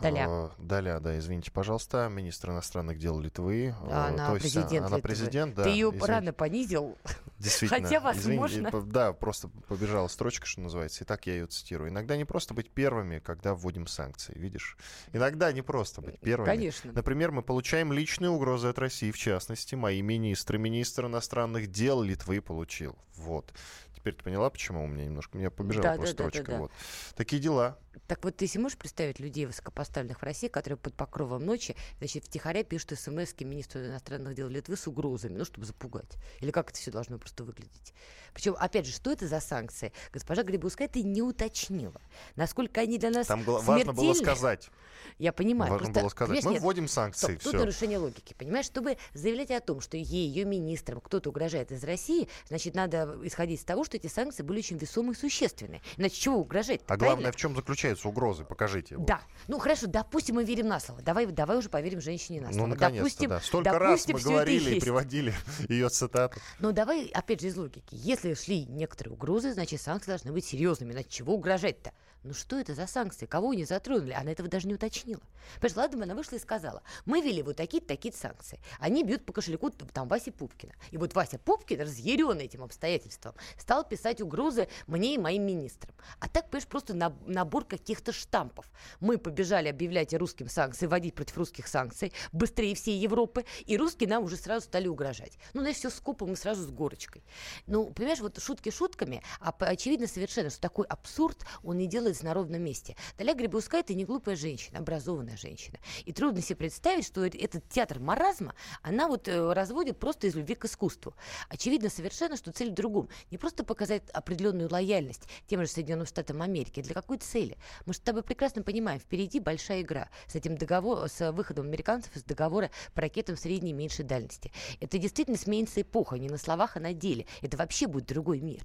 Даля. 0.00 0.26
А, 0.28 0.50
Даля, 0.58 1.00
да, 1.00 1.18
извините, 1.18 1.50
пожалуйста, 1.50 2.08
министр 2.08 2.50
иностранных 2.50 2.98
дел 2.98 3.18
Литвы. 3.18 3.74
Она 3.90 4.28
То 4.28 4.34
президент 4.34 4.72
есть, 4.72 4.86
она 4.86 4.98
президент, 4.98 5.54
да. 5.54 5.64
Ты 5.64 5.70
ее 5.70 5.88
извините. 5.88 6.06
рано 6.06 6.32
понизил. 6.32 6.96
Действительно. 7.38 7.82
Хотя 7.82 8.00
возможно. 8.00 8.68
Извините, 8.68 8.92
да, 8.92 9.12
просто 9.12 9.48
побежала 9.48 10.08
строчка, 10.08 10.46
что 10.46 10.60
называется, 10.60 11.02
и 11.02 11.06
так 11.06 11.26
я 11.26 11.34
ее 11.34 11.46
цитирую. 11.46 11.90
Иногда 11.90 12.16
не 12.16 12.24
просто 12.24 12.54
быть 12.54 12.70
первыми, 12.70 13.18
когда 13.18 13.54
вводим 13.54 13.86
санкции, 13.86 14.32
видишь? 14.36 14.76
Иногда 15.12 15.52
не 15.52 15.62
просто 15.62 16.00
быть 16.00 16.20
первыми. 16.20 16.46
Конечно. 16.46 16.92
Например, 16.92 17.32
мы 17.32 17.42
получаем 17.42 17.92
личные 17.92 18.30
угрозы 18.30 18.68
от 18.68 18.78
России, 18.78 19.10
в 19.10 19.18
частности, 19.18 19.74
мои 19.74 20.02
министры, 20.02 20.58
министр 20.58 21.06
иностранных 21.06 21.70
дел 21.70 22.02
Литвы 22.02 22.40
получил. 22.40 22.96
Вот. 23.16 23.52
Теперь 23.94 24.14
ты 24.14 24.24
поняла, 24.24 24.50
почему 24.50 24.84
у 24.84 24.86
меня 24.86 25.04
немножко... 25.04 25.36
У 25.36 25.38
меня 25.38 25.50
побежала 25.50 25.82
да, 25.82 25.94
просто 25.96 26.16
да, 26.16 26.28
строчка. 26.28 26.44
Да, 26.44 26.46
да, 26.46 26.52
да. 26.52 26.58
Вот. 26.62 26.72
Такие 27.14 27.40
дела. 27.40 27.78
Так 28.06 28.24
вот, 28.24 28.36
ты 28.36 28.46
себе 28.46 28.62
можешь 28.62 28.78
представить 28.78 29.20
людей 29.20 29.46
высокопоставленных 29.46 30.20
в 30.20 30.22
России, 30.22 30.48
которые 30.48 30.78
под 30.78 30.94
покровом 30.94 31.44
ночи, 31.44 31.76
значит, 31.98 32.24
втихаря 32.24 32.64
пишут 32.64 32.98
смс 32.98 33.34
министру 33.40 33.80
иностранных 33.80 34.34
дел 34.34 34.48
Литвы 34.48 34.76
с 34.76 34.86
угрозами, 34.86 35.36
ну, 35.36 35.44
чтобы 35.44 35.66
запугать? 35.66 36.16
Или 36.40 36.50
как 36.50 36.70
это 36.70 36.78
все 36.78 36.90
должно 36.90 37.18
просто 37.18 37.44
выглядеть? 37.44 37.92
Причем, 38.34 38.56
опять 38.58 38.86
же, 38.86 38.92
что 38.92 39.12
это 39.12 39.26
за 39.26 39.40
санкции? 39.40 39.92
Госпожа 40.12 40.42
Грибуская 40.42 40.88
это 40.88 41.02
не 41.02 41.22
уточнила. 41.22 42.00
Насколько 42.36 42.80
они 42.80 42.98
для 42.98 43.10
нас 43.10 43.26
Там 43.26 43.42
смертельны. 43.42 43.66
важно 43.66 43.92
было 43.92 44.14
сказать. 44.14 44.70
Я 45.18 45.32
понимаю. 45.32 45.72
Важно 45.72 45.86
просто, 45.86 46.00
было 46.00 46.08
сказать. 46.08 46.44
Мы 46.44 46.52
нет, 46.52 46.62
вводим 46.62 46.88
санкции. 46.88 47.36
Стоп, 47.36 47.42
тут 47.42 47.52
нарушение 47.54 47.98
логики. 47.98 48.34
Понимаешь, 48.34 48.66
чтобы 48.66 48.96
заявлять 49.14 49.50
о 49.50 49.60
том, 49.60 49.80
что 49.80 49.96
ей, 49.96 50.28
ее 50.28 50.44
министрам 50.44 51.00
кто-то 51.00 51.30
угрожает 51.30 51.72
из 51.72 51.84
России, 51.84 52.28
значит, 52.48 52.74
надо 52.74 53.18
исходить 53.22 53.60
из 53.60 53.64
того, 53.64 53.84
что 53.84 53.96
эти 53.96 54.06
санкции 54.06 54.42
были 54.42 54.58
очень 54.58 54.78
весомые 54.78 55.12
и 55.12 55.16
существенные. 55.16 55.82
Иначе 55.96 56.16
чего 56.16 56.36
угрожать? 56.36 56.80
А 56.86 56.96
главное, 56.96 57.32
в 57.32 57.36
чем 57.36 57.54
заключаются 57.82 58.08
угрозы? 58.08 58.44
Покажите. 58.44 58.96
Да. 58.98 59.20
Ну 59.48 59.58
хорошо, 59.58 59.86
допустим, 59.86 60.36
мы 60.36 60.44
верим 60.44 60.68
на 60.68 60.78
слово. 60.78 61.02
Давай, 61.02 61.26
давай 61.26 61.58
уже 61.58 61.68
поверим 61.68 62.00
женщине 62.00 62.40
на 62.40 62.48
ну, 62.48 62.52
слово. 62.52 62.66
Ну, 62.66 62.74
наконец-то, 62.74 63.02
допустим, 63.02 63.30
да. 63.30 63.40
Столько 63.40 63.70
допустим, 63.72 64.14
раз 64.14 64.24
мы 64.24 64.30
говорили 64.30 64.74
и 64.76 64.80
приводили 64.80 65.34
ее 65.68 65.88
цитаты. 65.88 66.40
Ну, 66.60 66.72
давай, 66.72 67.10
опять 67.12 67.40
же, 67.40 67.48
из 67.48 67.56
логики. 67.56 67.88
Если 67.90 68.34
шли 68.34 68.66
некоторые 68.66 69.14
угрозы, 69.14 69.52
значит, 69.52 69.80
санкции 69.80 70.10
должны 70.10 70.32
быть 70.32 70.44
серьезными. 70.44 70.92
Иначе 70.92 71.08
чего 71.10 71.34
угрожать-то? 71.34 71.92
Ну 72.24 72.34
что 72.34 72.58
это 72.58 72.74
за 72.74 72.86
санкции? 72.86 73.26
Кого 73.26 73.50
они 73.50 73.64
затронули? 73.64 74.12
Она 74.12 74.30
этого 74.30 74.48
даже 74.48 74.68
не 74.68 74.74
уточнила. 74.74 75.20
Понимаешь, 75.60 75.76
ладно 75.76 75.98
бы 75.98 76.04
она 76.04 76.14
вышла 76.14 76.36
и 76.36 76.38
сказала, 76.38 76.82
мы 77.04 77.20
ввели 77.20 77.42
вот 77.42 77.56
такие-то 77.56 77.88
такие 77.88 78.14
санкции. 78.14 78.60
Они 78.78 79.02
бьют 79.02 79.26
по 79.26 79.32
кошельку 79.32 79.70
там 79.70 80.06
Васи 80.06 80.30
Пупкина. 80.30 80.72
И 80.92 80.98
вот 80.98 81.14
Вася 81.14 81.38
Пупкин, 81.38 81.80
разъяренный 81.80 82.44
этим 82.44 82.62
обстоятельством, 82.62 83.34
стал 83.58 83.84
писать 83.84 84.20
угрозы 84.20 84.68
мне 84.86 85.14
и 85.14 85.18
моим 85.18 85.44
министрам. 85.44 85.94
А 86.20 86.28
так, 86.28 86.48
понимаешь, 86.48 86.68
просто 86.68 86.94
набор 86.94 87.64
каких-то 87.64 88.12
штампов. 88.12 88.70
Мы 89.00 89.18
побежали 89.18 89.68
объявлять 89.68 90.14
русским 90.14 90.48
санкции, 90.48 90.86
вводить 90.86 91.14
против 91.14 91.36
русских 91.38 91.66
санкций 91.66 92.12
быстрее 92.30 92.76
всей 92.76 92.98
Европы, 92.98 93.44
и 93.66 93.76
русские 93.76 94.08
нам 94.08 94.22
уже 94.24 94.36
сразу 94.36 94.66
стали 94.66 94.86
угрожать. 94.86 95.38
Ну, 95.54 95.60
знаешь, 95.60 95.76
все 95.76 95.90
скопом 95.90 96.32
и 96.32 96.36
сразу 96.36 96.62
с 96.62 96.70
горочкой. 96.70 97.24
Ну, 97.66 97.90
понимаешь, 97.90 98.20
вот 98.20 98.40
шутки 98.40 98.70
шутками, 98.70 99.22
а 99.40 99.52
очевидно 99.58 100.06
совершенно, 100.06 100.50
что 100.50 100.60
такой 100.60 100.86
абсурд 100.86 101.44
он 101.64 101.78
не 101.78 101.88
делает 101.88 102.11
делается 102.12 102.24
на 102.24 102.34
ровном 102.34 102.62
месте. 102.62 102.96
Таля 103.16 103.34
Грибуская– 103.34 103.80
это 103.82 103.94
не 103.94 104.04
глупая 104.04 104.36
женщина, 104.36 104.78
образованная 104.78 105.36
женщина. 105.36 105.78
И 106.04 106.12
трудно 106.12 106.42
себе 106.42 106.56
представить, 106.56 107.06
что 107.06 107.24
этот 107.24 107.68
театр 107.68 107.98
маразма 107.98 108.54
она 108.82 109.08
вот 109.08 109.28
э, 109.28 109.52
разводит 109.52 109.98
просто 109.98 110.26
из 110.26 110.34
любви 110.34 110.54
к 110.54 110.64
искусству. 110.66 111.14
Очевидно 111.48 111.88
совершенно, 111.88 112.36
что 112.36 112.52
цель 112.52 112.70
в 112.70 112.74
другом. 112.74 113.08
Не 113.30 113.38
просто 113.38 113.64
показать 113.64 114.02
определенную 114.10 114.70
лояльность 114.70 115.28
тем 115.46 115.60
же 115.62 115.66
Соединенным 115.66 116.06
Штатам 116.06 116.42
Америки, 116.42 116.82
для 116.82 116.94
какой 116.94 117.18
цели? 117.18 117.56
Мы 117.86 117.94
с 117.94 118.00
тобой 118.00 118.22
прекрасно 118.22 118.62
понимаем, 118.62 119.00
впереди 119.00 119.40
большая 119.40 119.82
игра 119.82 120.08
с 120.26 120.34
этим 120.34 120.56
договором, 120.56 121.08
с 121.08 121.32
выходом 121.32 121.66
американцев 121.66 122.14
из 122.16 122.24
договора 122.24 122.70
по 122.94 123.00
ракетам 123.00 123.36
средней 123.36 123.70
и 123.70 123.74
меньшей 123.74 124.04
дальности. 124.04 124.52
Это 124.80 124.98
действительно 124.98 125.38
сменится 125.38 125.80
эпоха, 125.80 126.16
не 126.16 126.28
на 126.28 126.38
словах, 126.38 126.76
а 126.76 126.80
на 126.80 126.92
деле. 126.92 127.26
Это 127.40 127.56
вообще 127.56 127.86
будет 127.86 128.06
другой 128.06 128.40
мир. 128.40 128.62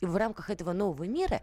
И 0.00 0.06
в 0.06 0.16
рамках 0.16 0.50
этого 0.50 0.72
нового 0.72 1.04
мира 1.04 1.42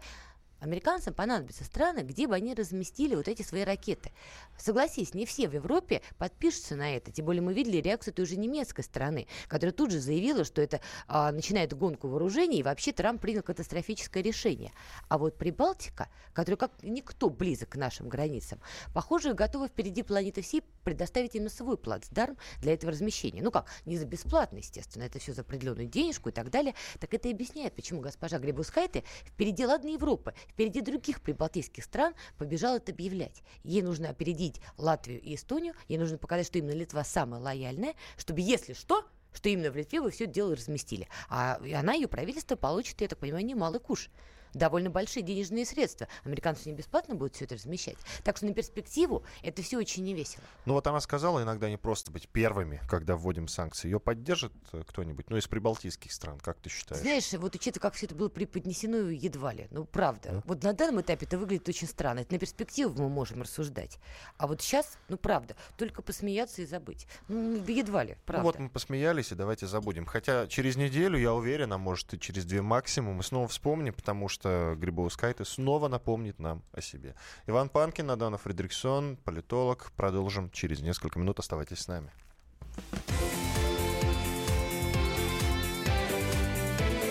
Американцам 0.60 1.12
понадобятся 1.12 1.64
страны, 1.64 2.00
где 2.00 2.26
бы 2.26 2.34
они 2.34 2.54
разместили 2.54 3.14
вот 3.14 3.28
эти 3.28 3.42
свои 3.42 3.62
ракеты. 3.62 4.10
Согласись, 4.56 5.14
не 5.14 5.26
все 5.26 5.48
в 5.48 5.54
Европе 5.54 6.02
подпишутся 6.18 6.76
на 6.76 6.96
это. 6.96 7.12
Тем 7.12 7.26
более 7.26 7.42
мы 7.42 7.52
видели 7.52 7.76
реакцию 7.76 8.14
той 8.14 8.26
же 8.26 8.36
немецкой 8.36 8.82
страны, 8.82 9.26
которая 9.48 9.72
тут 9.72 9.90
же 9.90 10.00
заявила, 10.00 10.44
что 10.44 10.62
это 10.62 10.80
а, 11.08 11.30
начинает 11.32 11.74
гонку 11.74 12.08
вооружений, 12.08 12.60
и 12.60 12.62
вообще 12.62 12.92
Трамп 12.92 13.20
принял 13.20 13.42
катастрофическое 13.42 14.22
решение. 14.22 14.72
А 15.08 15.18
вот 15.18 15.36
Прибалтика, 15.36 16.08
которая 16.32 16.56
как 16.56 16.72
никто 16.82 17.28
близок 17.28 17.70
к 17.70 17.76
нашим 17.76 18.08
границам, 18.08 18.60
похоже, 18.94 19.34
готова 19.34 19.68
впереди 19.68 20.02
планеты 20.02 20.40
всей 20.40 20.62
предоставить 20.84 21.34
именно 21.34 21.50
свой 21.50 21.76
плацдарм 21.76 22.38
для 22.60 22.72
этого 22.72 22.92
размещения. 22.92 23.42
Ну 23.42 23.50
как, 23.50 23.66
не 23.84 23.98
за 23.98 24.06
бесплатно, 24.06 24.58
естественно, 24.58 25.02
это 25.02 25.18
все 25.18 25.34
за 25.34 25.42
определенную 25.42 25.88
денежку 25.88 26.28
и 26.30 26.32
так 26.32 26.50
далее. 26.50 26.74
Так 27.00 27.12
это 27.12 27.28
и 27.28 27.32
объясняет, 27.32 27.74
почему 27.74 28.00
госпожа 28.00 28.38
Грибускайте 28.38 29.04
впереди, 29.26 29.66
ладно, 29.66 29.88
Европы, 29.88 30.32
впереди 30.48 30.80
других 30.80 31.20
прибалтийских 31.20 31.84
стран 31.84 32.14
побежала 32.38 32.76
это 32.76 32.92
объявлять. 32.92 33.42
Ей 33.62 33.82
нужно 33.82 34.08
опередить 34.08 34.60
Латвию 34.78 35.20
и 35.20 35.34
Эстонию, 35.34 35.74
ей 35.88 35.98
нужно 35.98 36.18
показать, 36.18 36.46
что 36.46 36.58
именно 36.58 36.72
Литва 36.72 37.04
самая 37.04 37.40
лояльная, 37.40 37.94
чтобы, 38.16 38.40
если 38.40 38.72
что, 38.72 39.04
что 39.32 39.48
именно 39.48 39.70
в 39.70 39.76
Литве 39.76 40.00
вы 40.00 40.10
все 40.10 40.26
дело 40.26 40.56
разместили. 40.56 41.08
А 41.28 41.60
она, 41.74 41.92
ее 41.92 42.08
правительство, 42.08 42.56
получит, 42.56 43.00
я 43.00 43.08
так 43.08 43.18
понимаю, 43.18 43.44
немалый 43.44 43.80
куш. 43.80 44.10
Довольно 44.56 44.90
большие 44.90 45.22
денежные 45.22 45.64
средства. 45.64 46.08
Американцы 46.24 46.68
не 46.68 46.74
бесплатно 46.74 47.14
будут 47.14 47.34
все 47.34 47.44
это 47.44 47.54
размещать. 47.54 47.96
Так 48.24 48.36
что 48.36 48.46
на 48.46 48.54
перспективу 48.54 49.24
это 49.42 49.62
все 49.62 49.78
очень 49.78 50.04
невесело. 50.04 50.42
Ну 50.64 50.74
вот 50.74 50.86
она 50.86 51.00
сказала 51.00 51.42
иногда 51.42 51.68
не 51.68 51.76
просто 51.76 52.10
быть 52.10 52.28
первыми, 52.28 52.80
когда 52.88 53.16
вводим 53.16 53.48
санкции. 53.48 53.88
Ее 53.88 54.00
поддержит 54.00 54.52
э, 54.72 54.82
кто-нибудь, 54.86 55.30
ну, 55.30 55.36
из 55.36 55.46
прибалтийских 55.46 56.12
стран, 56.12 56.38
как 56.40 56.58
ты 56.58 56.70
считаешь? 56.70 57.02
Знаешь, 57.02 57.32
вот 57.32 57.54
учитывая, 57.54 57.82
как 57.82 57.94
все 57.94 58.06
это 58.06 58.14
было 58.14 58.28
преподнесено 58.28 59.10
едва 59.10 59.52
ли. 59.52 59.68
Ну, 59.70 59.84
правда. 59.84 60.30
Да. 60.32 60.42
Вот 60.46 60.62
на 60.62 60.72
данном 60.72 61.00
этапе 61.00 61.26
это 61.26 61.38
выглядит 61.38 61.68
очень 61.68 61.86
странно. 61.86 62.20
Это 62.20 62.32
на 62.32 62.38
перспективу 62.38 63.00
мы 63.00 63.08
можем 63.08 63.42
рассуждать. 63.42 63.98
А 64.38 64.46
вот 64.46 64.62
сейчас, 64.62 64.98
ну, 65.08 65.16
правда, 65.16 65.56
только 65.76 66.02
посмеяться 66.02 66.62
и 66.62 66.66
забыть. 66.66 67.06
Ну, 67.28 67.62
едва 67.66 68.04
ли, 68.04 68.16
правда. 68.24 68.42
Ну, 68.42 68.44
вот 68.44 68.58
мы 68.58 68.68
посмеялись, 68.68 69.32
и 69.32 69.34
давайте 69.34 69.66
забудем. 69.66 70.06
Хотя 70.06 70.46
через 70.46 70.76
неделю, 70.76 71.18
я 71.18 71.34
уверен, 71.34 71.72
а 71.72 71.78
может 71.78 72.14
и 72.14 72.20
через 72.20 72.44
две 72.44 72.62
максимум, 72.62 73.16
мы 73.16 73.22
снова 73.22 73.48
вспомним, 73.48 73.92
потому 73.92 74.28
что 74.28 74.45
Грибоускайте 74.76 75.44
снова 75.44 75.88
напомнит 75.88 76.38
нам 76.38 76.62
о 76.72 76.80
себе. 76.80 77.14
Иван 77.46 77.68
Панкин, 77.68 78.10
Адана 78.10 78.38
Фредериксон, 78.38 79.16
политолог. 79.24 79.92
Продолжим 79.96 80.50
через 80.50 80.80
несколько 80.80 81.18
минут. 81.18 81.38
Оставайтесь 81.38 81.80
с 81.80 81.88
нами. 81.88 82.10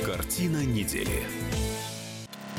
Картина 0.05 0.65
недели. 0.65 1.23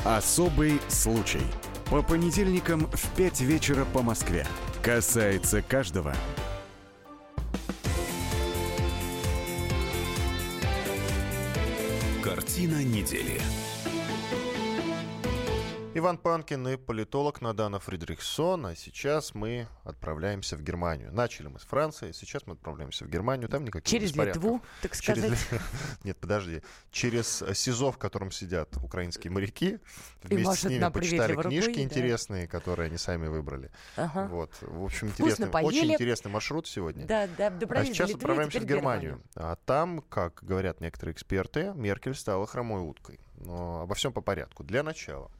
Особый 0.03 0.79
случай. 0.89 1.41
По 1.89 2.01
понедельникам 2.01 2.87
в 2.91 3.15
5 3.15 3.41
вечера 3.41 3.85
по 3.85 4.01
Москве. 4.01 4.45
Касается 4.83 5.61
каждого. 5.61 6.13
Картина 12.23 12.83
недели. 12.83 13.41
Иван 15.97 16.19
Панкин 16.19 16.67
и 16.67 16.77
политолог 16.77 17.41
Надана 17.41 17.79
Фридрихсон. 17.79 18.67
А 18.67 18.75
сейчас 18.75 19.33
мы 19.33 19.67
отправляемся 19.83 20.55
в 20.55 20.61
Германию. 20.61 21.11
Начали 21.11 21.47
мы 21.47 21.57
с 21.57 21.63
Франции, 21.63 22.11
сейчас 22.11 22.45
мы 22.45 22.53
отправляемся 22.53 23.03
в 23.03 23.09
Германию. 23.09 23.49
Там 23.49 23.65
никаких 23.65 23.89
Через 23.89 24.15
Литву, 24.15 24.61
так 24.83 24.93
сказать. 24.93 25.23
Через... 25.49 25.61
Нет, 26.03 26.15
подожди. 26.17 26.61
Через 26.91 27.43
СИЗО, 27.51 27.91
в 27.91 27.97
котором 27.97 28.29
сидят 28.29 28.77
украинские 28.77 29.31
моряки. 29.31 29.79
Вместе 30.21 30.55
с 30.55 30.63
ними 30.65 30.87
почитали 30.91 31.33
книжки 31.33 31.69
рукой, 31.69 31.83
интересные, 31.83 32.45
да. 32.45 32.51
которые 32.51 32.87
они 32.89 32.99
сами 32.99 33.25
выбрали. 33.25 33.71
Ага. 33.95 34.27
Вот. 34.27 34.51
В 34.61 34.83
общем, 34.83 35.07
интересный, 35.07 35.49
очень 35.49 35.91
интересный 35.91 36.29
маршрут 36.29 36.67
сегодня. 36.67 37.07
Да, 37.07 37.27
да, 37.35 37.47
а 37.47 37.85
сейчас 37.85 38.09
Литвы, 38.09 38.19
отправляемся 38.19 38.59
в 38.59 38.65
Германию. 38.65 39.01
Германию. 39.13 39.23
А 39.33 39.55
там, 39.65 40.03
как 40.09 40.43
говорят 40.43 40.79
некоторые 40.79 41.13
эксперты, 41.15 41.73
Меркель 41.73 42.13
стала 42.13 42.45
хромой 42.45 42.81
уткой. 42.81 43.19
Но 43.37 43.81
обо 43.81 43.95
всем 43.95 44.13
по 44.13 44.21
порядку. 44.21 44.63
Для 44.63 44.83
начала. 44.83 45.31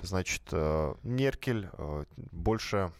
Значит, 0.00 0.42
э, 0.52 0.94
Меркель 1.02 1.68
э, 1.72 2.04
больше, 2.16 2.92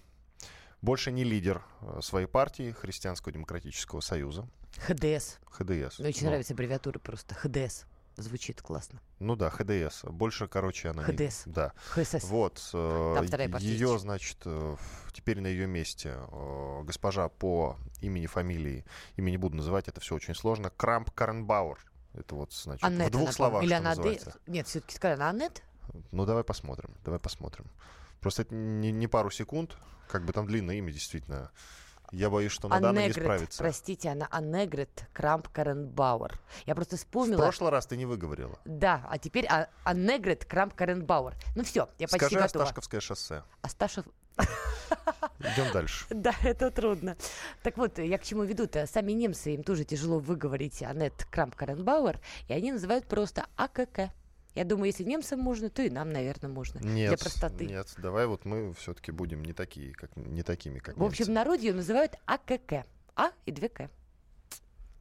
больше 0.82 1.12
не 1.12 1.24
лидер 1.24 1.62
э, 1.80 2.00
своей 2.02 2.26
партии, 2.26 2.72
Христианского 2.72 3.32
демократического 3.32 4.00
союза. 4.00 4.48
ХДС. 4.78 5.36
ХДС. 5.46 5.98
Мне 5.98 6.08
очень 6.08 6.24
ну. 6.24 6.28
нравится 6.28 6.54
аббревиатура 6.54 6.98
просто. 6.98 7.34
ХДС. 7.34 7.84
Звучит 8.16 8.62
классно. 8.62 9.00
Ну 9.18 9.36
да, 9.36 9.50
ХДС. 9.50 10.04
Больше, 10.04 10.48
короче, 10.48 10.88
она... 10.88 11.02
ХДС. 11.02 11.44
Не... 11.46 11.52
Да. 11.52 11.72
ХСС. 11.90 12.24
Вот. 12.24 12.58
Ее, 13.60 13.98
значит, 13.98 14.38
теперь 15.12 15.40
на 15.40 15.48
ее 15.48 15.66
месте 15.66 16.16
госпожа 16.82 17.28
по 17.28 17.76
имени, 18.00 18.26
фамилии, 18.26 18.86
имя 19.16 19.30
не 19.30 19.36
буду 19.36 19.56
называть, 19.56 19.88
это 19.88 20.00
все 20.00 20.14
очень 20.14 20.34
сложно, 20.34 20.70
Крамп 20.70 21.10
Карнбауэр. 21.10 21.78
Это 22.14 22.34
вот, 22.34 22.52
значит, 22.52 22.82
Аннет, 22.82 23.08
в 23.08 23.10
двух 23.10 23.32
словах, 23.32 23.62
Или 23.62 23.74
она. 23.74 23.94
Д... 23.94 24.18
Нет, 24.46 24.66
все-таки 24.66 24.96
сказали, 24.96 25.20
Аннет? 25.20 25.62
Ну, 26.12 26.26
давай 26.26 26.44
посмотрим, 26.44 26.90
давай 27.04 27.20
посмотрим. 27.20 27.66
Просто 28.20 28.42
это 28.42 28.54
не, 28.54 28.92
не 28.92 29.06
пару 29.06 29.30
секунд, 29.30 29.76
как 30.08 30.24
бы 30.24 30.32
там 30.32 30.46
длинное 30.46 30.76
имя, 30.76 30.92
действительно. 30.92 31.50
Я 32.12 32.30
боюсь, 32.30 32.52
что 32.52 32.68
на 32.68 32.80
данный 32.80 33.06
не 33.06 33.12
справится. 33.12 33.58
Простите, 33.58 34.10
она 34.10 34.28
Аннегрет 34.30 35.08
Крамп 35.12 35.48
Каренбауэр. 35.48 36.38
Я 36.64 36.74
просто 36.74 36.96
вспомнила... 36.96 37.38
В 37.38 37.42
прошлый 37.42 37.70
раз 37.70 37.86
ты 37.86 37.96
не 37.96 38.06
выговорила. 38.06 38.58
Да, 38.64 39.04
а 39.10 39.18
теперь 39.18 39.46
а, 39.46 39.68
Аннегрет 39.84 40.44
Крамп 40.44 40.74
Каренбауэр. 40.74 41.34
Ну 41.56 41.64
все, 41.64 41.88
я 41.98 42.06
почти 42.06 42.26
Скажи 42.26 42.36
готова. 42.36 42.64
Осташковское 42.64 43.00
шоссе. 43.00 43.42
Осташев... 43.62 44.04
Идем 45.38 45.72
дальше. 45.72 46.06
Да, 46.10 46.34
это 46.42 46.70
трудно. 46.70 47.16
Так 47.62 47.76
вот, 47.76 47.98
я 47.98 48.18
к 48.18 48.22
чему 48.22 48.44
веду-то? 48.44 48.86
Сами 48.86 49.12
немцы, 49.12 49.54
им 49.54 49.62
тоже 49.62 49.84
тяжело 49.84 50.18
выговорить 50.18 50.82
Аннет 50.82 51.26
Крамп 51.30 51.54
Каренбауэр, 51.54 52.20
и 52.48 52.52
они 52.52 52.72
называют 52.72 53.06
просто 53.06 53.46
АКК. 53.56 54.10
Я 54.56 54.64
думаю, 54.64 54.86
если 54.86 55.04
немцам 55.04 55.38
можно, 55.38 55.68
то 55.68 55.82
и 55.82 55.90
нам, 55.90 56.10
наверное, 56.10 56.48
можно. 56.48 56.78
Нет, 56.78 57.10
для 57.10 57.18
простоты. 57.18 57.66
Нет, 57.66 57.92
давай 57.98 58.26
вот 58.26 58.46
мы 58.46 58.72
все-таки 58.72 59.12
будем 59.12 59.44
не 59.44 59.52
такие, 59.52 59.92
как 59.92 60.16
не 60.16 60.42
такими, 60.42 60.78
как 60.78 60.96
В 60.96 61.04
общем, 61.04 61.24
немцы. 61.24 61.30
в 61.30 61.34
народе 61.34 61.68
ее 61.68 61.74
называют 61.74 62.14
АКК. 62.24 62.86
А 63.14 63.32
и 63.44 63.52
две 63.52 63.68
К. 63.68 63.90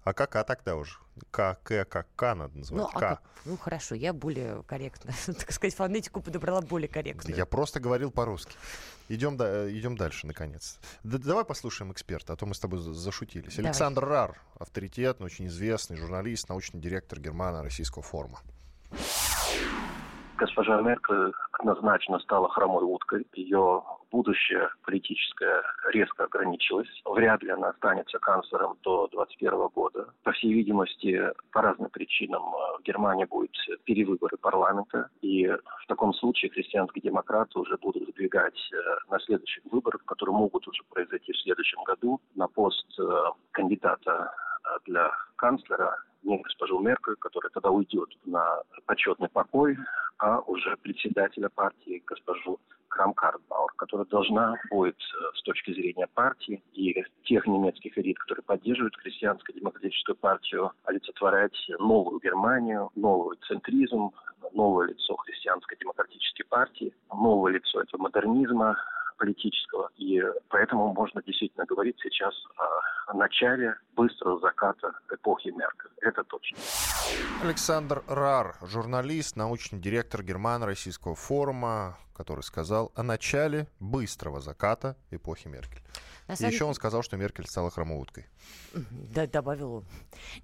А 0.03 0.13
как 0.13 0.35
А 0.35 0.43
тогда 0.43 0.75
уже? 0.75 0.97
К, 1.31 1.57
К, 1.63 1.85
как 1.85 2.07
К 2.17 2.35
надо 2.35 2.57
называть. 2.57 2.83
Ну, 2.93 2.99
К. 2.99 3.03
А, 3.03 3.19
ну 3.45 3.57
хорошо, 3.57 3.95
я 3.95 4.11
более 4.11 4.61
корректно, 4.63 5.13
так 5.25 5.51
сказать, 5.53 5.73
фонетику 5.73 6.21
подобрала 6.21 6.61
более 6.61 6.89
корректно. 6.89 7.33
Я 7.33 7.45
просто 7.45 7.79
говорил 7.79 8.11
по-русски. 8.11 8.53
Идем, 9.07 9.37
да, 9.37 9.71
идем 9.71 9.95
дальше, 9.95 10.27
наконец. 10.27 10.79
Да, 11.03 11.17
давай 11.17 11.45
послушаем 11.45 11.93
эксперта, 11.93 12.33
а 12.33 12.35
то 12.35 12.45
мы 12.45 12.55
с 12.55 12.59
тобой 12.59 12.79
зашутились. 12.79 13.55
Давай. 13.55 13.69
Александр 13.69 14.03
Рар, 14.03 14.41
авторитетный, 14.59 15.27
очень 15.27 15.47
известный 15.47 15.95
журналист, 15.95 16.49
научный 16.49 16.81
директор 16.81 17.19
Германо-Российского 17.21 18.03
форума. 18.03 18.41
Госпожа 20.37 20.81
Меркель 20.81 21.33
однозначно 21.53 22.19
стала 22.19 22.49
хромой 22.49 22.83
уткой. 22.83 23.25
Ее 23.33 23.83
будущее 24.11 24.69
политическое 24.83 25.63
резко 25.93 26.25
ограничилось. 26.25 26.89
Вряд 27.05 27.41
ли 27.41 27.51
она 27.51 27.69
останется 27.69 28.19
канцлером 28.19 28.77
до 28.83 29.07
2021 29.07 29.67
года. 29.73 30.09
По 30.23 30.31
всей 30.33 30.53
видимости, 30.53 31.21
по 31.51 31.61
разным 31.61 31.89
причинам 31.89 32.43
в 32.79 32.83
Германии 32.83 33.25
будет 33.25 33.55
перевыборы 33.85 34.37
парламента. 34.37 35.09
И 35.21 35.47
в 35.47 35.87
таком 35.87 36.13
случае 36.13 36.51
христианские 36.51 37.01
демократы 37.01 37.57
уже 37.59 37.77
будут 37.77 38.09
сдвигать 38.09 38.59
э, 38.73 38.77
на 39.09 39.19
следующих 39.19 39.63
выборах, 39.71 40.03
которые 40.05 40.35
могут 40.35 40.67
уже 40.67 40.83
произойти 40.89 41.31
в 41.31 41.39
следующем 41.39 41.83
году, 41.83 42.19
на 42.35 42.47
пост 42.47 42.85
э, 42.99 43.03
кандидата 43.51 44.11
э, 44.11 44.45
для 44.85 45.11
канцлера 45.35 45.97
не 46.23 46.37
госпожу 46.39 46.79
Меркель, 46.79 47.15
которая 47.17 47.51
тогда 47.51 47.69
уйдет 47.69 48.09
на 48.25 48.61
почетный 48.85 49.29
покой, 49.29 49.77
а 50.17 50.39
уже 50.39 50.75
председателя 50.77 51.49
партии 51.49 52.03
госпожу 52.05 52.59
Крам-Картбауэр, 52.89 53.73
которая 53.75 54.07
должна 54.07 54.55
будет 54.71 54.95
э, 54.95 55.37
с 55.37 55.41
точки 55.43 55.73
зрения 55.73 56.07
партии 56.13 56.63
и 56.73 56.95
тех 57.25 57.45
немецких 57.45 57.97
элит, 57.97 58.17
которые 58.19 58.43
поддерживают 58.43 58.95
христианско-демократическую 58.95 60.15
партию, 60.15 60.71
олицетворять 60.85 61.57
новую 61.79 62.19
Германию, 62.21 62.89
новый 62.95 63.37
центризм, 63.47 64.11
новое 64.53 64.87
лицо 64.87 65.15
христианско-демократической 65.17 66.43
партии, 66.43 66.93
новое 67.13 67.53
лицо 67.53 67.81
этого 67.81 68.03
модернизма, 68.03 68.77
политического. 69.17 69.89
И 69.97 70.21
поэтому 70.49 70.93
можно 70.93 71.21
действительно 71.23 71.65
говорить 71.65 71.97
сейчас 72.01 72.33
о 73.07 73.13
начале 73.13 73.75
быстрого 73.95 74.39
заката 74.39 74.91
эпохи 75.13 75.49
Меркель. 75.49 75.91
Это 76.01 76.23
точно. 76.23 76.57
Александр 77.43 78.03
Рар, 78.07 78.55
журналист, 78.61 79.35
научный 79.35 79.79
директор 79.79 80.23
Германо-Российского 80.23 81.15
форума, 81.15 81.97
который 82.15 82.41
сказал 82.41 82.91
о 82.95 83.03
начале 83.03 83.67
быстрого 83.79 84.41
заката 84.41 84.95
эпохи 85.11 85.47
Меркель. 85.47 85.81
На 86.27 86.35
самом... 86.35 86.51
И 86.51 86.53
еще 86.53 86.65
он 86.65 86.73
сказал, 86.73 87.03
что 87.03 87.17
Меркель 87.17 87.47
стала 87.47 87.69
хромоуткой. 87.69 88.25
Да, 88.73 89.27
добавил 89.27 89.73
он. 89.73 89.85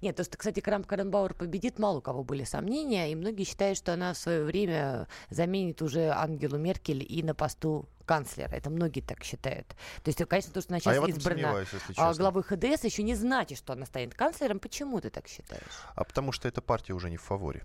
Нет, 0.00 0.16
то, 0.16 0.24
что, 0.24 0.36
кстати, 0.36 0.60
Крам 0.60 0.84
Каренбауэр 0.84 1.34
победит, 1.34 1.78
мало 1.78 1.98
у 1.98 2.00
кого 2.00 2.22
были 2.22 2.44
сомнения, 2.44 3.10
и 3.10 3.14
многие 3.14 3.44
считают, 3.44 3.76
что 3.76 3.92
она 3.92 4.12
в 4.12 4.18
свое 4.18 4.44
время 4.44 5.08
заменит 5.30 5.82
уже 5.82 6.08
Ангелу 6.10 6.58
Меркель 6.58 7.04
и 7.08 7.22
на 7.22 7.34
посту 7.34 7.88
канцлера. 8.04 8.54
Это 8.54 8.70
многие 8.70 9.00
так 9.00 9.24
считают. 9.24 9.66
То 10.02 10.08
есть, 10.08 10.24
конечно, 10.26 10.52
то, 10.52 10.60
что 10.60 10.72
она 10.72 10.80
сейчас 10.80 10.98
а 10.98 11.08
избрана 11.08 11.66
а 11.96 12.14
главой 12.14 12.42
ХДС, 12.42 12.84
еще 12.84 13.02
не 13.02 13.14
значит, 13.14 13.58
что 13.58 13.72
она 13.72 13.86
станет 13.86 14.14
канцлером. 14.14 14.60
Почему 14.60 15.00
ты 15.00 15.10
так 15.10 15.26
считаешь? 15.28 15.62
А 15.94 16.04
потому 16.04 16.32
что 16.32 16.48
эта 16.48 16.60
партия 16.60 16.92
уже 16.92 17.10
не 17.10 17.16
в 17.16 17.22
фаворе. 17.22 17.64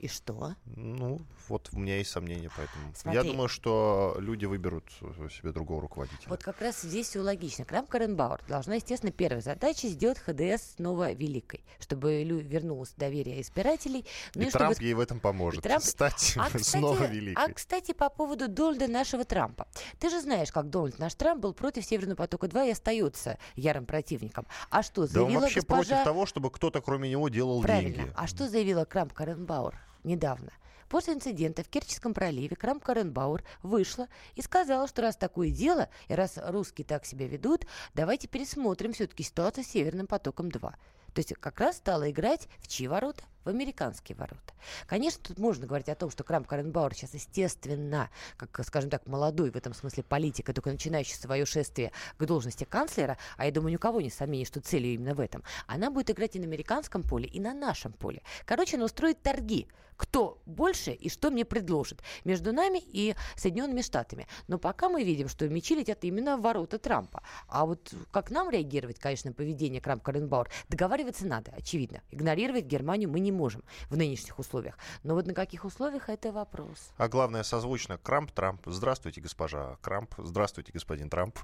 И 0.00 0.08
что? 0.08 0.54
Ну, 0.64 1.20
вот 1.48 1.68
у 1.74 1.78
меня 1.78 1.98
есть 1.98 2.10
сомнения 2.10 2.50
поэтому. 2.56 2.90
Смотри. 2.94 3.20
Я 3.20 3.22
думаю, 3.22 3.48
что 3.48 4.16
люди 4.18 4.46
выберут 4.46 4.90
себе 5.30 5.52
другого 5.52 5.82
руководителя. 5.82 6.26
Вот 6.26 6.42
как 6.42 6.62
раз 6.62 6.80
здесь 6.80 7.08
все 7.08 7.20
логично. 7.20 7.66
Крам 7.66 7.86
Каренбауэр 7.86 8.40
должна, 8.48 8.76
естественно, 8.76 9.12
первая 9.12 9.42
задача 9.42 9.88
сделать 9.88 10.18
ХДС 10.18 10.76
снова 10.76 11.12
великой, 11.12 11.62
чтобы 11.80 12.24
вернулось 12.24 12.94
доверие 12.96 13.42
избирателей. 13.42 14.06
Ну 14.34 14.40
и, 14.40 14.46
и 14.46 14.50
Трамп 14.50 14.80
ей 14.80 14.94
в 14.94 15.00
этом 15.00 15.20
поможет. 15.20 15.62
Трамп... 15.62 15.84
Стать 15.84 16.32
а, 16.38 16.46
кстати, 16.46 16.62
снова 16.62 17.04
великой. 17.04 17.44
А, 17.44 17.52
кстати, 17.52 17.92
по 17.92 18.08
поводу 18.08 18.48
Дональда 18.48 18.88
нашего 18.88 19.26
Трампа. 19.26 19.68
Ты 19.98 20.08
же 20.08 20.22
знаешь, 20.22 20.50
как 20.50 20.70
Дональд 20.70 20.98
наш 20.98 21.14
Трамп 21.14 21.42
был 21.42 21.52
против 21.52 21.84
Северного 21.84 22.16
потока-2 22.16 22.68
и 22.68 22.70
остается 22.70 23.38
ярым 23.54 23.84
противником. 23.84 24.46
А 24.70 24.82
что, 24.82 25.06
заявила 25.06 25.28
да 25.28 25.36
он 25.36 25.42
вообще 25.42 25.60
госпожа... 25.60 25.82
против 25.82 26.04
того, 26.04 26.24
чтобы 26.24 26.50
кто-то 26.50 26.80
кроме 26.80 27.10
него 27.10 27.28
делал 27.28 27.60
Правильно. 27.60 27.96
деньги. 27.96 28.12
А 28.16 28.26
что 28.26 28.48
заявила 28.48 28.86
Крам 28.86 29.10
Каренбауэр? 29.10 29.89
Недавно. 30.04 30.52
После 30.88 31.14
инцидента 31.14 31.62
в 31.62 31.68
Керченском 31.68 32.14
проливе 32.14 32.56
Крам 32.56 32.80
Каренбауэр 32.80 33.44
вышла 33.62 34.08
и 34.34 34.42
сказала, 34.42 34.88
что 34.88 35.02
раз 35.02 35.16
такое 35.16 35.50
дело, 35.50 35.88
и 36.08 36.14
раз 36.14 36.36
русские 36.36 36.84
так 36.84 37.06
себя 37.06 37.28
ведут, 37.28 37.64
давайте 37.94 38.26
пересмотрим 38.26 38.92
все-таки 38.92 39.22
ситуацию 39.22 39.62
с 39.62 39.68
Северным 39.68 40.08
потоком-2. 40.08 40.60
То 40.60 41.18
есть 41.18 41.34
как 41.34 41.60
раз 41.60 41.76
стала 41.76 42.10
играть 42.10 42.48
в 42.58 42.66
чьи 42.66 42.88
ворота? 42.88 43.22
В 43.44 43.48
американские 43.48 44.16
ворота. 44.16 44.54
Конечно, 44.86 45.22
тут 45.22 45.38
можно 45.38 45.66
говорить 45.66 45.88
о 45.88 45.94
том, 45.94 46.10
что 46.10 46.24
Крам 46.24 46.44
Каренбауэр 46.44 46.94
сейчас, 46.94 47.14
естественно, 47.14 48.10
как, 48.36 48.64
скажем 48.66 48.90
так, 48.90 49.06
молодой 49.06 49.50
в 49.50 49.56
этом 49.56 49.74
смысле 49.74 50.02
политика, 50.02 50.52
только 50.52 50.70
начинающий 50.70 51.14
свое 51.14 51.46
шествие 51.46 51.92
к 52.18 52.24
должности 52.24 52.64
канцлера, 52.64 53.18
а 53.36 53.46
я 53.46 53.52
думаю, 53.52 53.72
ни 53.72 53.76
у 53.76 53.80
кого 53.80 54.00
не 54.00 54.10
сомнений, 54.10 54.44
что 54.44 54.60
целью 54.60 54.94
именно 54.94 55.14
в 55.14 55.20
этом, 55.20 55.42
она 55.66 55.90
будет 55.90 56.10
играть 56.10 56.36
и 56.36 56.38
на 56.38 56.46
американском 56.46 57.02
поле, 57.02 57.26
и 57.26 57.40
на 57.40 57.54
нашем 57.54 57.92
поле. 57.92 58.22
Короче, 58.44 58.76
она 58.76 58.84
устроит 58.84 59.22
торги. 59.22 59.68
Кто 59.96 60.40
больше 60.46 60.92
и 60.92 61.10
что 61.10 61.30
мне 61.30 61.44
предложит 61.44 62.00
между 62.24 62.54
нами 62.54 62.80
и 62.82 63.14
Соединенными 63.36 63.82
Штатами. 63.82 64.26
Но 64.48 64.58
пока 64.58 64.88
мы 64.88 65.04
видим, 65.04 65.28
что 65.28 65.46
мечи 65.46 65.74
летят 65.74 66.02
именно 66.04 66.38
в 66.38 66.40
ворота 66.40 66.78
Трампа. 66.78 67.22
А 67.48 67.66
вот 67.66 67.92
как 68.10 68.30
нам 68.30 68.48
реагировать, 68.48 68.98
конечно, 68.98 69.28
на 69.28 69.34
поведение 69.34 69.82
Крам 69.82 70.00
Каренбауэр, 70.00 70.48
договариваться 70.70 71.26
надо, 71.26 71.52
очевидно. 71.54 72.00
Игнорировать 72.10 72.64
Германию 72.64 73.10
мы 73.10 73.20
не 73.20 73.29
не 73.30 73.36
можем 73.36 73.62
в 73.88 73.96
нынешних 73.96 74.38
условиях. 74.38 74.76
Но 75.02 75.14
вот 75.14 75.26
на 75.26 75.34
каких 75.34 75.64
условиях 75.64 76.08
это 76.08 76.32
вопрос. 76.32 76.92
А 76.96 77.08
главное, 77.08 77.42
созвучно 77.42 77.98
Крамп-Трамп. 78.02 78.60
Здравствуйте, 78.66 79.20
госпожа 79.20 79.76
Крамп. 79.80 80.14
Здравствуйте, 80.18 80.72
господин 80.72 81.08
Трамп. 81.08 81.38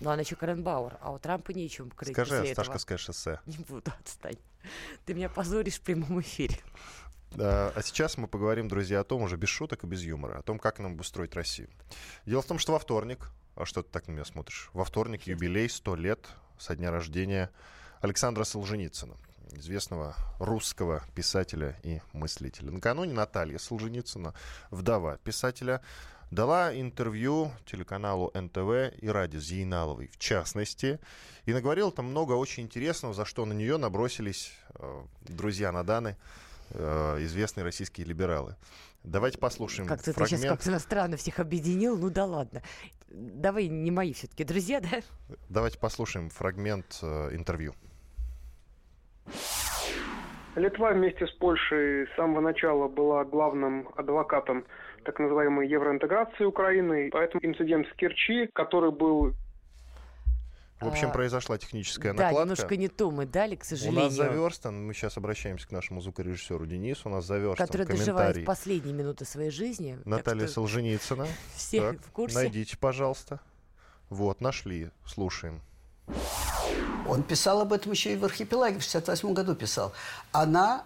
Ну, 0.00 0.10
она 0.10 0.20
еще 0.20 0.36
Каренбауэр, 0.36 0.98
а 1.00 1.12
у 1.12 1.18
Трампа 1.18 1.52
нечем 1.52 1.90
крыть 1.90 2.12
Скажи 2.12 2.42
Осташковское 2.42 2.98
шоссе. 2.98 3.40
Не 3.46 3.58
буду, 3.58 3.90
отстань. 4.00 4.36
Ты 5.06 5.14
меня 5.14 5.28
позоришь 5.28 5.76
в 5.76 5.80
прямом 5.80 6.20
эфире. 6.20 6.56
А 7.38 7.80
сейчас 7.82 8.18
мы 8.18 8.28
поговорим, 8.28 8.68
друзья, 8.68 9.00
о 9.00 9.04
том 9.04 9.22
уже 9.22 9.36
без 9.36 9.48
шуток 9.48 9.84
и 9.84 9.86
без 9.86 10.02
юмора, 10.02 10.38
о 10.38 10.42
том, 10.42 10.58
как 10.58 10.78
нам 10.78 10.92
обустроить 10.92 11.34
Россию. 11.34 11.68
Дело 12.24 12.42
в 12.42 12.46
том, 12.46 12.58
что 12.58 12.72
во 12.72 12.78
вторник, 12.78 13.30
а 13.54 13.64
что 13.64 13.82
ты 13.82 13.90
так 13.90 14.06
на 14.06 14.12
меня 14.12 14.24
смотришь? 14.24 14.70
Во 14.74 14.84
вторник 14.84 15.22
юбилей 15.22 15.68
100 15.68 15.96
лет 15.96 16.28
со 16.58 16.76
дня 16.76 16.90
рождения 16.90 17.50
Александра 18.00 18.44
Солженицына 18.44 19.16
известного 19.52 20.14
русского 20.38 21.02
писателя 21.14 21.76
и 21.82 22.00
мыслителя. 22.12 22.70
Накануне 22.70 23.12
Наталья 23.12 23.58
Солженицына, 23.58 24.34
вдова 24.70 25.18
писателя, 25.18 25.82
дала 26.30 26.78
интервью 26.78 27.52
телеканалу 27.64 28.30
НТВ 28.34 28.98
и 29.00 29.08
Ради 29.08 29.36
Зейналовой 29.36 30.08
в 30.08 30.18
частности, 30.18 30.98
и 31.44 31.52
наговорила 31.52 31.92
там 31.92 32.06
много 32.06 32.32
очень 32.32 32.64
интересного, 32.64 33.14
за 33.14 33.24
что 33.24 33.44
на 33.44 33.52
нее 33.52 33.76
набросились 33.76 34.52
э, 34.74 35.02
друзья 35.22 35.70
Наданы, 35.72 36.16
э, 36.70 37.18
известные 37.20 37.64
российские 37.64 38.06
либералы. 38.06 38.56
Давайте 39.04 39.38
послушаем 39.38 39.88
Как-то 39.88 40.12
фрагмент. 40.12 40.30
ты 40.30 40.36
сейчас 40.36 40.58
как-то 40.64 40.78
странно 40.80 41.16
всех 41.16 41.38
объединил, 41.38 41.96
ну 41.96 42.10
да 42.10 42.24
ладно. 42.24 42.62
Давай 43.08 43.68
не 43.68 43.92
мои 43.92 44.12
все-таки 44.12 44.42
друзья, 44.42 44.80
да? 44.80 45.00
Давайте 45.48 45.78
послушаем 45.78 46.28
фрагмент 46.28 46.98
э, 47.02 47.30
интервью. 47.32 47.74
Литва 50.54 50.92
вместе 50.92 51.26
с 51.26 51.30
Польшей 51.32 52.06
с 52.06 52.16
самого 52.16 52.40
начала 52.40 52.88
была 52.88 53.24
главным 53.24 53.88
адвокатом 53.96 54.64
так 55.04 55.18
называемой 55.18 55.68
евроинтеграции 55.68 56.44
Украины. 56.44 57.10
Поэтому 57.12 57.44
инцидент 57.44 57.86
в 57.86 57.94
Керчи, 57.94 58.48
который 58.54 58.90
был 58.90 59.34
в 60.80 60.88
общем, 60.88 61.08
а, 61.08 61.10
произошла 61.10 61.56
техническая 61.56 62.12
накладка. 62.12 62.34
Да, 62.34 62.42
немножко 62.42 62.76
не 62.76 62.88
то 62.88 63.10
мы 63.10 63.24
дали, 63.24 63.56
к 63.56 63.64
сожалению. 63.64 64.00
У 64.00 64.04
нас 64.04 64.12
заверстан, 64.12 64.86
мы 64.86 64.92
сейчас 64.92 65.16
обращаемся 65.16 65.66
к 65.66 65.70
нашему 65.70 66.02
звукорежиссеру 66.02 66.66
Денису, 66.66 67.08
у 67.08 67.12
нас 67.12 67.24
заверстан 67.24 67.66
Который 67.66 67.86
доживает 67.86 68.44
последние 68.44 68.94
минуты 68.94 69.24
своей 69.24 69.50
жизни. 69.50 69.98
Наталья 70.04 70.44
что... 70.46 70.54
Солженицына. 70.56 71.26
Все 71.54 71.80
так, 71.80 72.00
в 72.02 72.10
курсе. 72.10 72.36
Найдите, 72.36 72.76
пожалуйста. 72.76 73.40
Вот, 74.10 74.42
нашли, 74.42 74.90
слушаем. 75.06 75.62
Он 77.08 77.22
писал 77.22 77.60
об 77.60 77.72
этом 77.72 77.92
еще 77.92 78.12
и 78.12 78.16
в 78.16 78.24
архипелаге, 78.24 78.78
в 78.78 78.82
68 78.82 79.32
году 79.32 79.54
писал. 79.54 79.92
Она 80.32 80.84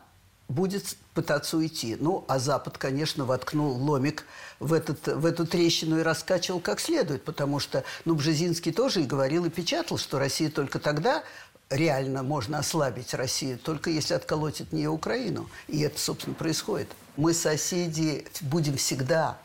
будет 0.48 0.96
пытаться 1.14 1.56
уйти. 1.56 1.96
Ну, 1.98 2.24
а 2.28 2.38
Запад, 2.38 2.76
конечно, 2.76 3.24
воткнул 3.24 3.72
ломик 3.72 4.24
в, 4.58 4.72
этот, 4.72 5.06
в 5.06 5.24
эту 5.24 5.46
трещину 5.46 6.00
и 6.00 6.02
раскачивал 6.02 6.60
как 6.60 6.80
следует, 6.80 7.24
потому 7.24 7.60
что, 7.60 7.84
ну, 8.04 8.14
Бжезинский 8.14 8.72
тоже 8.72 9.02
и 9.02 9.06
говорил, 9.06 9.44
и 9.44 9.50
печатал, 9.50 9.96
что 9.96 10.18
Россия 10.18 10.50
только 10.50 10.78
тогда 10.78 11.22
реально 11.70 12.24
можно 12.24 12.58
ослабить 12.58 13.14
Россию, 13.14 13.58
только 13.58 13.90
если 13.90 14.14
отколоть 14.14 14.60
от 14.60 14.72
нее 14.72 14.90
Украину. 14.90 15.48
И 15.68 15.80
это, 15.80 15.98
собственно, 15.98 16.34
происходит. 16.34 16.88
Мы 17.16 17.32
соседи 17.32 18.26
будем 18.40 18.76
всегда. 18.76 19.38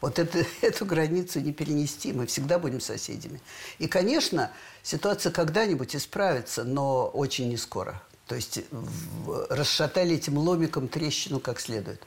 Вот 0.00 0.18
это, 0.18 0.44
эту 0.62 0.86
границу 0.86 1.40
не 1.40 1.52
перенести, 1.52 2.12
мы 2.12 2.26
всегда 2.26 2.58
будем 2.58 2.80
соседями. 2.80 3.40
И, 3.78 3.86
конечно, 3.86 4.50
ситуация 4.82 5.32
когда-нибудь 5.32 5.94
исправится, 5.94 6.64
но 6.64 7.06
очень 7.06 7.48
не 7.48 7.56
скоро. 7.56 8.02
То 8.26 8.36
есть 8.36 8.60
в, 8.70 9.46
расшатали 9.50 10.14
этим 10.14 10.38
ломиком 10.38 10.88
трещину 10.88 11.40
как 11.40 11.58
следует. 11.58 12.00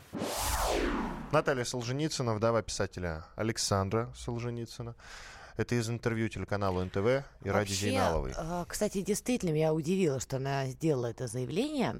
Наталья 1.31 1.65
Солженицына, 1.65 2.33
вдова 2.33 2.61
писателя 2.61 3.25
Александра 3.35 4.09
Солженицына. 4.15 4.95
Это 5.57 5.75
из 5.75 5.89
интервью 5.89 6.29
телеканалу 6.29 6.83
НТВ 6.83 7.25
и 7.43 7.49
Ради 7.49 7.73
Зейналовой. 7.73 8.33
Э, 8.35 8.65
кстати, 8.67 9.01
действительно, 9.01 9.51
меня 9.51 9.73
удивило, 9.73 10.19
что 10.19 10.37
она 10.37 10.67
сделала 10.67 11.07
это 11.07 11.27
заявление 11.27 11.99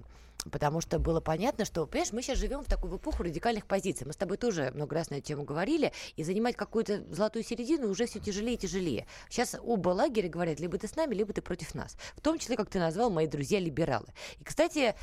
потому 0.52 0.82
что 0.82 1.00
было 1.00 1.20
понятно, 1.20 1.66
что, 1.66 1.86
понимаешь, 1.86 2.12
мы 2.12 2.22
сейчас 2.22 2.38
живем 2.38 2.62
в 2.62 2.68
такую 2.68 2.98
эпоху 2.98 3.24
радикальных 3.24 3.66
позиций. 3.66 4.06
Мы 4.08 4.14
с 4.14 4.18
тобой 4.18 4.38
тоже 4.38 4.72
много 4.74 4.96
раз 4.96 5.10
на 5.10 5.16
эту 5.16 5.28
тему 5.28 5.44
говорили, 5.44 5.92
и 6.16 6.24
занимать 6.24 6.56
какую-то 6.56 7.04
золотую 7.10 7.44
середину 7.44 7.90
уже 7.90 8.06
все 8.06 8.20
тяжелее 8.20 8.56
и 8.56 8.58
тяжелее. 8.58 9.08
Сейчас 9.30 9.56
оба 9.62 9.90
лагеря 9.90 10.30
говорят, 10.30 10.60
либо 10.60 10.78
ты 10.78 10.88
с 10.88 10.96
нами, 10.96 11.16
либо 11.16 11.34
ты 11.34 11.42
против 11.42 11.76
нас. 11.76 11.98
В 12.16 12.22
том 12.22 12.38
числе, 12.40 12.56
как 12.56 12.70
ты 12.70 12.80
назвал, 12.80 13.10
мои 13.10 13.28
друзья-либералы. 13.28 14.08
И, 14.40 14.44
кстати, 14.44 14.96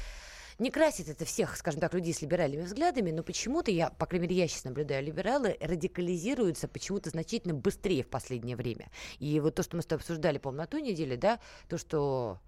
не 0.61 0.71
красит 0.71 1.09
это 1.09 1.25
всех, 1.25 1.57
скажем 1.57 1.81
так, 1.81 1.95
людей 1.95 2.13
с 2.13 2.21
либеральными 2.21 2.63
взглядами, 2.63 3.11
но 3.11 3.23
почему-то 3.23 3.71
я, 3.71 3.89
по 3.89 4.05
крайней 4.05 4.29
мере, 4.29 4.43
я 4.43 4.49
сейчас 4.49 4.65
наблюдаю, 4.65 5.03
либералы 5.03 5.57
радикализируются 5.59 6.69
почему-то 6.69 7.09
значительно 7.09 7.55
быстрее 7.55 8.03
в 8.03 8.09
последнее 8.09 8.57
время. 8.57 8.91
И 9.19 9.41
вот 9.41 9.55
то, 9.55 9.63
что 9.63 9.77
мы 9.77 9.83
с 9.83 9.87
тобой 9.87 10.03
обсуждали, 10.03 10.37
по-моему, 10.37 10.63
на 10.63 10.67
той 10.67 10.83
неделе, 10.83 11.17
да, 11.17 11.41
то, 11.69 11.79
что 11.79 12.41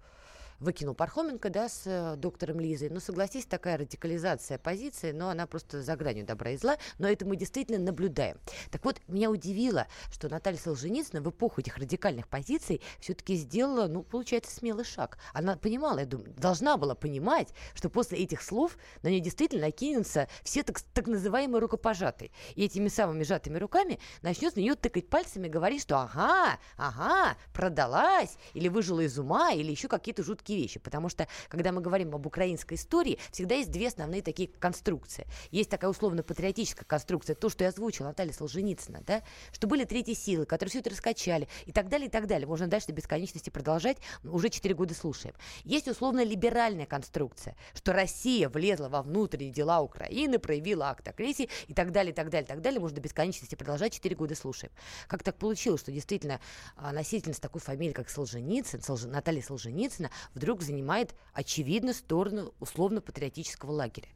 выкинул 0.63 0.95
Пархоменко, 0.95 1.49
да, 1.49 1.69
с 1.69 1.83
э, 1.85 2.15
доктором 2.15 2.59
Лизой. 2.59 2.89
Ну, 2.89 2.99
согласись, 2.99 3.45
такая 3.45 3.77
радикализация 3.77 4.57
позиции, 4.57 5.11
но 5.11 5.29
она 5.29 5.45
просто 5.45 5.81
за 5.81 5.95
гранью 5.95 6.25
добра 6.25 6.51
и 6.51 6.57
зла, 6.57 6.77
но 6.97 7.07
это 7.07 7.25
мы 7.25 7.35
действительно 7.35 7.77
наблюдаем. 7.77 8.37
Так 8.71 8.83
вот, 8.85 8.99
меня 9.07 9.29
удивило, 9.29 9.87
что 10.11 10.29
Наталья 10.29 10.57
Солженицына 10.57 11.21
в 11.21 11.29
эпоху 11.29 11.61
этих 11.61 11.77
радикальных 11.77 12.27
позиций 12.27 12.81
все-таки 12.99 13.35
сделала, 13.35 13.87
ну, 13.87 14.03
получается, 14.03 14.55
смелый 14.55 14.85
шаг. 14.85 15.17
Она 15.33 15.57
понимала, 15.57 15.99
я 15.99 16.05
думаю, 16.05 16.33
должна 16.37 16.77
была 16.77 16.95
понимать, 16.95 17.49
что 17.75 17.89
после 17.89 18.19
этих 18.19 18.41
слов 18.41 18.77
на 19.03 19.09
нее 19.09 19.19
действительно 19.19 19.63
накинутся 19.63 20.27
все 20.43 20.63
так, 20.63 20.79
так 20.81 21.07
называемые 21.07 21.59
рукопожатые. 21.59 22.31
И 22.55 22.63
этими 22.63 22.87
самыми 22.87 23.23
сжатыми 23.23 23.57
руками 23.57 23.99
начнет 24.21 24.55
на 24.55 24.61
нее 24.61 24.75
тыкать 24.75 25.09
пальцами, 25.09 25.47
говорить, 25.47 25.81
что 25.81 25.99
ага, 25.99 26.57
ага, 26.77 27.35
продалась, 27.53 28.37
или 28.53 28.69
выжила 28.69 29.01
из 29.01 29.19
ума, 29.19 29.51
или 29.51 29.71
еще 29.71 29.87
какие-то 29.87 30.23
жуткие 30.23 30.52
такие 30.53 30.61
вещи, 30.61 30.79
потому 30.79 31.09
что, 31.09 31.27
когда 31.49 31.71
мы 31.71 31.81
говорим 31.81 32.13
об 32.15 32.25
украинской 32.25 32.75
истории, 32.75 33.17
всегда 33.31 33.55
есть 33.55 33.71
две 33.71 33.87
основные 33.87 34.21
такие 34.21 34.49
конструкции. 34.59 35.25
Есть 35.51 35.69
такая 35.69 35.89
условно-патриотическая 35.89 36.85
конструкция, 36.85 37.35
то, 37.35 37.49
что 37.49 37.63
я 37.63 37.69
озвучила 37.69 38.07
Наталья 38.07 38.33
Солженицына, 38.33 39.03
да, 39.05 39.23
что 39.51 39.67
были 39.67 39.85
третьи 39.85 40.13
силы, 40.13 40.45
которые 40.45 40.69
все 40.69 40.79
это 40.79 40.89
раскачали, 40.91 41.47
и 41.65 41.71
так 41.71 41.89
далее, 41.89 42.07
и 42.07 42.11
так 42.11 42.27
далее. 42.27 42.47
Можно 42.47 42.67
дальше 42.67 42.87
до 42.87 42.93
бесконечности 42.93 43.49
продолжать, 43.49 43.97
уже 44.23 44.49
четыре 44.49 44.75
года 44.75 44.93
слушаем. 44.93 45.35
Есть 45.63 45.87
условно-либеральная 45.87 46.85
конструкция, 46.85 47.55
что 47.73 47.93
Россия 47.93 48.49
влезла 48.49 48.89
во 48.89 49.01
внутренние 49.01 49.51
дела 49.51 49.81
Украины, 49.81 50.39
проявила 50.39 50.89
акт 50.89 51.07
агрессии, 51.07 51.49
и 51.67 51.73
так 51.73 51.91
далее, 51.91 52.11
и 52.11 52.15
так 52.15 52.29
далее, 52.29 52.45
и 52.45 52.47
так 52.47 52.61
далее. 52.61 52.79
Можно 52.79 52.95
до 52.95 53.01
бесконечности 53.01 53.55
продолжать, 53.55 53.93
четыре 53.93 54.15
года 54.15 54.35
слушаем. 54.35 54.71
Как 55.07 55.23
так 55.23 55.37
получилось, 55.37 55.81
что 55.81 55.91
действительно 55.91 56.39
а, 56.75 56.91
носительница 56.91 57.41
такой 57.41 57.61
фамилии, 57.61 57.93
как 57.93 58.09
Солженицын, 58.09 58.81
Солж... 58.81 59.03
Наталья 59.03 59.41
Солженицына, 59.41 60.09
вдруг 60.43 60.61
занимает 60.61 61.15
очевидно 61.33 61.93
сторону 61.93 62.53
условно-патриотического 62.59 63.71
лагеря. 63.71 64.09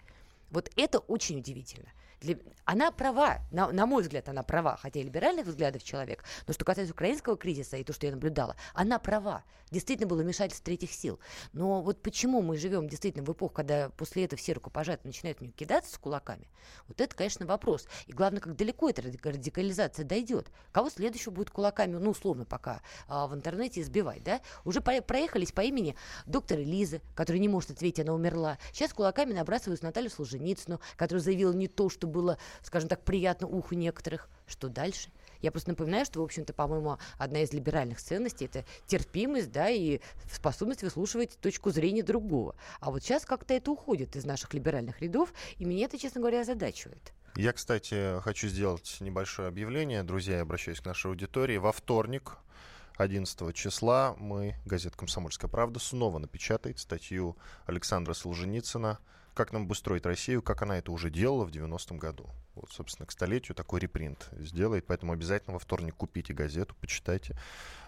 Вот 0.51 0.69
это 0.75 0.99
очень 0.99 1.37
удивительно. 1.37 1.87
Для... 2.21 2.37
Она 2.65 2.91
права, 2.91 3.39
на, 3.51 3.71
на 3.71 3.85
мой 3.85 4.01
взгляд, 4.03 4.27
она 4.29 4.43
права, 4.43 4.77
хотя 4.77 4.99
и 4.99 5.03
либеральных 5.03 5.45
взглядов 5.45 5.83
человек, 5.83 6.23
но 6.47 6.53
что 6.53 6.65
касается 6.65 6.93
украинского 6.93 7.37
кризиса 7.37 7.77
и 7.77 7.83
то, 7.83 7.93
что 7.93 8.07
я 8.07 8.11
наблюдала, 8.11 8.55
она 8.73 8.99
права. 8.99 9.43
Действительно 9.69 10.07
было 10.07 10.21
вмешательство 10.21 10.65
третьих 10.65 10.91
сил. 10.93 11.19
Но 11.51 11.81
вот 11.81 12.01
почему 12.01 12.41
мы 12.41 12.57
живем 12.57 12.87
действительно 12.87 13.25
в 13.25 13.31
эпоху, 13.31 13.53
когда 13.53 13.89
после 13.89 14.23
этого 14.23 14.39
все 14.39 14.53
рукопожатия 14.53 15.05
начинают 15.05 15.39
в 15.39 15.41
нее 15.41 15.51
кидаться 15.51 15.93
с 15.93 15.97
кулаками, 15.97 16.47
вот 16.87 17.01
это, 17.01 17.15
конечно, 17.15 17.45
вопрос. 17.45 17.87
И 18.07 18.13
главное, 18.13 18.39
как 18.39 18.55
далеко 18.55 18.89
эта 18.89 19.01
радикализация 19.01 20.05
дойдет. 20.05 20.47
Кого 20.71 20.89
следующего 20.89 21.31
будет 21.31 21.49
кулаками, 21.51 21.97
ну, 21.97 22.11
условно, 22.11 22.45
пока 22.45 22.81
а, 23.07 23.27
в 23.27 23.33
интернете 23.33 23.81
избивать, 23.81 24.23
да? 24.23 24.41
Уже 24.63 24.81
по 24.81 25.01
проехались 25.01 25.51
по 25.51 25.61
имени 25.61 25.95
доктора 26.25 26.59
Лизы, 26.59 27.01
которая 27.13 27.41
не 27.41 27.49
может 27.49 27.71
ответить, 27.71 27.99
она 28.01 28.13
умерла. 28.13 28.57
Сейчас 28.71 28.93
кулаками 28.93 29.33
набрасываются 29.33 29.85
Наталью 29.85 30.09
Солженицыну, 30.11 30.79
которая 30.95 31.21
заявила 31.21 31.53
не 31.53 31.67
то, 31.67 31.89
что 31.89 32.06
было, 32.07 32.37
скажем 32.61 32.89
так, 32.89 33.03
приятно 33.03 33.47
уху 33.47 33.75
некоторых. 33.75 34.29
Что 34.47 34.69
дальше? 34.69 35.09
Я 35.41 35.51
просто 35.51 35.69
напоминаю, 35.69 36.05
что, 36.05 36.21
в 36.21 36.23
общем-то, 36.23 36.53
по-моему, 36.53 36.97
одна 37.17 37.41
из 37.41 37.53
либеральных 37.53 38.01
ценностей– 38.01 38.45
это 38.51 38.65
терпимость, 38.87 39.51
да, 39.51 39.69
и 39.69 39.99
способность 40.31 40.83
выслушивать 40.83 41.37
точку 41.39 41.69
зрения 41.69 42.03
другого. 42.03 42.55
А 42.79 42.91
вот 42.91 43.03
сейчас 43.03 43.25
как-то 43.25 43.53
это 43.53 43.71
уходит 43.71 44.15
из 44.15 44.25
наших 44.25 44.53
либеральных 44.53 45.01
рядов, 45.01 45.33
и 45.57 45.65
меня 45.65 45.85
это, 45.85 45.97
честно 45.97 46.21
говоря, 46.21 46.41
озадачивает. 46.41 47.13
Я, 47.35 47.53
кстати, 47.53 48.19
хочу 48.21 48.47
сделать 48.47 48.97
небольшое 48.99 49.47
объявление. 49.47 50.01
Друзья, 50.01 50.37
я 50.37 50.41
обращаюсь 50.41 50.81
к 50.81 50.85
нашей 50.85 51.11
аудитории. 51.11 51.57
Во 51.57 51.71
вторник, 51.71 52.37
11 52.97 53.53
числа, 53.53 54.15
мы, 54.17 54.55
газета 54.65 54.97
«Комсомольская 54.97 55.49
правда», 55.49 55.79
снова 55.79 56.17
напечатает 56.17 56.79
статью 56.79 57.37
Александра 57.67 58.13
Солженицына 58.13 58.97
«Как 59.37 59.53
нам 59.53 59.65
обустроить 59.65 60.03
Россию, 60.03 60.41
как 60.41 60.63
она 60.63 60.79
это 60.79 60.91
уже 60.91 61.11
делала 61.11 61.45
в 61.45 61.51
90-м 61.51 61.99
году». 61.99 62.27
Вот, 62.55 62.71
собственно, 62.71 63.05
к 63.05 63.11
столетию 63.11 63.53
такой 63.53 63.79
репринт 63.79 64.29
сделает, 64.31 64.87
поэтому 64.87 65.13
обязательно 65.13 65.53
во 65.53 65.59
вторник 65.59 65.93
купите 65.95 66.33
газету, 66.33 66.73
почитайте. 66.81 67.37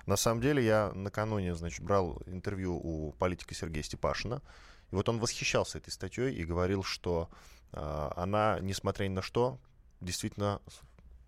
На 0.05 0.15
самом 0.15 0.41
деле 0.41 0.63
я 0.63 0.91
накануне, 0.93 1.55
значит, 1.55 1.83
брал 1.83 2.21
интервью 2.27 2.75
у 2.77 3.13
политика 3.13 3.55
Сергея 3.55 3.81
Степашина, 3.81 4.43
и 4.91 4.95
вот 4.95 5.09
он 5.09 5.17
восхищался 5.17 5.79
этой 5.79 5.89
статьей 5.89 6.35
и 6.35 6.45
говорил, 6.45 6.83
что 6.83 7.31
э, 7.71 8.09
она, 8.15 8.59
несмотря 8.61 9.05
ни 9.05 9.13
на 9.15 9.23
что, 9.23 9.57
действительно 10.01 10.61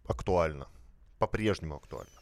актуальна, 0.06 0.68
по-прежнему 1.18 1.78
актуальна. 1.78 2.21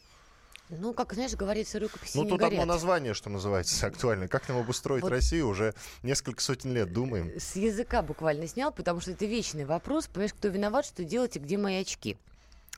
Ну, 0.70 0.94
как, 0.94 1.14
знаешь, 1.14 1.34
говорится, 1.34 1.80
рукописи 1.80 2.16
Ну, 2.16 2.24
не 2.24 2.30
тут 2.30 2.40
горят. 2.40 2.60
одно 2.62 2.74
название, 2.74 3.14
что 3.14 3.30
называется, 3.30 3.88
актуально. 3.88 4.28
Как 4.28 4.48
нам 4.48 4.60
обустроить 4.60 5.02
Вот. 5.04 5.12
Россию, 5.12 5.48
уже 5.48 5.74
несколько 6.04 6.42
сотен 6.42 6.74
лет 6.74 6.94
думаем. 6.94 7.32
С 7.40 7.56
языка 7.56 8.02
буквально 8.02 8.48
снял, 8.48 8.72
потому 8.72 9.00
что 9.00 9.12
это 9.12 9.26
вечный 9.26 9.66
вопрос. 9.66 10.08
Понимаешь, 10.08 10.34
кто 10.34 10.48
виноват, 10.48 10.86
что 10.86 11.04
делать 11.04 11.36
и 11.36 11.40
где 11.40 11.58
мои 11.58 11.82
очки? 11.82 12.18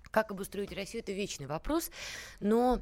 Как 0.09 0.31
обустроить 0.31 0.71
Россию, 0.73 1.03
это 1.03 1.11
вечный 1.11 1.47
вопрос. 1.47 1.91
Но 2.39 2.79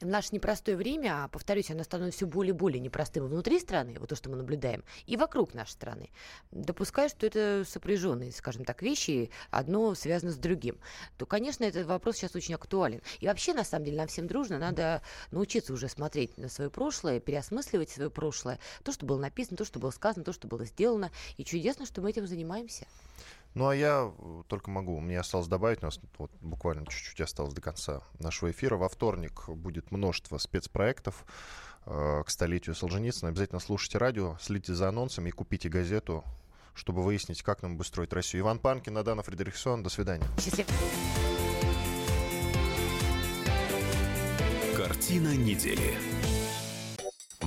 в 0.00 0.06
наше 0.06 0.28
непростое 0.32 0.76
время, 0.76 1.24
а, 1.24 1.28
повторюсь, 1.28 1.70
оно 1.70 1.84
становится 1.84 2.18
все 2.18 2.26
более 2.26 2.50
и 2.50 2.56
более 2.56 2.80
непростым 2.80 3.26
внутри 3.26 3.60
страны, 3.60 3.96
вот 3.98 4.08
то, 4.08 4.16
что 4.16 4.30
мы 4.30 4.36
наблюдаем, 4.36 4.82
и 5.06 5.16
вокруг 5.16 5.54
нашей 5.54 5.72
страны. 5.72 6.10
Допускаю, 6.50 7.08
что 7.08 7.26
это 7.26 7.64
сопряженные, 7.66 8.32
скажем 8.32 8.64
так, 8.64 8.82
вещи, 8.82 9.30
одно 9.50 9.94
связано 9.94 10.32
с 10.32 10.36
другим. 10.36 10.78
То, 11.18 11.26
конечно, 11.26 11.64
этот 11.64 11.86
вопрос 11.86 12.16
сейчас 12.16 12.34
очень 12.34 12.54
актуален. 12.54 13.02
И 13.20 13.26
вообще, 13.26 13.52
на 13.52 13.64
самом 13.64 13.84
деле, 13.84 13.98
нам 13.98 14.08
всем 14.08 14.26
дружно 14.26 14.58
надо 14.58 15.02
научиться 15.30 15.72
уже 15.72 15.88
смотреть 15.88 16.36
на 16.38 16.48
свое 16.48 16.70
прошлое, 16.70 17.20
переосмысливать 17.20 17.90
свое 17.90 18.10
прошлое, 18.10 18.58
то, 18.84 18.92
что 18.92 19.06
было 19.06 19.18
написано, 19.18 19.56
то, 19.56 19.64
что 19.64 19.78
было 19.78 19.90
сказано, 19.90 20.24
то, 20.24 20.32
что 20.32 20.48
было 20.48 20.64
сделано. 20.64 21.10
И 21.36 21.44
чудесно, 21.44 21.86
что 21.86 22.00
мы 22.00 22.10
этим 22.10 22.26
занимаемся. 22.26 22.86
Ну, 23.54 23.68
а 23.68 23.74
я 23.74 24.12
э, 24.16 24.42
только 24.46 24.70
могу, 24.70 25.00
мне 25.00 25.18
осталось 25.18 25.48
добавить, 25.48 25.82
у 25.82 25.86
нас 25.86 26.00
вот 26.18 26.30
буквально 26.40 26.86
чуть-чуть 26.86 27.20
осталось 27.20 27.52
до 27.52 27.60
конца 27.60 28.00
нашего 28.18 28.50
эфира. 28.50 28.76
Во 28.76 28.88
вторник 28.88 29.48
будет 29.48 29.90
множество 29.90 30.38
спецпроектов 30.38 31.24
э, 31.84 32.22
к 32.24 32.30
столетию 32.30 32.76
Солженицына. 32.76 33.30
Обязательно 33.30 33.60
слушайте 33.60 33.98
радио, 33.98 34.36
следите 34.40 34.74
за 34.74 34.88
анонсами 34.88 35.30
и 35.30 35.32
купите 35.32 35.68
газету, 35.68 36.24
чтобы 36.74 37.02
выяснить, 37.02 37.42
как 37.42 37.62
нам 37.62 37.72
обустроить 37.72 38.12
Россию. 38.12 38.44
Иван 38.44 38.60
Панкин, 38.60 38.96
Адана 38.96 39.22
Фредериксон. 39.22 39.82
До 39.82 39.90
свидания. 39.90 40.26
Счастливо. 40.38 40.68
Картина 44.76 45.36
недели. 45.36 45.98